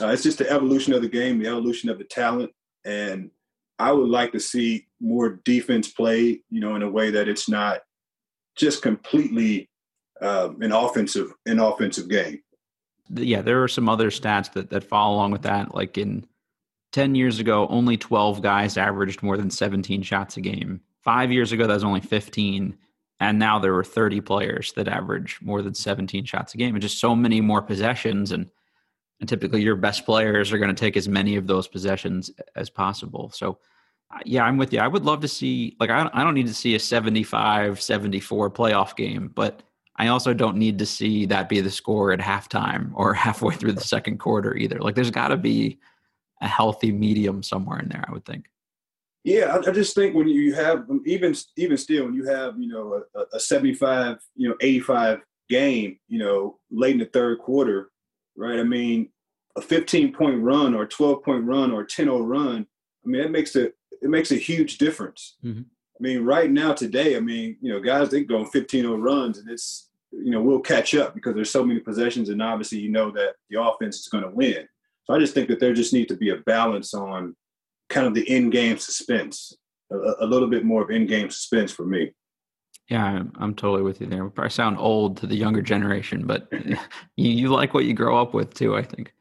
uh, 0.01 0.09
it's 0.09 0.23
just 0.23 0.39
the 0.39 0.51
evolution 0.51 0.93
of 0.93 1.03
the 1.03 1.09
game, 1.09 1.39
the 1.39 1.49
evolution 1.49 1.89
of 1.89 1.99
the 1.99 2.05
talent. 2.05 2.51
And 2.85 3.31
I 3.79 3.93
would 3.93 4.09
like 4.09 4.33
to 4.33 4.41
see 4.41 4.87
more 5.01 5.41
defense 5.45 5.89
play, 5.89 6.43
you 6.51 6.61
know, 6.61 6.75
in 6.75 6.83
a 6.83 6.91
way 6.91 7.11
that 7.13 7.29
it's 7.29 7.49
not 7.49 7.81
just 8.57 8.83
completely 8.83 9.69
um, 10.21 10.61
an 10.63 10.73
offensive, 10.73 11.33
an 11.47 11.61
offensive 11.61 12.09
game 12.09 12.41
yeah, 13.11 13.43
there 13.43 13.63
are 13.63 13.69
some 13.69 13.89
other 13.89 14.11
stats 14.11 14.53
that 14.53 14.71
that 14.71 14.85
follow 14.85 15.15
along 15.15 15.33
with 15.33 15.43
that. 15.43 15.75
Like 15.75 15.99
in 15.99 16.27
ten 16.93 17.15
years 17.15 17.39
ago, 17.39 17.67
only 17.69 17.97
twelve 17.97 18.43
guys 18.43 18.77
averaged 18.77 19.23
more 19.23 19.37
than 19.37 19.51
seventeen 19.51 20.03
shots 20.03 20.37
a 20.37 20.41
game. 20.41 20.81
Five 21.01 21.33
years 21.33 21.53
ago, 21.53 21.67
that 21.67 21.75
was 21.75 21.85
only 21.85 22.01
fifteen, 22.01 22.77
and 23.21 23.39
now 23.39 23.59
there 23.59 23.73
were 23.73 23.85
thirty 23.85 24.21
players 24.21 24.73
that 24.75 24.89
average 24.89 25.39
more 25.43 25.63
than 25.63 25.75
seventeen 25.75 26.25
shots 26.25 26.55
a 26.55 26.57
game, 26.57 26.75
and 26.75 26.83
just 26.83 27.01
so 27.01 27.15
many 27.15 27.41
more 27.41 27.63
possessions. 27.63 28.33
And 28.33 28.51
and 29.21 29.29
typically, 29.29 29.63
your 29.63 29.77
best 29.77 30.05
players 30.05 30.53
are 30.53 30.59
going 30.59 30.75
to 30.75 30.81
take 30.81 30.97
as 30.97 31.09
many 31.09 31.37
of 31.37 31.47
those 31.47 31.69
possessions 31.69 32.31
as 32.57 32.71
possible. 32.71 33.31
So. 33.35 33.59
Uh, 34.15 34.19
yeah, 34.27 34.45
I'm 34.45 34.59
with 34.59 34.75
you. 34.75 34.79
I 34.79 34.89
would 34.89 35.07
love 35.07 35.23
to 35.23 35.29
see, 35.29 35.75
like, 35.81 35.89
I 35.89 36.03
don't, 36.03 36.15
I 36.15 36.23
don't 36.23 36.35
need 36.35 36.47
to 36.47 36.53
see 36.53 36.75
a 36.75 36.79
75 36.79 37.81
74 37.81 38.51
playoff 38.51 38.95
game, 38.95 39.31
but 39.35 39.63
I 40.03 40.09
also 40.09 40.35
don't 40.35 40.57
need 40.57 40.81
to 40.81 40.87
see 40.87 41.27
that 41.27 41.49
be 41.49 41.61
the 41.61 41.71
score 41.71 42.11
at 42.11 42.19
halftime 42.19 42.91
or 42.95 43.15
halfway 43.27 43.55
through 43.55 43.75
the 43.75 43.81
second 43.83 44.19
quarter 44.19 44.57
either. 44.57 44.81
Like 44.81 44.97
there's 44.97 45.13
got 45.13 45.29
to 45.29 45.37
be 45.37 45.79
a 46.41 46.49
healthy 46.49 46.91
medium 46.91 47.41
somewhere 47.45 47.79
in 47.79 47.89
there, 47.89 48.05
I 48.09 48.11
would 48.11 48.25
think. 48.25 48.47
Yeah, 49.23 49.57
I, 49.65 49.71
just 49.71 49.95
think 49.95 50.17
when 50.17 50.27
you 50.27 50.55
have 50.55 50.89
even 51.07 51.37
even 51.57 51.77
still 51.77 52.07
when 52.07 52.15
you 52.15 52.25
have 52.25 52.59
you 52.59 52.67
know 52.67 53.05
a, 53.15 53.37
a 53.37 53.39
75 53.39 54.19
you 54.35 54.49
know 54.49 54.57
85 54.61 55.21
game 55.49 56.01
you 56.09 56.19
know 56.19 56.59
late 56.73 56.95
in 56.95 56.99
the 56.99 57.05
third 57.05 57.39
quarter, 57.39 57.93
right? 58.37 58.59
I 58.59 58.65
mean 58.65 59.11
a 59.55 59.63
15 59.63 60.13
point 60.15 60.43
run 60.43 60.75
or 60.75 60.85
12 60.85 61.23
point 61.23 61.45
run 61.45 61.71
or 61.71 61.85
10 61.85 62.07
0 62.07 62.23
run. 62.23 62.67
I 63.05 63.09
mean 63.09 63.21
it 63.21 63.31
makes 63.31 63.55
a 63.55 63.67
it 63.67 64.11
makes 64.11 64.33
a 64.33 64.37
huge 64.37 64.79
difference. 64.79 65.37
Mm-hmm. 65.45 65.63
I 65.63 66.03
mean, 66.03 66.25
right 66.25 66.51
now 66.51 66.73
today, 66.73 67.17
I 67.17 67.21
mean, 67.21 67.57
you 67.61 67.73
know, 67.73 67.79
guys 67.79 68.09
they 68.09 68.25
go 68.25 68.45
15 68.45 68.83
0 68.83 68.97
runs 68.97 69.39
and 69.39 69.49
it's 69.49 69.89
you 70.13 70.31
know, 70.31 70.43
we'll 70.43 70.61
catch 70.61 70.95
up 70.95 71.15
because 71.15 71.35
there's 71.35 71.51
so 71.51 71.65
many 71.65 71.81
possessions, 71.81 72.29
and 72.29 72.43
obviously 72.43 72.79
you 72.79 72.91
know 72.91 73.11
that 73.13 73.35
the 73.51 73.61
offense 73.61 73.99
is 73.99 74.09
going 74.09 74.25
to 74.25 74.31
win. 74.31 74.69
So 75.05 75.15
I 75.15 75.19
just 75.19 75.35
think 75.35 75.49
that 75.49 75.59
there 75.59 75.73
just 75.73 75.93
needs 75.93 76.09
to 76.09 76.17
be 76.17 76.31
a 76.31 76.37
balance 76.37 76.95
on 76.95 77.35
kind 77.89 78.07
of 78.07 78.15
the 78.15 78.29
in-game 78.31 78.79
suspense, 78.79 79.57
a, 79.91 79.97
a 80.21 80.27
little 80.27 80.49
bit 80.49 80.65
more 80.65 80.83
of 80.83 80.91
in-game 80.91 81.31
suspense 81.31 81.73
for 81.73 81.85
me. 81.85 82.13
Yeah, 82.89 83.05
I'm, 83.05 83.33
I'm 83.39 83.55
totally 83.55 83.83
with 83.83 84.01
you 84.01 84.07
there. 84.07 84.29
Probably 84.29 84.51
sound 84.51 84.79
old 84.79 85.17
to 85.19 85.27
the 85.27 85.37
younger 85.37 85.63
generation, 85.63 86.27
but 86.27 86.49
you, 86.65 86.77
you 87.17 87.49
like 87.49 87.75
what 87.75 87.85
you 87.85 87.95
grow 87.95 88.21
up 88.21 88.35
with 88.35 88.55
too. 88.55 88.77
I 88.77 88.83
think. 88.83 89.15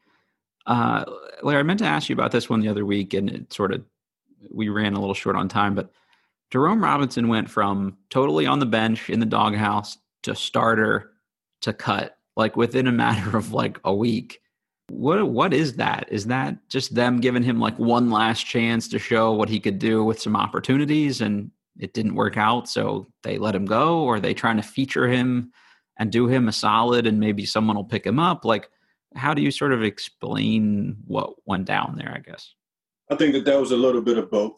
Uh, 0.66 1.04
Larry, 1.42 1.60
I 1.60 1.62
meant 1.64 1.80
to 1.80 1.86
ask 1.86 2.08
you 2.08 2.14
about 2.14 2.30
this 2.30 2.48
one 2.48 2.60
the 2.60 2.68
other 2.68 2.86
week, 2.86 3.14
and 3.14 3.30
it 3.30 3.52
sort 3.52 3.72
of 3.72 3.82
we 4.50 4.68
ran 4.68 4.94
a 4.94 5.00
little 5.00 5.14
short 5.14 5.36
on 5.36 5.48
time, 5.48 5.74
but 5.74 5.90
Jerome 6.50 6.84
Robinson 6.84 7.28
went 7.28 7.48
from 7.48 7.96
totally 8.10 8.46
on 8.46 8.58
the 8.58 8.66
bench 8.66 9.08
in 9.08 9.20
the 9.20 9.26
doghouse 9.26 9.96
to 10.22 10.34
starter 10.34 11.12
to 11.62 11.72
cut 11.72 12.16
like 12.36 12.56
within 12.56 12.86
a 12.86 12.92
matter 12.92 13.36
of 13.36 13.52
like 13.52 13.78
a 13.84 13.94
week. 13.94 14.40
What 14.88 15.26
what 15.28 15.54
is 15.54 15.74
that? 15.74 16.08
Is 16.10 16.26
that 16.26 16.68
just 16.68 16.94
them 16.94 17.20
giving 17.20 17.42
him 17.42 17.58
like 17.58 17.78
one 17.78 18.10
last 18.10 18.44
chance 18.44 18.88
to 18.88 18.98
show 18.98 19.32
what 19.32 19.48
he 19.48 19.60
could 19.60 19.78
do 19.78 20.04
with 20.04 20.20
some 20.20 20.36
opportunities 20.36 21.20
and 21.20 21.50
it 21.78 21.94
didn't 21.94 22.14
work 22.14 22.36
out 22.36 22.68
so 22.68 23.06
they 23.22 23.38
let 23.38 23.54
him 23.54 23.64
go 23.64 24.02
or 24.02 24.16
are 24.16 24.20
they 24.20 24.34
trying 24.34 24.56
to 24.56 24.62
feature 24.62 25.08
him 25.08 25.52
and 25.98 26.12
do 26.12 26.26
him 26.26 26.48
a 26.48 26.52
solid 26.52 27.06
and 27.06 27.18
maybe 27.18 27.44
someone 27.44 27.76
will 27.76 27.84
pick 27.84 28.06
him 28.06 28.18
up 28.18 28.44
like 28.44 28.68
how 29.14 29.34
do 29.34 29.42
you 29.42 29.50
sort 29.50 29.72
of 29.72 29.82
explain 29.82 30.96
what 31.06 31.34
went 31.46 31.64
down 31.64 31.94
there 31.96 32.12
i 32.14 32.18
guess 32.18 32.54
i 33.10 33.14
think 33.14 33.32
that 33.32 33.44
that 33.44 33.60
was 33.60 33.72
a 33.72 33.76
little 33.76 34.02
bit 34.02 34.18
of 34.18 34.30
both 34.30 34.56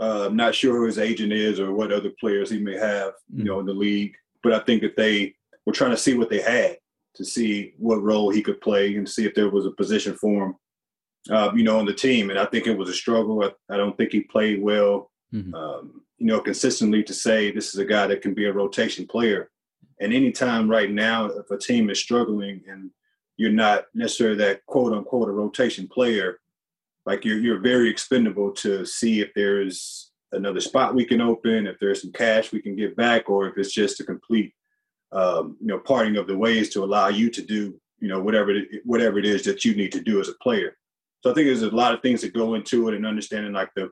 uh, 0.00 0.26
i'm 0.26 0.36
not 0.36 0.54
sure 0.54 0.76
who 0.76 0.86
his 0.86 0.98
agent 0.98 1.32
is 1.32 1.60
or 1.60 1.72
what 1.72 1.92
other 1.92 2.10
players 2.18 2.50
he 2.50 2.58
may 2.58 2.76
have 2.76 3.12
you 3.32 3.44
mm. 3.44 3.46
know 3.46 3.60
in 3.60 3.66
the 3.66 3.72
league 3.72 4.14
but 4.46 4.54
I 4.54 4.60
think 4.60 4.82
that 4.82 4.96
they 4.96 5.34
were 5.64 5.72
trying 5.72 5.90
to 5.90 5.96
see 5.96 6.14
what 6.14 6.30
they 6.30 6.40
had 6.40 6.78
to 7.16 7.24
see 7.24 7.74
what 7.78 8.00
role 8.00 8.30
he 8.30 8.40
could 8.40 8.60
play 8.60 8.94
and 8.94 9.08
see 9.08 9.26
if 9.26 9.34
there 9.34 9.50
was 9.50 9.66
a 9.66 9.72
position 9.72 10.14
for 10.14 10.46
him, 10.46 10.54
uh, 11.30 11.50
you 11.52 11.64
know, 11.64 11.80
on 11.80 11.84
the 11.84 11.92
team. 11.92 12.30
And 12.30 12.38
I 12.38 12.44
think 12.44 12.68
it 12.68 12.78
was 12.78 12.88
a 12.88 12.94
struggle. 12.94 13.42
I, 13.42 13.74
I 13.74 13.76
don't 13.76 13.96
think 13.96 14.12
he 14.12 14.20
played 14.20 14.62
well, 14.62 15.10
mm-hmm. 15.34 15.52
um, 15.52 16.02
you 16.18 16.26
know, 16.26 16.38
consistently 16.38 17.02
to 17.02 17.12
say 17.12 17.50
this 17.50 17.74
is 17.74 17.80
a 17.80 17.84
guy 17.84 18.06
that 18.06 18.22
can 18.22 18.34
be 18.34 18.44
a 18.44 18.52
rotation 18.52 19.04
player. 19.04 19.50
And 20.00 20.12
anytime 20.12 20.70
right 20.70 20.92
now, 20.92 21.24
if 21.24 21.50
a 21.50 21.58
team 21.58 21.90
is 21.90 21.98
struggling 21.98 22.62
and 22.68 22.90
you're 23.36 23.50
not 23.50 23.86
necessarily 23.94 24.36
that 24.36 24.64
quote 24.66 24.92
unquote 24.92 25.28
a 25.28 25.32
rotation 25.32 25.88
player, 25.88 26.38
like 27.04 27.24
you're 27.24 27.38
you're 27.38 27.58
very 27.58 27.90
expendable 27.90 28.52
to 28.52 28.86
see 28.86 29.20
if 29.20 29.34
there's 29.34 30.05
another 30.32 30.60
spot 30.60 30.94
we 30.94 31.04
can 31.04 31.20
open, 31.20 31.66
if 31.66 31.78
there's 31.78 32.02
some 32.02 32.12
cash 32.12 32.52
we 32.52 32.60
can 32.60 32.76
get 32.76 32.96
back, 32.96 33.28
or 33.28 33.48
if 33.48 33.56
it's 33.56 33.72
just 33.72 34.00
a 34.00 34.04
complete, 34.04 34.52
um, 35.12 35.56
you 35.60 35.68
know, 35.68 35.78
parting 35.78 36.16
of 36.16 36.26
the 36.26 36.36
ways 36.36 36.70
to 36.70 36.84
allow 36.84 37.08
you 37.08 37.30
to 37.30 37.42
do, 37.42 37.80
you 38.00 38.08
know, 38.08 38.20
whatever 38.20 38.50
it, 38.50 38.68
whatever 38.84 39.18
it 39.18 39.24
is 39.24 39.44
that 39.44 39.64
you 39.64 39.74
need 39.74 39.92
to 39.92 40.00
do 40.00 40.20
as 40.20 40.28
a 40.28 40.34
player. 40.42 40.76
So 41.20 41.30
I 41.30 41.34
think 41.34 41.46
there's 41.46 41.62
a 41.62 41.70
lot 41.70 41.94
of 41.94 42.02
things 42.02 42.20
that 42.20 42.34
go 42.34 42.54
into 42.54 42.88
it, 42.88 42.94
and 42.94 43.06
understanding 43.06 43.52
like 43.52 43.70
the, 43.74 43.90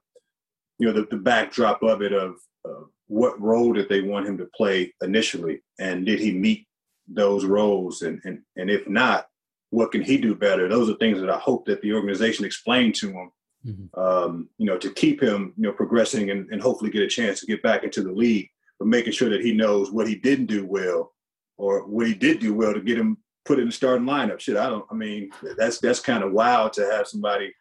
you 0.78 0.86
know, 0.86 0.92
the, 0.92 1.06
the 1.10 1.16
backdrop 1.16 1.82
of 1.82 2.02
it 2.02 2.12
of 2.12 2.34
uh, 2.68 2.84
what 3.06 3.40
role 3.40 3.72
did 3.72 3.88
they 3.88 4.02
want 4.02 4.26
him 4.26 4.38
to 4.38 4.48
play 4.56 4.92
initially, 5.02 5.62
and 5.78 6.06
did 6.06 6.18
he 6.18 6.32
meet 6.32 6.66
those 7.06 7.44
roles, 7.44 8.02
and 8.02 8.20
and 8.24 8.40
and 8.56 8.70
if 8.70 8.88
not, 8.88 9.26
what 9.70 9.92
can 9.92 10.02
he 10.02 10.16
do 10.16 10.34
better? 10.34 10.68
Those 10.68 10.90
are 10.90 10.94
things 10.94 11.20
that 11.20 11.30
I 11.30 11.38
hope 11.38 11.66
that 11.66 11.80
the 11.82 11.92
organization 11.92 12.44
explained 12.44 12.94
to 12.96 13.10
him 13.10 13.30
mm-hmm. 13.66 14.00
um, 14.00 14.48
you 14.58 14.66
know, 14.66 14.78
to 14.78 14.92
keep 14.92 15.22
him, 15.22 15.52
you 15.56 15.64
know, 15.64 15.72
progressing 15.72 16.30
and, 16.30 16.48
and 16.50 16.60
hopefully 16.60 16.90
get 16.90 17.02
a 17.02 17.08
chance 17.08 17.40
to 17.40 17.46
get 17.46 17.62
back 17.62 17.84
into 17.84 18.02
the 18.02 18.12
league, 18.12 18.48
but 18.78 18.88
making 18.88 19.12
sure 19.12 19.30
that 19.30 19.44
he 19.44 19.52
knows 19.52 19.90
what 19.90 20.08
he 20.08 20.14
didn't 20.14 20.46
do 20.46 20.66
well 20.66 21.12
or 21.56 21.86
what 21.86 22.06
he 22.06 22.14
did 22.14 22.40
do 22.40 22.54
well 22.54 22.74
to 22.74 22.80
get 22.80 22.98
him 22.98 23.18
put 23.44 23.58
in 23.58 23.66
the 23.66 23.72
starting 23.72 24.06
lineup. 24.06 24.40
Shit, 24.40 24.56
I 24.56 24.68
don't. 24.68 24.86
I 24.90 24.94
mean, 24.94 25.30
that's 25.56 25.78
that's 25.78 26.00
kind 26.00 26.24
of 26.24 26.32
wild 26.32 26.72
to 26.74 26.90
have 26.90 27.06
somebody, 27.06 27.54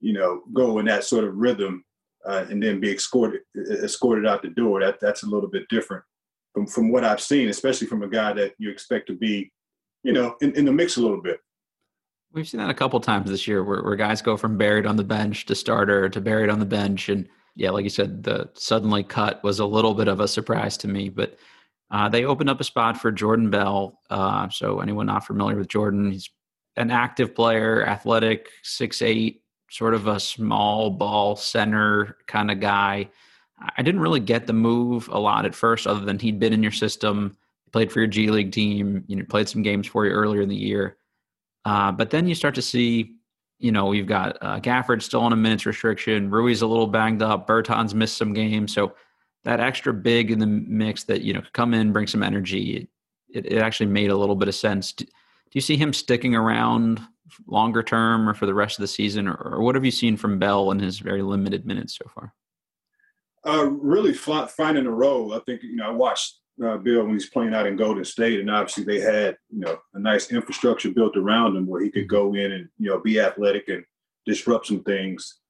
you 0.00 0.12
know, 0.12 0.42
go 0.52 0.78
in 0.78 0.86
that 0.86 1.04
sort 1.04 1.24
of 1.24 1.36
rhythm 1.36 1.84
uh, 2.26 2.46
and 2.48 2.62
then 2.62 2.80
be 2.80 2.92
escorted 2.92 3.42
escorted 3.82 4.26
out 4.26 4.42
the 4.42 4.48
door. 4.48 4.80
That 4.80 5.00
that's 5.00 5.22
a 5.22 5.28
little 5.28 5.48
bit 5.48 5.68
different 5.68 6.04
from 6.52 6.66
from 6.66 6.90
what 6.90 7.04
I've 7.04 7.20
seen, 7.20 7.48
especially 7.48 7.86
from 7.86 8.02
a 8.02 8.08
guy 8.08 8.32
that 8.34 8.54
you 8.58 8.70
expect 8.70 9.08
to 9.08 9.14
be, 9.14 9.52
you 10.02 10.12
know, 10.12 10.36
in, 10.40 10.52
in 10.52 10.64
the 10.64 10.72
mix 10.72 10.96
a 10.96 11.02
little 11.02 11.20
bit. 11.20 11.40
We've 12.34 12.48
seen 12.48 12.58
that 12.58 12.68
a 12.68 12.74
couple 12.74 12.98
times 12.98 13.30
this 13.30 13.46
year 13.46 13.62
where, 13.62 13.80
where 13.82 13.94
guys 13.94 14.20
go 14.20 14.36
from 14.36 14.58
buried 14.58 14.86
on 14.86 14.96
the 14.96 15.04
bench 15.04 15.46
to 15.46 15.54
starter 15.54 16.08
to 16.08 16.20
buried 16.20 16.50
on 16.50 16.58
the 16.58 16.66
bench. 16.66 17.08
And 17.08 17.28
yeah, 17.54 17.70
like 17.70 17.84
you 17.84 17.90
said, 17.90 18.24
the 18.24 18.50
suddenly 18.54 19.04
cut 19.04 19.42
was 19.44 19.60
a 19.60 19.64
little 19.64 19.94
bit 19.94 20.08
of 20.08 20.18
a 20.18 20.26
surprise 20.26 20.76
to 20.78 20.88
me. 20.88 21.08
But 21.08 21.38
uh, 21.92 22.08
they 22.08 22.24
opened 22.24 22.50
up 22.50 22.60
a 22.60 22.64
spot 22.64 23.00
for 23.00 23.12
Jordan 23.12 23.50
Bell. 23.50 24.00
Uh, 24.10 24.48
so 24.48 24.80
anyone 24.80 25.06
not 25.06 25.24
familiar 25.24 25.56
with 25.56 25.68
Jordan, 25.68 26.10
he's 26.10 26.28
an 26.76 26.90
active 26.90 27.36
player, 27.36 27.86
athletic, 27.86 28.48
six 28.64 29.00
eight, 29.00 29.42
sort 29.70 29.94
of 29.94 30.08
a 30.08 30.18
small 30.18 30.90
ball 30.90 31.36
center 31.36 32.16
kind 32.26 32.50
of 32.50 32.58
guy. 32.58 33.08
I 33.76 33.82
didn't 33.82 34.00
really 34.00 34.18
get 34.18 34.48
the 34.48 34.52
move 34.52 35.08
a 35.12 35.20
lot 35.20 35.46
at 35.46 35.54
first, 35.54 35.86
other 35.86 36.04
than 36.04 36.18
he'd 36.18 36.40
been 36.40 36.52
in 36.52 36.64
your 36.64 36.72
system, 36.72 37.36
played 37.70 37.92
for 37.92 38.00
your 38.00 38.08
G 38.08 38.28
League 38.30 38.50
team, 38.50 39.04
you 39.06 39.14
know, 39.14 39.24
played 39.24 39.48
some 39.48 39.62
games 39.62 39.86
for 39.86 40.04
you 40.04 40.10
earlier 40.10 40.42
in 40.42 40.48
the 40.48 40.56
year. 40.56 40.96
Uh, 41.64 41.92
but 41.92 42.10
then 42.10 42.26
you 42.26 42.34
start 42.34 42.54
to 42.54 42.62
see, 42.62 43.14
you 43.58 43.72
know, 43.72 43.86
we've 43.86 44.06
got 44.06 44.36
uh, 44.40 44.60
Gafford 44.60 45.02
still 45.02 45.20
on 45.20 45.32
a 45.32 45.36
minutes 45.36 45.66
restriction. 45.66 46.30
Rui's 46.30 46.62
a 46.62 46.66
little 46.66 46.86
banged 46.86 47.22
up. 47.22 47.46
Bertans 47.46 47.94
missed 47.94 48.16
some 48.16 48.32
games. 48.32 48.74
So 48.74 48.94
that 49.44 49.60
extra 49.60 49.92
big 49.92 50.30
in 50.30 50.38
the 50.38 50.46
mix 50.46 51.04
that, 51.04 51.22
you 51.22 51.32
know, 51.32 51.40
could 51.40 51.52
come 51.52 51.74
in, 51.74 51.92
bring 51.92 52.06
some 52.06 52.22
energy, 52.22 52.88
it, 53.32 53.46
it 53.46 53.58
actually 53.58 53.86
made 53.86 54.10
a 54.10 54.16
little 54.16 54.36
bit 54.36 54.48
of 54.48 54.54
sense. 54.54 54.92
Do, 54.92 55.04
do 55.04 55.10
you 55.52 55.60
see 55.60 55.76
him 55.76 55.92
sticking 55.92 56.34
around 56.34 57.00
longer 57.46 57.82
term 57.82 58.28
or 58.28 58.34
for 58.34 58.46
the 58.46 58.54
rest 58.54 58.78
of 58.78 58.82
the 58.82 58.88
season, 58.88 59.28
or, 59.28 59.34
or 59.34 59.62
what 59.62 59.74
have 59.74 59.84
you 59.84 59.90
seen 59.90 60.16
from 60.16 60.38
Bell 60.38 60.70
in 60.70 60.78
his 60.78 60.98
very 60.98 61.22
limited 61.22 61.66
minutes 61.66 61.96
so 61.96 62.10
far? 62.14 62.34
Uh, 63.46 63.70
really 63.70 64.14
finding 64.14 64.86
a 64.86 64.90
role. 64.90 65.34
I 65.34 65.40
think 65.40 65.62
you 65.62 65.76
know 65.76 65.88
I 65.88 65.90
watched 65.90 66.38
uh, 66.62 66.76
Bell 66.78 67.04
when 67.04 67.12
he's 67.12 67.30
playing 67.30 67.54
out 67.54 67.66
in 67.66 67.76
Golden 67.76 68.04
State, 68.04 68.40
and 68.40 68.50
obviously 68.50 68.84
they 68.84 69.00
had 69.00 69.36
you 69.50 69.60
know 69.60 69.78
a 69.94 69.98
nice 69.98 70.30
infrastructure 70.30 70.90
built 70.90 71.16
around 71.16 71.56
him 71.56 71.66
where 71.66 71.82
he 71.82 71.90
could 71.90 72.08
go 72.08 72.34
in 72.34 72.52
and 72.52 72.68
you 72.78 72.90
know 72.90 73.00
be 73.00 73.20
athletic 73.20 73.68
and 73.68 73.84
disrupt 74.26 74.66
some 74.66 74.82
things. 74.82 75.40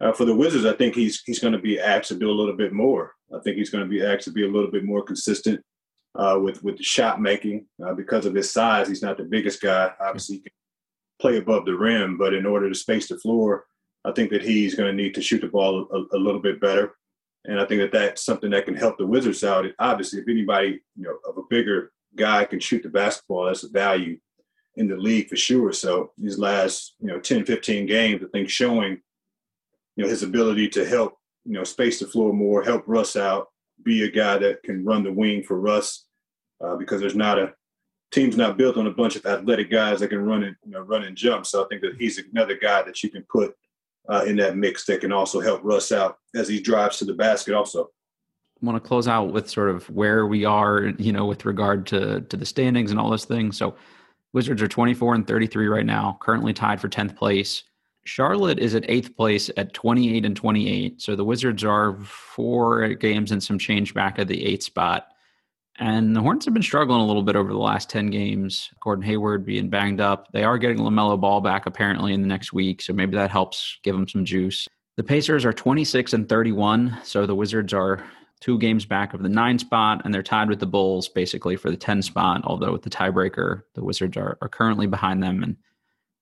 Uh, 0.00 0.12
for 0.12 0.24
the 0.24 0.34
Wizards, 0.34 0.64
I 0.64 0.74
think 0.74 0.94
he's 0.94 1.22
he's 1.26 1.40
going 1.40 1.52
to 1.52 1.58
be 1.58 1.80
asked 1.80 2.08
to 2.08 2.18
do 2.18 2.30
a 2.30 2.38
little 2.38 2.56
bit 2.56 2.72
more. 2.72 3.14
I 3.34 3.40
think 3.40 3.56
he's 3.56 3.70
going 3.70 3.84
to 3.84 3.90
be 3.90 4.04
asked 4.04 4.24
to 4.24 4.32
be 4.32 4.44
a 4.44 4.50
little 4.50 4.70
bit 4.70 4.84
more 4.84 5.02
consistent 5.02 5.60
uh, 6.14 6.38
with 6.40 6.62
with 6.62 6.78
the 6.78 6.84
shot 6.84 7.20
making 7.20 7.66
uh, 7.84 7.94
because 7.94 8.24
of 8.24 8.34
his 8.34 8.50
size. 8.50 8.88
He's 8.88 9.02
not 9.02 9.18
the 9.18 9.24
biggest 9.24 9.60
guy. 9.60 9.90
Obviously, 10.00 10.36
he 10.36 10.42
can 10.42 10.52
play 11.20 11.36
above 11.36 11.66
the 11.66 11.76
rim, 11.76 12.16
but 12.16 12.32
in 12.32 12.46
order 12.46 12.68
to 12.68 12.74
space 12.74 13.08
the 13.08 13.18
floor, 13.18 13.66
I 14.04 14.12
think 14.12 14.30
that 14.30 14.42
he's 14.42 14.74
going 14.74 14.88
to 14.88 15.02
need 15.02 15.14
to 15.14 15.22
shoot 15.22 15.40
the 15.40 15.48
ball 15.48 15.88
a, 15.92 16.16
a 16.16 16.18
little 16.18 16.40
bit 16.40 16.60
better. 16.60 16.94
And 17.44 17.60
I 17.60 17.64
think 17.64 17.80
that 17.80 17.92
that's 17.92 18.24
something 18.24 18.50
that 18.50 18.64
can 18.64 18.74
help 18.74 18.98
the 18.98 19.06
Wizards 19.06 19.44
out. 19.44 19.64
Obviously, 19.78 20.20
if 20.20 20.28
anybody 20.28 20.80
you 20.96 21.04
know 21.04 21.18
of 21.28 21.38
a 21.38 21.42
bigger 21.48 21.92
guy 22.16 22.44
can 22.44 22.60
shoot 22.60 22.82
the 22.82 22.88
basketball, 22.88 23.46
that's 23.46 23.64
a 23.64 23.68
value 23.68 24.18
in 24.76 24.88
the 24.88 24.96
league 24.96 25.28
for 25.28 25.36
sure. 25.36 25.72
So 25.72 26.12
these 26.18 26.38
last 26.38 26.94
you 27.00 27.08
know 27.08 27.20
10, 27.20 27.44
15 27.44 27.86
games, 27.86 28.22
I 28.22 28.28
think 28.32 28.50
showing 28.50 29.00
you 29.96 30.04
know 30.04 30.08
his 30.08 30.22
ability 30.22 30.68
to 30.70 30.84
help 30.84 31.14
you 31.44 31.52
know 31.52 31.64
space 31.64 32.00
the 32.00 32.06
floor 32.06 32.32
more, 32.32 32.62
help 32.62 32.84
Russ 32.86 33.16
out, 33.16 33.48
be 33.82 34.04
a 34.04 34.10
guy 34.10 34.38
that 34.38 34.62
can 34.62 34.84
run 34.84 35.04
the 35.04 35.12
wing 35.12 35.42
for 35.42 35.58
Russ 35.60 36.06
uh, 36.62 36.76
because 36.76 37.00
there's 37.00 37.16
not 37.16 37.38
a 37.38 37.54
team's 38.10 38.36
not 38.36 38.56
built 38.56 38.76
on 38.76 38.86
a 38.86 38.92
bunch 38.92 39.16
of 39.16 39.26
athletic 39.26 39.70
guys 39.70 40.00
that 40.00 40.08
can 40.08 40.24
run 40.24 40.42
and 40.44 40.56
you 40.64 40.72
know, 40.72 40.80
run 40.80 41.04
and 41.04 41.16
jump. 41.16 41.46
So 41.46 41.64
I 41.64 41.68
think 41.68 41.82
that 41.82 41.96
he's 41.98 42.18
another 42.18 42.56
guy 42.56 42.82
that 42.82 43.02
you 43.02 43.10
can 43.10 43.24
put 43.30 43.54
uh, 44.08 44.24
in 44.26 44.36
that 44.36 44.56
mix 44.56 44.84
that 44.86 45.00
can 45.00 45.12
also 45.12 45.40
help 45.40 45.60
Russ 45.62 45.92
out 45.92 46.18
as 46.34 46.48
he 46.48 46.60
drives 46.60 46.98
to 46.98 47.04
the 47.04 47.14
basket. 47.14 47.54
Also, 47.54 47.84
I 47.84 48.66
want 48.66 48.82
to 48.82 48.86
close 48.86 49.06
out 49.06 49.32
with 49.32 49.48
sort 49.48 49.70
of 49.70 49.88
where 49.90 50.26
we 50.26 50.44
are, 50.44 50.92
you 50.98 51.12
know, 51.12 51.26
with 51.26 51.44
regard 51.44 51.86
to 51.88 52.22
to 52.22 52.36
the 52.36 52.46
standings 52.46 52.90
and 52.90 52.98
all 52.98 53.10
those 53.10 53.24
things. 53.24 53.56
So, 53.56 53.76
Wizards 54.32 54.60
are 54.60 54.68
24 54.68 55.14
and 55.14 55.26
33 55.26 55.68
right 55.68 55.86
now, 55.86 56.18
currently 56.20 56.52
tied 56.52 56.80
for 56.80 56.88
10th 56.88 57.16
place. 57.16 57.64
Charlotte 58.04 58.58
is 58.58 58.74
at 58.74 58.88
eighth 58.88 59.16
place 59.16 59.50
at 59.56 59.74
28 59.74 60.24
and 60.24 60.34
28. 60.36 61.00
So 61.00 61.14
the 61.14 61.24
Wizards 61.24 61.62
are 61.62 61.94
four 62.04 62.88
games 62.94 63.32
and 63.32 63.42
some 63.42 63.58
change 63.58 63.92
back 63.92 64.18
at 64.18 64.28
the 64.28 64.46
eighth 64.46 64.62
spot. 64.62 65.08
And 65.80 66.14
the 66.14 66.20
Hornets 66.20 66.44
have 66.44 66.54
been 66.54 66.62
struggling 66.62 67.00
a 67.00 67.06
little 67.06 67.22
bit 67.22 67.36
over 67.36 67.52
the 67.52 67.58
last 67.58 67.88
10 67.88 68.10
games. 68.10 68.70
Gordon 68.80 69.04
Hayward 69.04 69.46
being 69.46 69.68
banged 69.68 70.00
up. 70.00 70.26
They 70.32 70.42
are 70.42 70.58
getting 70.58 70.78
LaMelo 70.78 71.20
Ball 71.20 71.40
back 71.40 71.66
apparently 71.66 72.12
in 72.12 72.20
the 72.20 72.26
next 72.26 72.52
week. 72.52 72.82
So 72.82 72.92
maybe 72.92 73.16
that 73.16 73.30
helps 73.30 73.78
give 73.84 73.94
them 73.94 74.08
some 74.08 74.24
juice. 74.24 74.66
The 74.96 75.04
Pacers 75.04 75.44
are 75.44 75.52
26 75.52 76.12
and 76.14 76.28
31. 76.28 76.98
So 77.04 77.26
the 77.26 77.34
Wizards 77.34 77.72
are 77.72 78.04
two 78.40 78.58
games 78.58 78.84
back 78.84 79.14
of 79.14 79.22
the 79.22 79.28
nine 79.28 79.58
spot, 79.58 80.02
and 80.04 80.12
they're 80.12 80.22
tied 80.22 80.48
with 80.48 80.58
the 80.58 80.66
Bulls 80.66 81.08
basically 81.08 81.54
for 81.54 81.70
the 81.70 81.76
10 81.76 82.02
spot. 82.02 82.40
Although 82.42 82.72
with 82.72 82.82
the 82.82 82.90
tiebreaker, 82.90 83.62
the 83.74 83.84
Wizards 83.84 84.16
are, 84.16 84.36
are 84.42 84.48
currently 84.48 84.88
behind 84.88 85.22
them. 85.22 85.44
And 85.44 85.56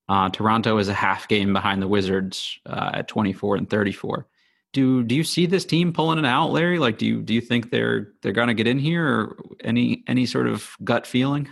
uh, 0.07 0.29
Toronto 0.29 0.77
is 0.77 0.87
a 0.87 0.93
half 0.93 1.27
game 1.27 1.53
behind 1.53 1.81
the 1.81 1.87
Wizards 1.87 2.59
uh, 2.67 2.91
at 2.93 3.07
24 3.07 3.55
and 3.55 3.69
34 3.69 4.27
do 4.73 5.03
do 5.03 5.15
you 5.15 5.23
see 5.23 5.45
this 5.45 5.65
team 5.65 5.93
pulling 5.93 6.19
it 6.19 6.25
out, 6.25 6.51
Larry? 6.51 6.79
Like, 6.79 6.97
do 6.97 7.05
you 7.05 7.21
do 7.21 7.33
you 7.33 7.41
think 7.41 7.71
they're 7.71 8.13
they're 8.21 8.31
gonna 8.31 8.53
get 8.53 8.67
in 8.67 8.79
here, 8.79 9.07
or 9.07 9.37
any 9.63 10.03
any 10.07 10.25
sort 10.25 10.47
of 10.47 10.69
gut 10.83 11.07
feeling? 11.07 11.47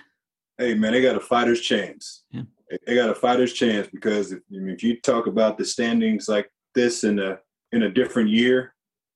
Hey 0.57 0.73
man, 0.73 0.93
they 0.93 1.01
got 1.01 1.15
a 1.15 1.21
fighter's 1.21 1.61
chance. 1.61 2.23
Yeah. 2.31 2.43
They 2.85 2.95
got 2.95 3.09
a 3.09 3.15
fighter's 3.15 3.53
chance 3.53 3.87
because 3.87 4.31
if, 4.31 4.39
if 4.49 4.83
you 4.83 4.99
talk 5.01 5.27
about 5.27 5.57
the 5.57 5.65
standings 5.65 6.27
like 6.27 6.49
this 6.73 7.03
in 7.03 7.19
a 7.19 7.39
in 7.71 7.83
a 7.83 7.89
different 7.89 8.29
year, 8.29 8.73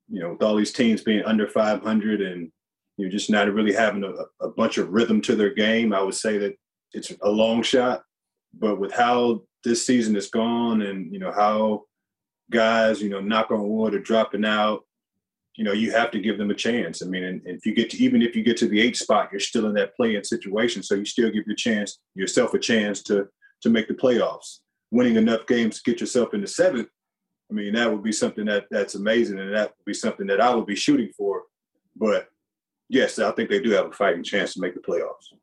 you 0.07 0.19
know, 0.19 0.31
with 0.31 0.43
all 0.43 0.55
these 0.55 0.73
teams 0.73 1.01
being 1.01 1.23
under 1.23 1.47
500 1.47 2.21
and 2.21 2.51
you're 2.97 3.09
just 3.09 3.29
not 3.29 3.51
really 3.51 3.73
having 3.73 4.03
a, 4.03 4.13
a 4.45 4.49
bunch 4.49 4.77
of 4.77 4.89
rhythm 4.89 5.21
to 5.21 5.35
their 5.35 5.53
game, 5.53 5.93
I 5.93 6.01
would 6.01 6.15
say 6.15 6.37
that 6.37 6.55
it's 6.93 7.13
a 7.21 7.29
long 7.29 7.63
shot. 7.63 8.03
But 8.53 8.79
with 8.79 8.91
how 8.91 9.43
this 9.63 9.85
season 9.85 10.15
has 10.15 10.29
gone 10.29 10.81
and 10.81 11.13
you 11.13 11.19
know 11.19 11.31
how 11.31 11.83
guys, 12.49 13.01
you 13.01 13.09
know, 13.09 13.19
knock 13.19 13.51
on 13.51 13.67
wood, 13.69 13.93
are 13.93 13.99
dropping 13.99 14.45
out, 14.45 14.83
you 15.55 15.65
know, 15.65 15.73
you 15.73 15.91
have 15.91 16.09
to 16.11 16.19
give 16.19 16.37
them 16.37 16.51
a 16.51 16.55
chance. 16.55 17.03
I 17.03 17.05
mean, 17.05 17.23
and, 17.23 17.41
and 17.45 17.57
if 17.57 17.65
you 17.65 17.73
get 17.73 17.89
to 17.89 17.97
even 17.97 18.21
if 18.21 18.35
you 18.35 18.43
get 18.43 18.57
to 18.57 18.67
the 18.67 18.79
eighth 18.79 18.97
spot, 18.97 19.29
you're 19.31 19.41
still 19.41 19.65
in 19.65 19.73
that 19.73 19.95
play-in 19.95 20.23
situation, 20.23 20.83
so 20.83 20.95
you 20.95 21.03
still 21.03 21.29
give 21.29 21.45
your 21.45 21.55
chance 21.55 21.99
yourself 22.15 22.53
a 22.53 22.59
chance 22.59 23.03
to 23.03 23.27
to 23.61 23.69
make 23.69 23.87
the 23.87 23.93
playoffs. 23.93 24.59
Winning 24.91 25.17
enough 25.17 25.45
games 25.47 25.81
to 25.81 25.91
get 25.91 25.99
yourself 25.99 26.33
into 26.33 26.47
seventh, 26.47 26.87
I 27.51 27.53
mean, 27.53 27.73
that 27.73 27.91
would 27.91 28.03
be 28.03 28.13
something 28.13 28.45
that 28.45 28.67
that's 28.71 28.95
amazing, 28.95 29.37
and 29.39 29.53
that 29.53 29.73
would 29.77 29.85
be 29.85 29.93
something 29.93 30.27
that 30.27 30.39
I 30.39 30.55
would 30.55 30.65
be 30.65 30.75
shooting 30.75 31.11
for. 31.17 31.43
But 31.95 32.29
yes, 32.87 33.19
I 33.19 33.31
think 33.31 33.49
they 33.49 33.61
do 33.61 33.71
have 33.71 33.87
a 33.87 33.91
fighting 33.91 34.23
chance 34.23 34.53
to 34.53 34.61
make 34.61 34.75
the 34.75 34.79
playoffs. 34.79 35.33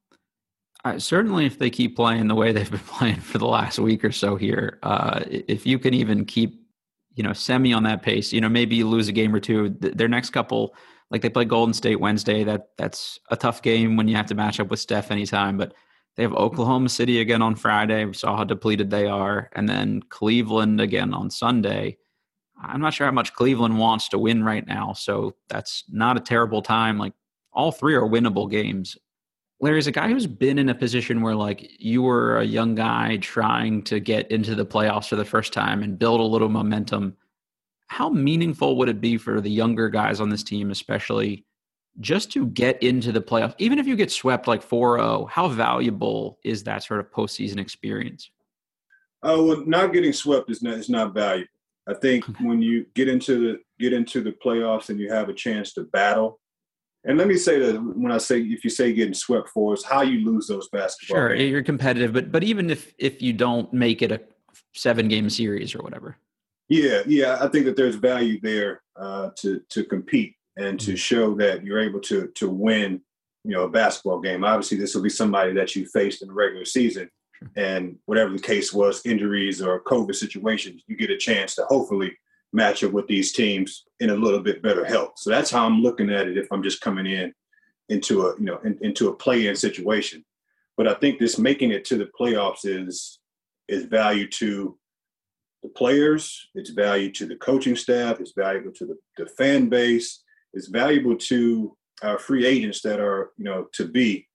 Certainly, 0.99 1.47
if 1.47 1.59
they 1.59 1.69
keep 1.69 1.95
playing 1.95 2.29
the 2.29 2.35
way 2.35 2.53
they've 2.53 2.71
been 2.71 2.79
playing 2.87 3.21
for 3.21 3.37
the 3.37 3.47
last 3.47 3.79
week 3.79 4.05
or 4.05 4.13
so 4.13 4.37
here, 4.37 4.79
uh, 4.83 5.25
if 5.27 5.67
you 5.67 5.79
can 5.79 5.93
even 5.93 6.25
keep 6.25 6.66
you 7.17 7.23
know, 7.23 7.33
semi 7.33 7.73
on 7.73 7.83
that 7.83 8.03
pace. 8.03 8.33
You 8.33 8.41
know, 8.41 8.49
maybe 8.49 8.77
you 8.77 8.87
lose 8.87 9.09
a 9.09 9.13
game 9.13 9.35
or 9.35 9.41
two. 9.41 9.71
Their 9.81 10.07
next 10.07 10.31
couple, 10.31 10.75
like 11.11 11.23
they 11.23 11.31
play 11.31 11.47
Golden 11.47 11.73
State 11.73 11.99
Wednesday. 11.99 12.45
That 12.45 12.69
that's 12.77 13.19
a 13.31 13.37
tough 13.37 13.63
game 13.63 13.97
when 13.97 14.07
you 14.07 14.15
have 14.17 14.27
to 14.27 14.35
match 14.35 14.61
up 14.61 14.69
with 14.69 14.79
Steph 14.79 15.11
anytime. 15.11 15.57
But 15.57 15.75
they 16.17 16.23
have 16.23 16.35
Oklahoma 16.35 16.91
City 16.91 17.21
again 17.21 17.43
on 17.43 17.57
Friday. 17.57 18.05
We 18.05 18.13
saw 18.13 18.37
how 18.37 18.45
depleted 18.45 18.91
they 18.91 19.07
are, 19.07 19.51
and 19.55 19.69
then 19.69 20.03
Cleveland 20.11 20.81
again 20.81 21.15
on 21.15 21.31
Sunday. 21.31 21.97
I'm 22.63 22.81
not 22.81 22.95
sure 22.95 23.07
how 23.07 23.13
much 23.13 23.35
Cleveland 23.35 23.79
wants 23.79 24.09
to 24.11 24.19
win 24.19 24.45
right 24.45 24.67
now, 24.67 24.93
so 24.93 25.35
that's 25.49 25.85
not 25.89 26.17
a 26.17 26.21
terrible 26.21 26.63
time. 26.63 26.99
Like 26.99 27.15
all 27.53 27.73
three 27.73 27.95
are 27.95 28.09
winnable 28.09 28.51
games. 28.51 28.97
Larry, 29.61 29.79
as 29.79 29.87
a 29.87 29.93
guy 29.93 30.09
who's 30.09 30.27
been 30.27 30.59
in 30.59 30.69
a 30.69 30.75
position 30.75 31.23
where 31.23 31.35
like 31.35 31.71
you 31.81 32.03
were 32.03 32.39
a 32.39 32.45
young 32.45 32.75
guy 32.75 33.17
trying 33.19 33.83
to 33.85 34.01
get 34.01 34.31
into 34.31 34.55
the 34.55 34.67
playoffs 34.67 35.09
for 35.09 35.17
the 35.17 35.25
first 35.25 35.53
time 35.53 35.83
and 35.83 35.99
build 35.99 36.21
a 36.21 36.25
little 36.25 36.51
momentum, 36.51 37.17
how 37.87 38.11
meaningful 38.11 38.77
would 38.77 38.89
it 38.89 39.01
be 39.01 39.17
for 39.17 39.41
the 39.41 39.51
younger 39.51 39.89
guys 39.89 40.21
on 40.21 40.29
this 40.29 40.43
team, 40.43 40.71
especially 40.71 41.47
just 42.01 42.31
to 42.33 42.47
get 42.49 42.83
into 42.83 43.13
the 43.13 43.23
playoffs? 43.23 43.55
Even 43.59 43.79
if 43.79 43.87
you 43.87 43.97
get 43.97 44.11
swept 44.11 44.47
like 44.47 44.69
4-0, 44.69 45.31
how 45.31 45.49
valuable 45.49 46.39
is 46.45 46.65
that 46.65 46.83
sort 46.83 47.01
of 47.01 47.11
postseason 47.11 47.59
experience? 47.59 48.31
Oh, 49.23 49.47
well, 49.47 49.65
not 49.67 49.93
getting 49.95 50.13
swept 50.13 50.51
is 50.51 50.63
not 50.63 50.75
is 50.75 50.91
not 50.91 51.15
valuable. 51.15 51.49
I 51.89 51.95
think 51.95 52.25
when 52.41 52.61
you 52.61 52.87
get 52.95 53.09
into 53.09 53.41
the 53.41 53.59
get 53.79 53.93
into 53.93 54.21
the 54.21 54.33
playoffs 54.33 54.91
and 54.91 55.01
you 55.01 55.11
have 55.11 55.29
a 55.29 55.35
chance 55.35 55.73
to 55.75 55.85
battle 55.85 56.41
and 57.07 57.17
let 57.19 57.29
me 57.29 57.37
say 57.37 57.59
that 57.61 57.81
when 57.81 58.11
I 58.11 58.19
say 58.19 58.41
if 58.41 58.65
you 58.65 58.71
say 58.71 58.93
getting 58.93 59.15
swept 59.15 59.49
for 59.49 59.73
us, 59.73 59.85
how 59.85 60.03
you 60.03 60.25
lose 60.25 60.49
those 60.49 60.69
basketball. 60.69 61.17
Sure, 61.17 61.37
games. 61.37 61.51
you're 61.51 61.63
competitive, 61.63 62.13
but 62.13 62.33
but 62.33 62.43
even 62.43 62.69
if 62.69 62.93
if 62.99 63.23
you 63.23 63.33
don't 63.33 63.73
make 63.73 64.03
it 64.03 64.13
a 64.13 64.21
seven 64.75 65.09
game 65.09 65.31
series 65.31 65.75
or 65.75 65.79
whatever. 65.83 66.17
Yeah, 66.69 67.03
yeah, 67.07 67.39
I 67.41 67.49
think 67.49 67.65
that 67.67 67.77
there's 67.77 67.95
value 67.95 68.41
there 68.41 68.83
uh, 68.97 69.31
to 69.37 69.61
to 69.71 69.85
compete 69.85 70.35
and 70.57 70.81
to 70.81 70.93
mm-hmm. 70.93 70.97
show 70.97 71.35
that 71.37 71.65
you're 71.65 71.81
able 71.81 72.01
to 72.01 72.29
to 72.35 72.49
win, 72.49 73.01
you 73.45 73.53
know, 73.53 73.63
a 73.63 73.69
basketball 73.69 74.21
game. 74.21 74.45
Obviously, 74.45 74.77
this 74.77 74.95
will 74.95 75.03
be 75.03 75.09
somebody 75.09 75.53
that 75.53 75.77
you 75.77 75.87
faced 75.87 76.23
in 76.23 76.29
the 76.29 76.35
regular 76.35 76.65
season, 76.65 77.09
and 77.57 77.97
whatever 78.07 78.33
the 78.33 78.43
case 78.43 78.73
was, 78.73 79.05
injuries 79.07 79.63
or 79.63 79.83
COVID 79.85 80.15
situations, 80.15 80.83
you 80.89 80.97
get 80.97 81.11
a 81.11 81.17
chance 81.17 81.55
to 81.55 81.65
hopefully 81.67 82.17
match 82.53 82.85
up 82.85 82.93
with 82.93 83.07
these 83.07 83.33
teams 83.33 83.85
in 84.01 84.11
a 84.11 84.15
little 84.15 84.41
bit 84.41 84.63
better 84.63 84.85
health. 84.85 85.13
So 85.17 85.31
that's 85.31 85.51
how 85.51 85.67
I'm 85.67 85.83
looking 85.83 86.11
at 86.11 86.29
it 86.29 86.39
if 86.39 86.47
I'm 86.51 86.63
just 86.63 86.81
coming 86.81 87.07
in 87.07 87.33
into 87.89 88.27
a 88.27 88.35
you 88.39 88.47
know 88.47 88.59
in, 88.65 88.79
into 88.83 89.09
a 89.09 89.15
play-in 89.15 89.57
situation. 89.57 90.25
But 90.77 90.89
I 90.89 90.95
think 90.95 91.19
this 91.19 91.39
making 91.39 91.71
it 91.71 91.85
to 91.87 91.97
the 91.97 92.11
playoffs 92.19 92.65
is 92.65 93.21
is 93.69 93.85
value 93.85 94.29
to 94.29 94.79
the 95.63 95.69
players, 95.71 96.49
it's 96.55 96.71
value 96.71 97.11
to 97.13 97.27
the 97.27 97.37
coaching 97.37 97.77
staff, 97.77 98.21
it's 98.21 98.33
valuable 98.37 98.73
to 98.73 98.87
the, 98.87 98.97
the 99.17 99.27
fan 99.31 99.69
base, 99.69 100.23
it's 100.53 100.69
valuable 100.69 101.17
to 101.17 101.77
our 102.03 102.19
free 102.19 102.45
agents 102.45 102.83
that 102.83 103.01
are 103.01 103.31
you 103.37 103.45
know 103.45 103.67
to 103.73 103.87
be 103.87 104.29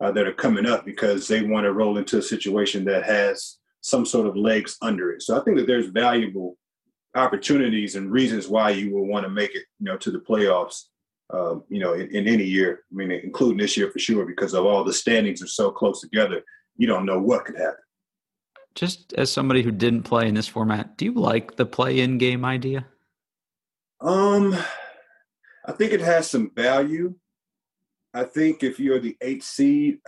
uh, 0.00 0.10
that 0.12 0.26
are 0.26 0.32
coming 0.32 0.66
up 0.66 0.84
because 0.84 1.26
they 1.26 1.42
want 1.42 1.64
to 1.64 1.72
roll 1.72 1.98
into 1.98 2.18
a 2.18 2.22
situation 2.22 2.84
that 2.84 3.04
has 3.04 3.56
some 3.80 4.04
sort 4.04 4.26
of 4.26 4.36
legs 4.36 4.76
under 4.82 5.12
it. 5.12 5.22
So 5.22 5.40
I 5.40 5.44
think 5.44 5.56
that 5.56 5.66
there's 5.66 5.86
valuable 5.86 6.58
opportunities 7.16 7.96
and 7.96 8.10
reasons 8.10 8.48
why 8.48 8.70
you 8.70 8.92
will 8.94 9.06
want 9.06 9.24
to 9.24 9.30
make 9.30 9.54
it, 9.54 9.64
you 9.78 9.86
know, 9.86 9.96
to 9.96 10.10
the 10.10 10.18
playoffs. 10.18 10.84
Uh, 11.28 11.56
you 11.68 11.80
know, 11.80 11.94
in, 11.94 12.08
in, 12.14 12.28
any 12.28 12.44
year. 12.44 12.84
I 12.92 12.94
mean, 12.94 13.10
including 13.10 13.58
this 13.58 13.76
year 13.76 13.90
for 13.90 13.98
sure, 13.98 14.24
because 14.24 14.54
of 14.54 14.64
all 14.64 14.84
the 14.84 14.92
standings 14.92 15.42
are 15.42 15.48
so 15.48 15.72
close 15.72 16.00
together. 16.00 16.40
You 16.76 16.86
don't 16.86 17.04
know 17.04 17.18
what 17.18 17.44
could 17.44 17.56
happen. 17.56 17.82
Just 18.76 19.12
as 19.14 19.32
somebody 19.32 19.62
who 19.62 19.72
didn't 19.72 20.04
play 20.04 20.28
in 20.28 20.36
this 20.36 20.46
format, 20.46 20.96
do 20.96 21.04
you 21.04 21.14
like 21.14 21.56
the 21.56 21.66
play-in 21.66 22.18
game 22.18 22.44
idea? 22.44 22.86
Um, 24.00 24.56
I 25.64 25.72
think 25.72 25.92
it 25.92 26.00
has 26.00 26.30
some 26.30 26.52
value. 26.54 27.16
I 28.14 28.22
think 28.22 28.62
if 28.62 28.78
you're 28.78 29.00
the 29.00 29.16
eighth 29.20 29.46
seed, 29.46 29.98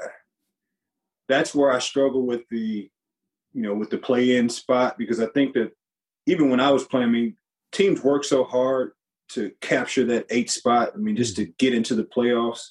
that's 1.28 1.52
where 1.52 1.72
I 1.72 1.80
struggle 1.80 2.26
with 2.26 2.42
the 2.48 2.88
you 3.52 3.62
know, 3.62 3.74
with 3.74 3.90
the 3.90 3.98
play-in 3.98 4.48
spot 4.48 4.96
because 4.98 5.20
I 5.20 5.26
think 5.26 5.54
that 5.54 5.72
even 6.28 6.50
when 6.50 6.60
I 6.60 6.70
was 6.70 6.84
playing, 6.84 7.08
I 7.08 7.10
mean, 7.10 7.36
teams 7.72 8.04
work 8.04 8.22
so 8.22 8.44
hard 8.44 8.92
to 9.30 9.50
capture 9.62 10.04
that 10.04 10.26
eight 10.28 10.50
spot. 10.50 10.92
I 10.94 10.98
mean, 10.98 11.16
just 11.16 11.36
to 11.36 11.46
get 11.58 11.74
into 11.74 11.94
the 11.94 12.04
playoffs, 12.04 12.68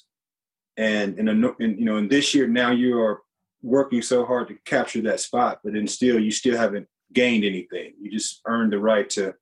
and 0.76 1.18
and, 1.18 1.28
you 1.58 1.84
know, 1.84 1.96
and 1.96 2.08
this 2.08 2.34
year 2.34 2.46
now 2.46 2.70
you 2.70 3.00
are 3.00 3.20
working 3.62 4.00
so 4.00 4.24
hard 4.24 4.46
to 4.48 4.54
capture 4.64 5.02
that 5.02 5.18
spot, 5.18 5.58
but 5.64 5.72
then 5.72 5.88
still 5.88 6.20
you 6.20 6.30
still 6.30 6.56
haven't 6.56 6.86
gained 7.12 7.44
anything. 7.44 7.94
You 8.00 8.12
just 8.12 8.40
earned 8.46 8.72
the 8.72 8.78
right 8.78 9.10
to 9.10 9.34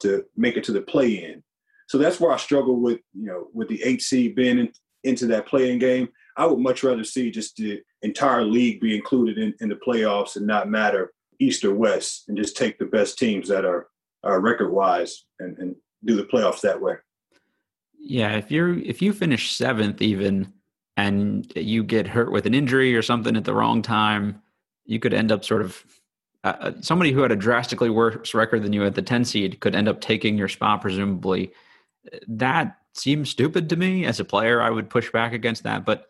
to 0.00 0.24
make 0.36 0.58
it 0.58 0.64
to 0.64 0.72
the 0.72 0.82
play-in. 0.82 1.42
So 1.88 1.96
that's 1.96 2.20
where 2.20 2.32
I 2.32 2.36
struggle 2.36 2.78
with 2.78 3.00
you 3.14 3.26
know 3.26 3.48
with 3.54 3.68
the 3.68 3.82
eight 3.84 4.02
seed 4.02 4.34
being 4.34 4.58
in, 4.58 4.72
into 5.02 5.26
that 5.28 5.46
play-in 5.46 5.78
game. 5.78 6.10
I 6.36 6.44
would 6.44 6.58
much 6.58 6.82
rather 6.82 7.04
see 7.04 7.30
just 7.30 7.56
the 7.56 7.80
entire 8.02 8.44
league 8.44 8.80
be 8.80 8.94
included 8.94 9.38
in, 9.38 9.54
in 9.60 9.70
the 9.70 9.76
playoffs 9.86 10.36
and 10.36 10.46
not 10.46 10.68
matter 10.68 11.12
east 11.42 11.64
or 11.64 11.74
west, 11.74 12.28
and 12.28 12.36
just 12.36 12.56
take 12.56 12.78
the 12.78 12.86
best 12.86 13.18
teams 13.18 13.48
that 13.48 13.64
are, 13.64 13.88
are 14.22 14.40
record-wise 14.40 15.24
and, 15.40 15.58
and 15.58 15.76
do 16.04 16.16
the 16.16 16.24
playoffs 16.24 16.60
that 16.60 16.80
way. 16.80 16.94
Yeah, 17.98 18.36
if 18.36 18.50
you're 18.50 18.76
if 18.78 19.00
you 19.00 19.12
finish 19.12 19.54
seventh 19.54 20.02
even 20.02 20.52
and 20.96 21.50
you 21.54 21.84
get 21.84 22.08
hurt 22.08 22.32
with 22.32 22.46
an 22.46 22.54
injury 22.54 22.96
or 22.96 23.02
something 23.02 23.36
at 23.36 23.44
the 23.44 23.54
wrong 23.54 23.80
time, 23.80 24.42
you 24.84 24.98
could 24.98 25.14
end 25.14 25.30
up 25.30 25.44
sort 25.44 25.62
of 25.62 25.84
uh, 26.42 26.54
uh 26.60 26.72
somebody 26.80 27.12
who 27.12 27.22
had 27.22 27.30
a 27.30 27.36
drastically 27.36 27.90
worse 27.90 28.34
record 28.34 28.64
than 28.64 28.72
you 28.72 28.84
at 28.84 28.96
the 28.96 29.02
10 29.02 29.24
seed 29.24 29.60
could 29.60 29.76
end 29.76 29.88
up 29.88 30.00
taking 30.00 30.36
your 30.36 30.48
spot 30.48 30.80
presumably. 30.80 31.52
That 32.26 32.76
seems 32.94 33.30
stupid 33.30 33.68
to 33.68 33.76
me 33.76 34.04
as 34.04 34.18
a 34.18 34.24
player. 34.24 34.60
I 34.60 34.70
would 34.70 34.90
push 34.90 35.12
back 35.12 35.32
against 35.32 35.62
that, 35.62 35.84
but 35.84 36.06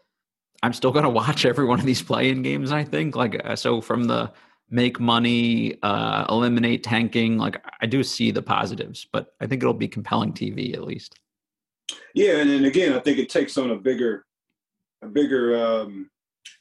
I'm 0.63 0.73
still 0.73 0.93
going 0.93 1.05
to 1.11 1.11
watch 1.11 1.45
every 1.45 1.67
one 1.67 1.79
of 1.79 1.85
these 1.85 2.03
play-in 2.03 2.41
games. 2.41 2.73
I 2.73 2.85
think 2.85 3.17
like 3.17 3.39
uh, 3.45 3.57
so 3.57 3.83
from 3.83 4.05
the 4.05 4.33
make 4.73 4.99
money, 4.99 5.79
uh, 5.83 6.25
eliminate 6.31 6.83
tanking. 6.83 7.37
Like 7.37 7.63
I 7.81 7.87
do 7.87 8.03
see 8.03 8.31
the 8.31 8.43
positives, 8.43 9.07
but 9.13 9.35
I 9.41 9.47
think 9.47 9.63
it'll 9.63 9.75
be 9.75 9.87
compelling 9.87 10.33
TV 10.33 10.73
at 10.75 10.83
least. 10.83 11.19
Yeah, 12.15 12.39
and 12.39 12.49
then 12.49 12.65
again, 12.65 12.95
I 12.95 12.99
think 12.99 13.19
it 13.19 13.29
takes 13.29 13.59
on 13.59 13.71
a 13.71 13.77
bigger, 13.77 14.25
a 15.03 15.09
bigger 15.09 15.63
um, 15.63 16.11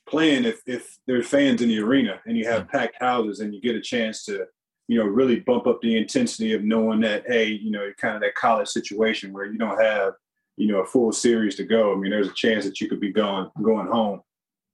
plan 0.08 0.46
if 0.46 0.62
if 0.68 1.00
there's 1.08 1.28
fans 1.28 1.62
in 1.62 1.70
the 1.70 1.80
arena 1.80 2.20
and 2.26 2.38
you 2.38 2.46
have 2.46 2.68
packed 2.68 3.02
houses 3.02 3.40
and 3.40 3.56
you 3.56 3.62
get 3.62 3.76
a 3.76 3.82
chance 3.82 4.26
to, 4.26 4.46
you 4.90 5.00
know, 5.00 5.06
really 5.06 5.40
bump 5.40 5.66
up 5.66 5.80
the 5.82 5.96
intensity 5.98 6.54
of 6.54 6.64
knowing 6.64 7.00
that 7.00 7.24
hey, 7.28 7.46
you 7.46 7.72
know, 7.72 7.92
kind 7.98 8.16
of 8.16 8.22
that 8.22 8.36
college 8.36 8.68
situation 8.68 9.32
where 9.32 9.46
you 9.46 9.58
don't 9.58 9.82
have, 9.82 10.14
you 10.58 10.68
know, 10.68 10.80
a 10.80 10.86
full 10.86 11.14
series 11.14 11.56
to 11.56 11.64
go. 11.64 11.94
I 11.94 11.96
mean, 11.96 12.12
there's 12.12 12.28
a 12.28 12.34
chance 12.34 12.66
that 12.66 12.82
you 12.82 12.90
could 12.90 13.00
be 13.00 13.14
going 13.14 13.50
going 13.62 13.88
home, 13.88 14.22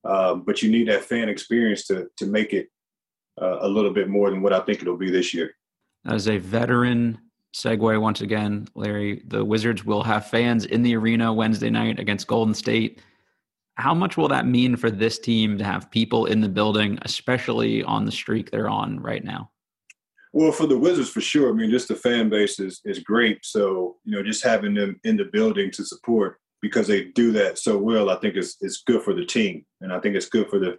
um, 0.05 0.41
but 0.41 0.63
you 0.63 0.71
need 0.71 0.87
that 0.87 1.03
fan 1.03 1.29
experience 1.29 1.85
to 1.85 2.07
to 2.17 2.25
make 2.25 2.53
it 2.53 2.69
uh, 3.41 3.59
a 3.61 3.67
little 3.67 3.91
bit 3.91 4.09
more 4.09 4.29
than 4.29 4.41
what 4.41 4.53
I 4.53 4.59
think 4.61 4.81
it'll 4.81 4.97
be 4.97 5.11
this 5.11 5.33
year. 5.33 5.51
As 6.05 6.27
a 6.27 6.37
veteran 6.37 7.19
segue 7.55 7.99
once 8.01 8.21
again, 8.21 8.67
Larry, 8.75 9.23
the 9.27 9.43
Wizards 9.43 9.85
will 9.85 10.03
have 10.03 10.27
fans 10.27 10.65
in 10.65 10.83
the 10.83 10.95
arena 10.95 11.33
Wednesday 11.33 11.69
night 11.69 11.99
against 11.99 12.27
Golden 12.27 12.53
State. 12.53 13.01
How 13.75 13.93
much 13.93 14.17
will 14.17 14.27
that 14.29 14.47
mean 14.47 14.75
for 14.75 14.89
this 14.89 15.19
team 15.19 15.57
to 15.57 15.63
have 15.63 15.91
people 15.91 16.25
in 16.25 16.41
the 16.41 16.49
building, 16.49 16.97
especially 17.03 17.83
on 17.83 18.05
the 18.05 18.11
streak 18.11 18.49
they're 18.49 18.69
on 18.69 18.99
right 18.99 19.23
now? 19.23 19.51
Well, 20.33 20.51
for 20.51 20.67
the 20.67 20.77
Wizards, 20.77 21.09
for 21.09 21.21
sure. 21.21 21.49
I 21.49 21.53
mean, 21.53 21.71
just 21.71 21.87
the 21.87 21.95
fan 21.95 22.29
base 22.29 22.59
is, 22.59 22.81
is 22.85 22.99
great. 22.99 23.39
So, 23.43 23.97
you 24.03 24.15
know, 24.15 24.23
just 24.23 24.43
having 24.43 24.73
them 24.73 24.99
in 25.03 25.17
the 25.17 25.25
building 25.25 25.71
to 25.71 25.85
support 25.85 26.39
because 26.61 26.87
they 26.87 27.05
do 27.05 27.31
that 27.33 27.57
so 27.57 27.77
well, 27.77 28.09
I 28.09 28.17
think 28.17 28.35
is, 28.35 28.57
is 28.61 28.83
good 28.85 29.03
for 29.03 29.13
the 29.13 29.25
team. 29.25 29.65
And 29.81 29.93
I 29.93 29.99
think 29.99 30.15
it's 30.15 30.29
good 30.29 30.49
for 30.49 30.59
the 30.59 30.77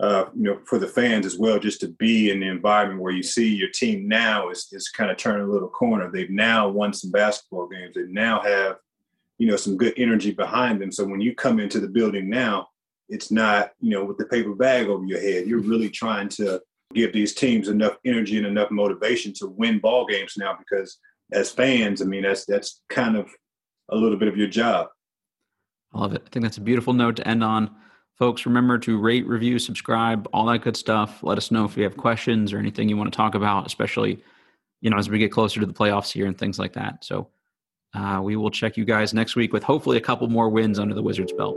uh, 0.00 0.24
you 0.34 0.44
know, 0.44 0.58
for 0.64 0.78
the 0.78 0.86
fans 0.86 1.26
as 1.26 1.38
well, 1.38 1.58
just 1.58 1.80
to 1.80 1.88
be 1.88 2.30
in 2.30 2.40
the 2.40 2.46
environment 2.46 3.02
where 3.02 3.12
you 3.12 3.22
see 3.22 3.54
your 3.54 3.68
team 3.68 4.08
now 4.08 4.48
is, 4.48 4.66
is 4.72 4.88
kind 4.88 5.10
of 5.10 5.18
turning 5.18 5.46
a 5.46 5.50
little 5.50 5.68
corner. 5.68 6.10
They've 6.10 6.30
now 6.30 6.68
won 6.68 6.94
some 6.94 7.10
basketball 7.10 7.68
games. 7.68 7.94
They 7.94 8.04
now 8.04 8.40
have, 8.40 8.76
you 9.36 9.46
know, 9.46 9.56
some 9.56 9.76
good 9.76 9.92
energy 9.98 10.30
behind 10.30 10.80
them. 10.80 10.90
So 10.90 11.04
when 11.04 11.20
you 11.20 11.34
come 11.34 11.60
into 11.60 11.80
the 11.80 11.88
building 11.88 12.30
now, 12.30 12.68
it's 13.10 13.30
not, 13.30 13.72
you 13.80 13.90
know, 13.90 14.04
with 14.04 14.16
the 14.16 14.24
paper 14.24 14.54
bag 14.54 14.86
over 14.86 15.04
your 15.04 15.20
head. 15.20 15.46
You're 15.46 15.60
really 15.60 15.90
trying 15.90 16.30
to 16.30 16.62
give 16.94 17.12
these 17.12 17.34
teams 17.34 17.68
enough 17.68 17.98
energy 18.06 18.38
and 18.38 18.46
enough 18.46 18.70
motivation 18.70 19.34
to 19.34 19.48
win 19.48 19.80
ball 19.80 20.06
games 20.06 20.34
now 20.38 20.56
because 20.58 20.98
as 21.32 21.50
fans, 21.50 22.00
I 22.00 22.06
mean, 22.06 22.22
that's 22.22 22.46
that's 22.46 22.80
kind 22.88 23.16
of 23.16 23.28
a 23.90 23.96
little 23.96 24.16
bit 24.16 24.28
of 24.28 24.36
your 24.38 24.48
job. 24.48 24.88
I 25.92 26.00
love 26.00 26.14
it. 26.14 26.22
I 26.24 26.30
think 26.30 26.44
that's 26.44 26.56
a 26.56 26.62
beautiful 26.62 26.94
note 26.94 27.16
to 27.16 27.28
end 27.28 27.44
on. 27.44 27.74
Folks, 28.20 28.44
remember 28.44 28.78
to 28.78 28.98
rate, 28.98 29.26
review, 29.26 29.58
subscribe, 29.58 30.28
all 30.34 30.44
that 30.44 30.58
good 30.58 30.76
stuff. 30.76 31.22
Let 31.22 31.38
us 31.38 31.50
know 31.50 31.64
if 31.64 31.74
you 31.74 31.84
have 31.84 31.96
questions 31.96 32.52
or 32.52 32.58
anything 32.58 32.86
you 32.86 32.98
want 32.98 33.10
to 33.10 33.16
talk 33.16 33.34
about, 33.34 33.66
especially, 33.66 34.22
you 34.82 34.90
know, 34.90 34.98
as 34.98 35.08
we 35.08 35.18
get 35.18 35.32
closer 35.32 35.58
to 35.58 35.64
the 35.64 35.72
playoffs 35.72 36.12
here 36.12 36.26
and 36.26 36.36
things 36.36 36.58
like 36.58 36.74
that. 36.74 37.02
So 37.02 37.28
uh, 37.94 38.20
we 38.22 38.36
will 38.36 38.50
check 38.50 38.76
you 38.76 38.84
guys 38.84 39.14
next 39.14 39.36
week 39.36 39.54
with 39.54 39.62
hopefully 39.62 39.96
a 39.96 40.02
couple 40.02 40.28
more 40.28 40.50
wins 40.50 40.78
under 40.78 40.94
the 40.94 41.00
Wizards 41.00 41.32
belt. 41.32 41.56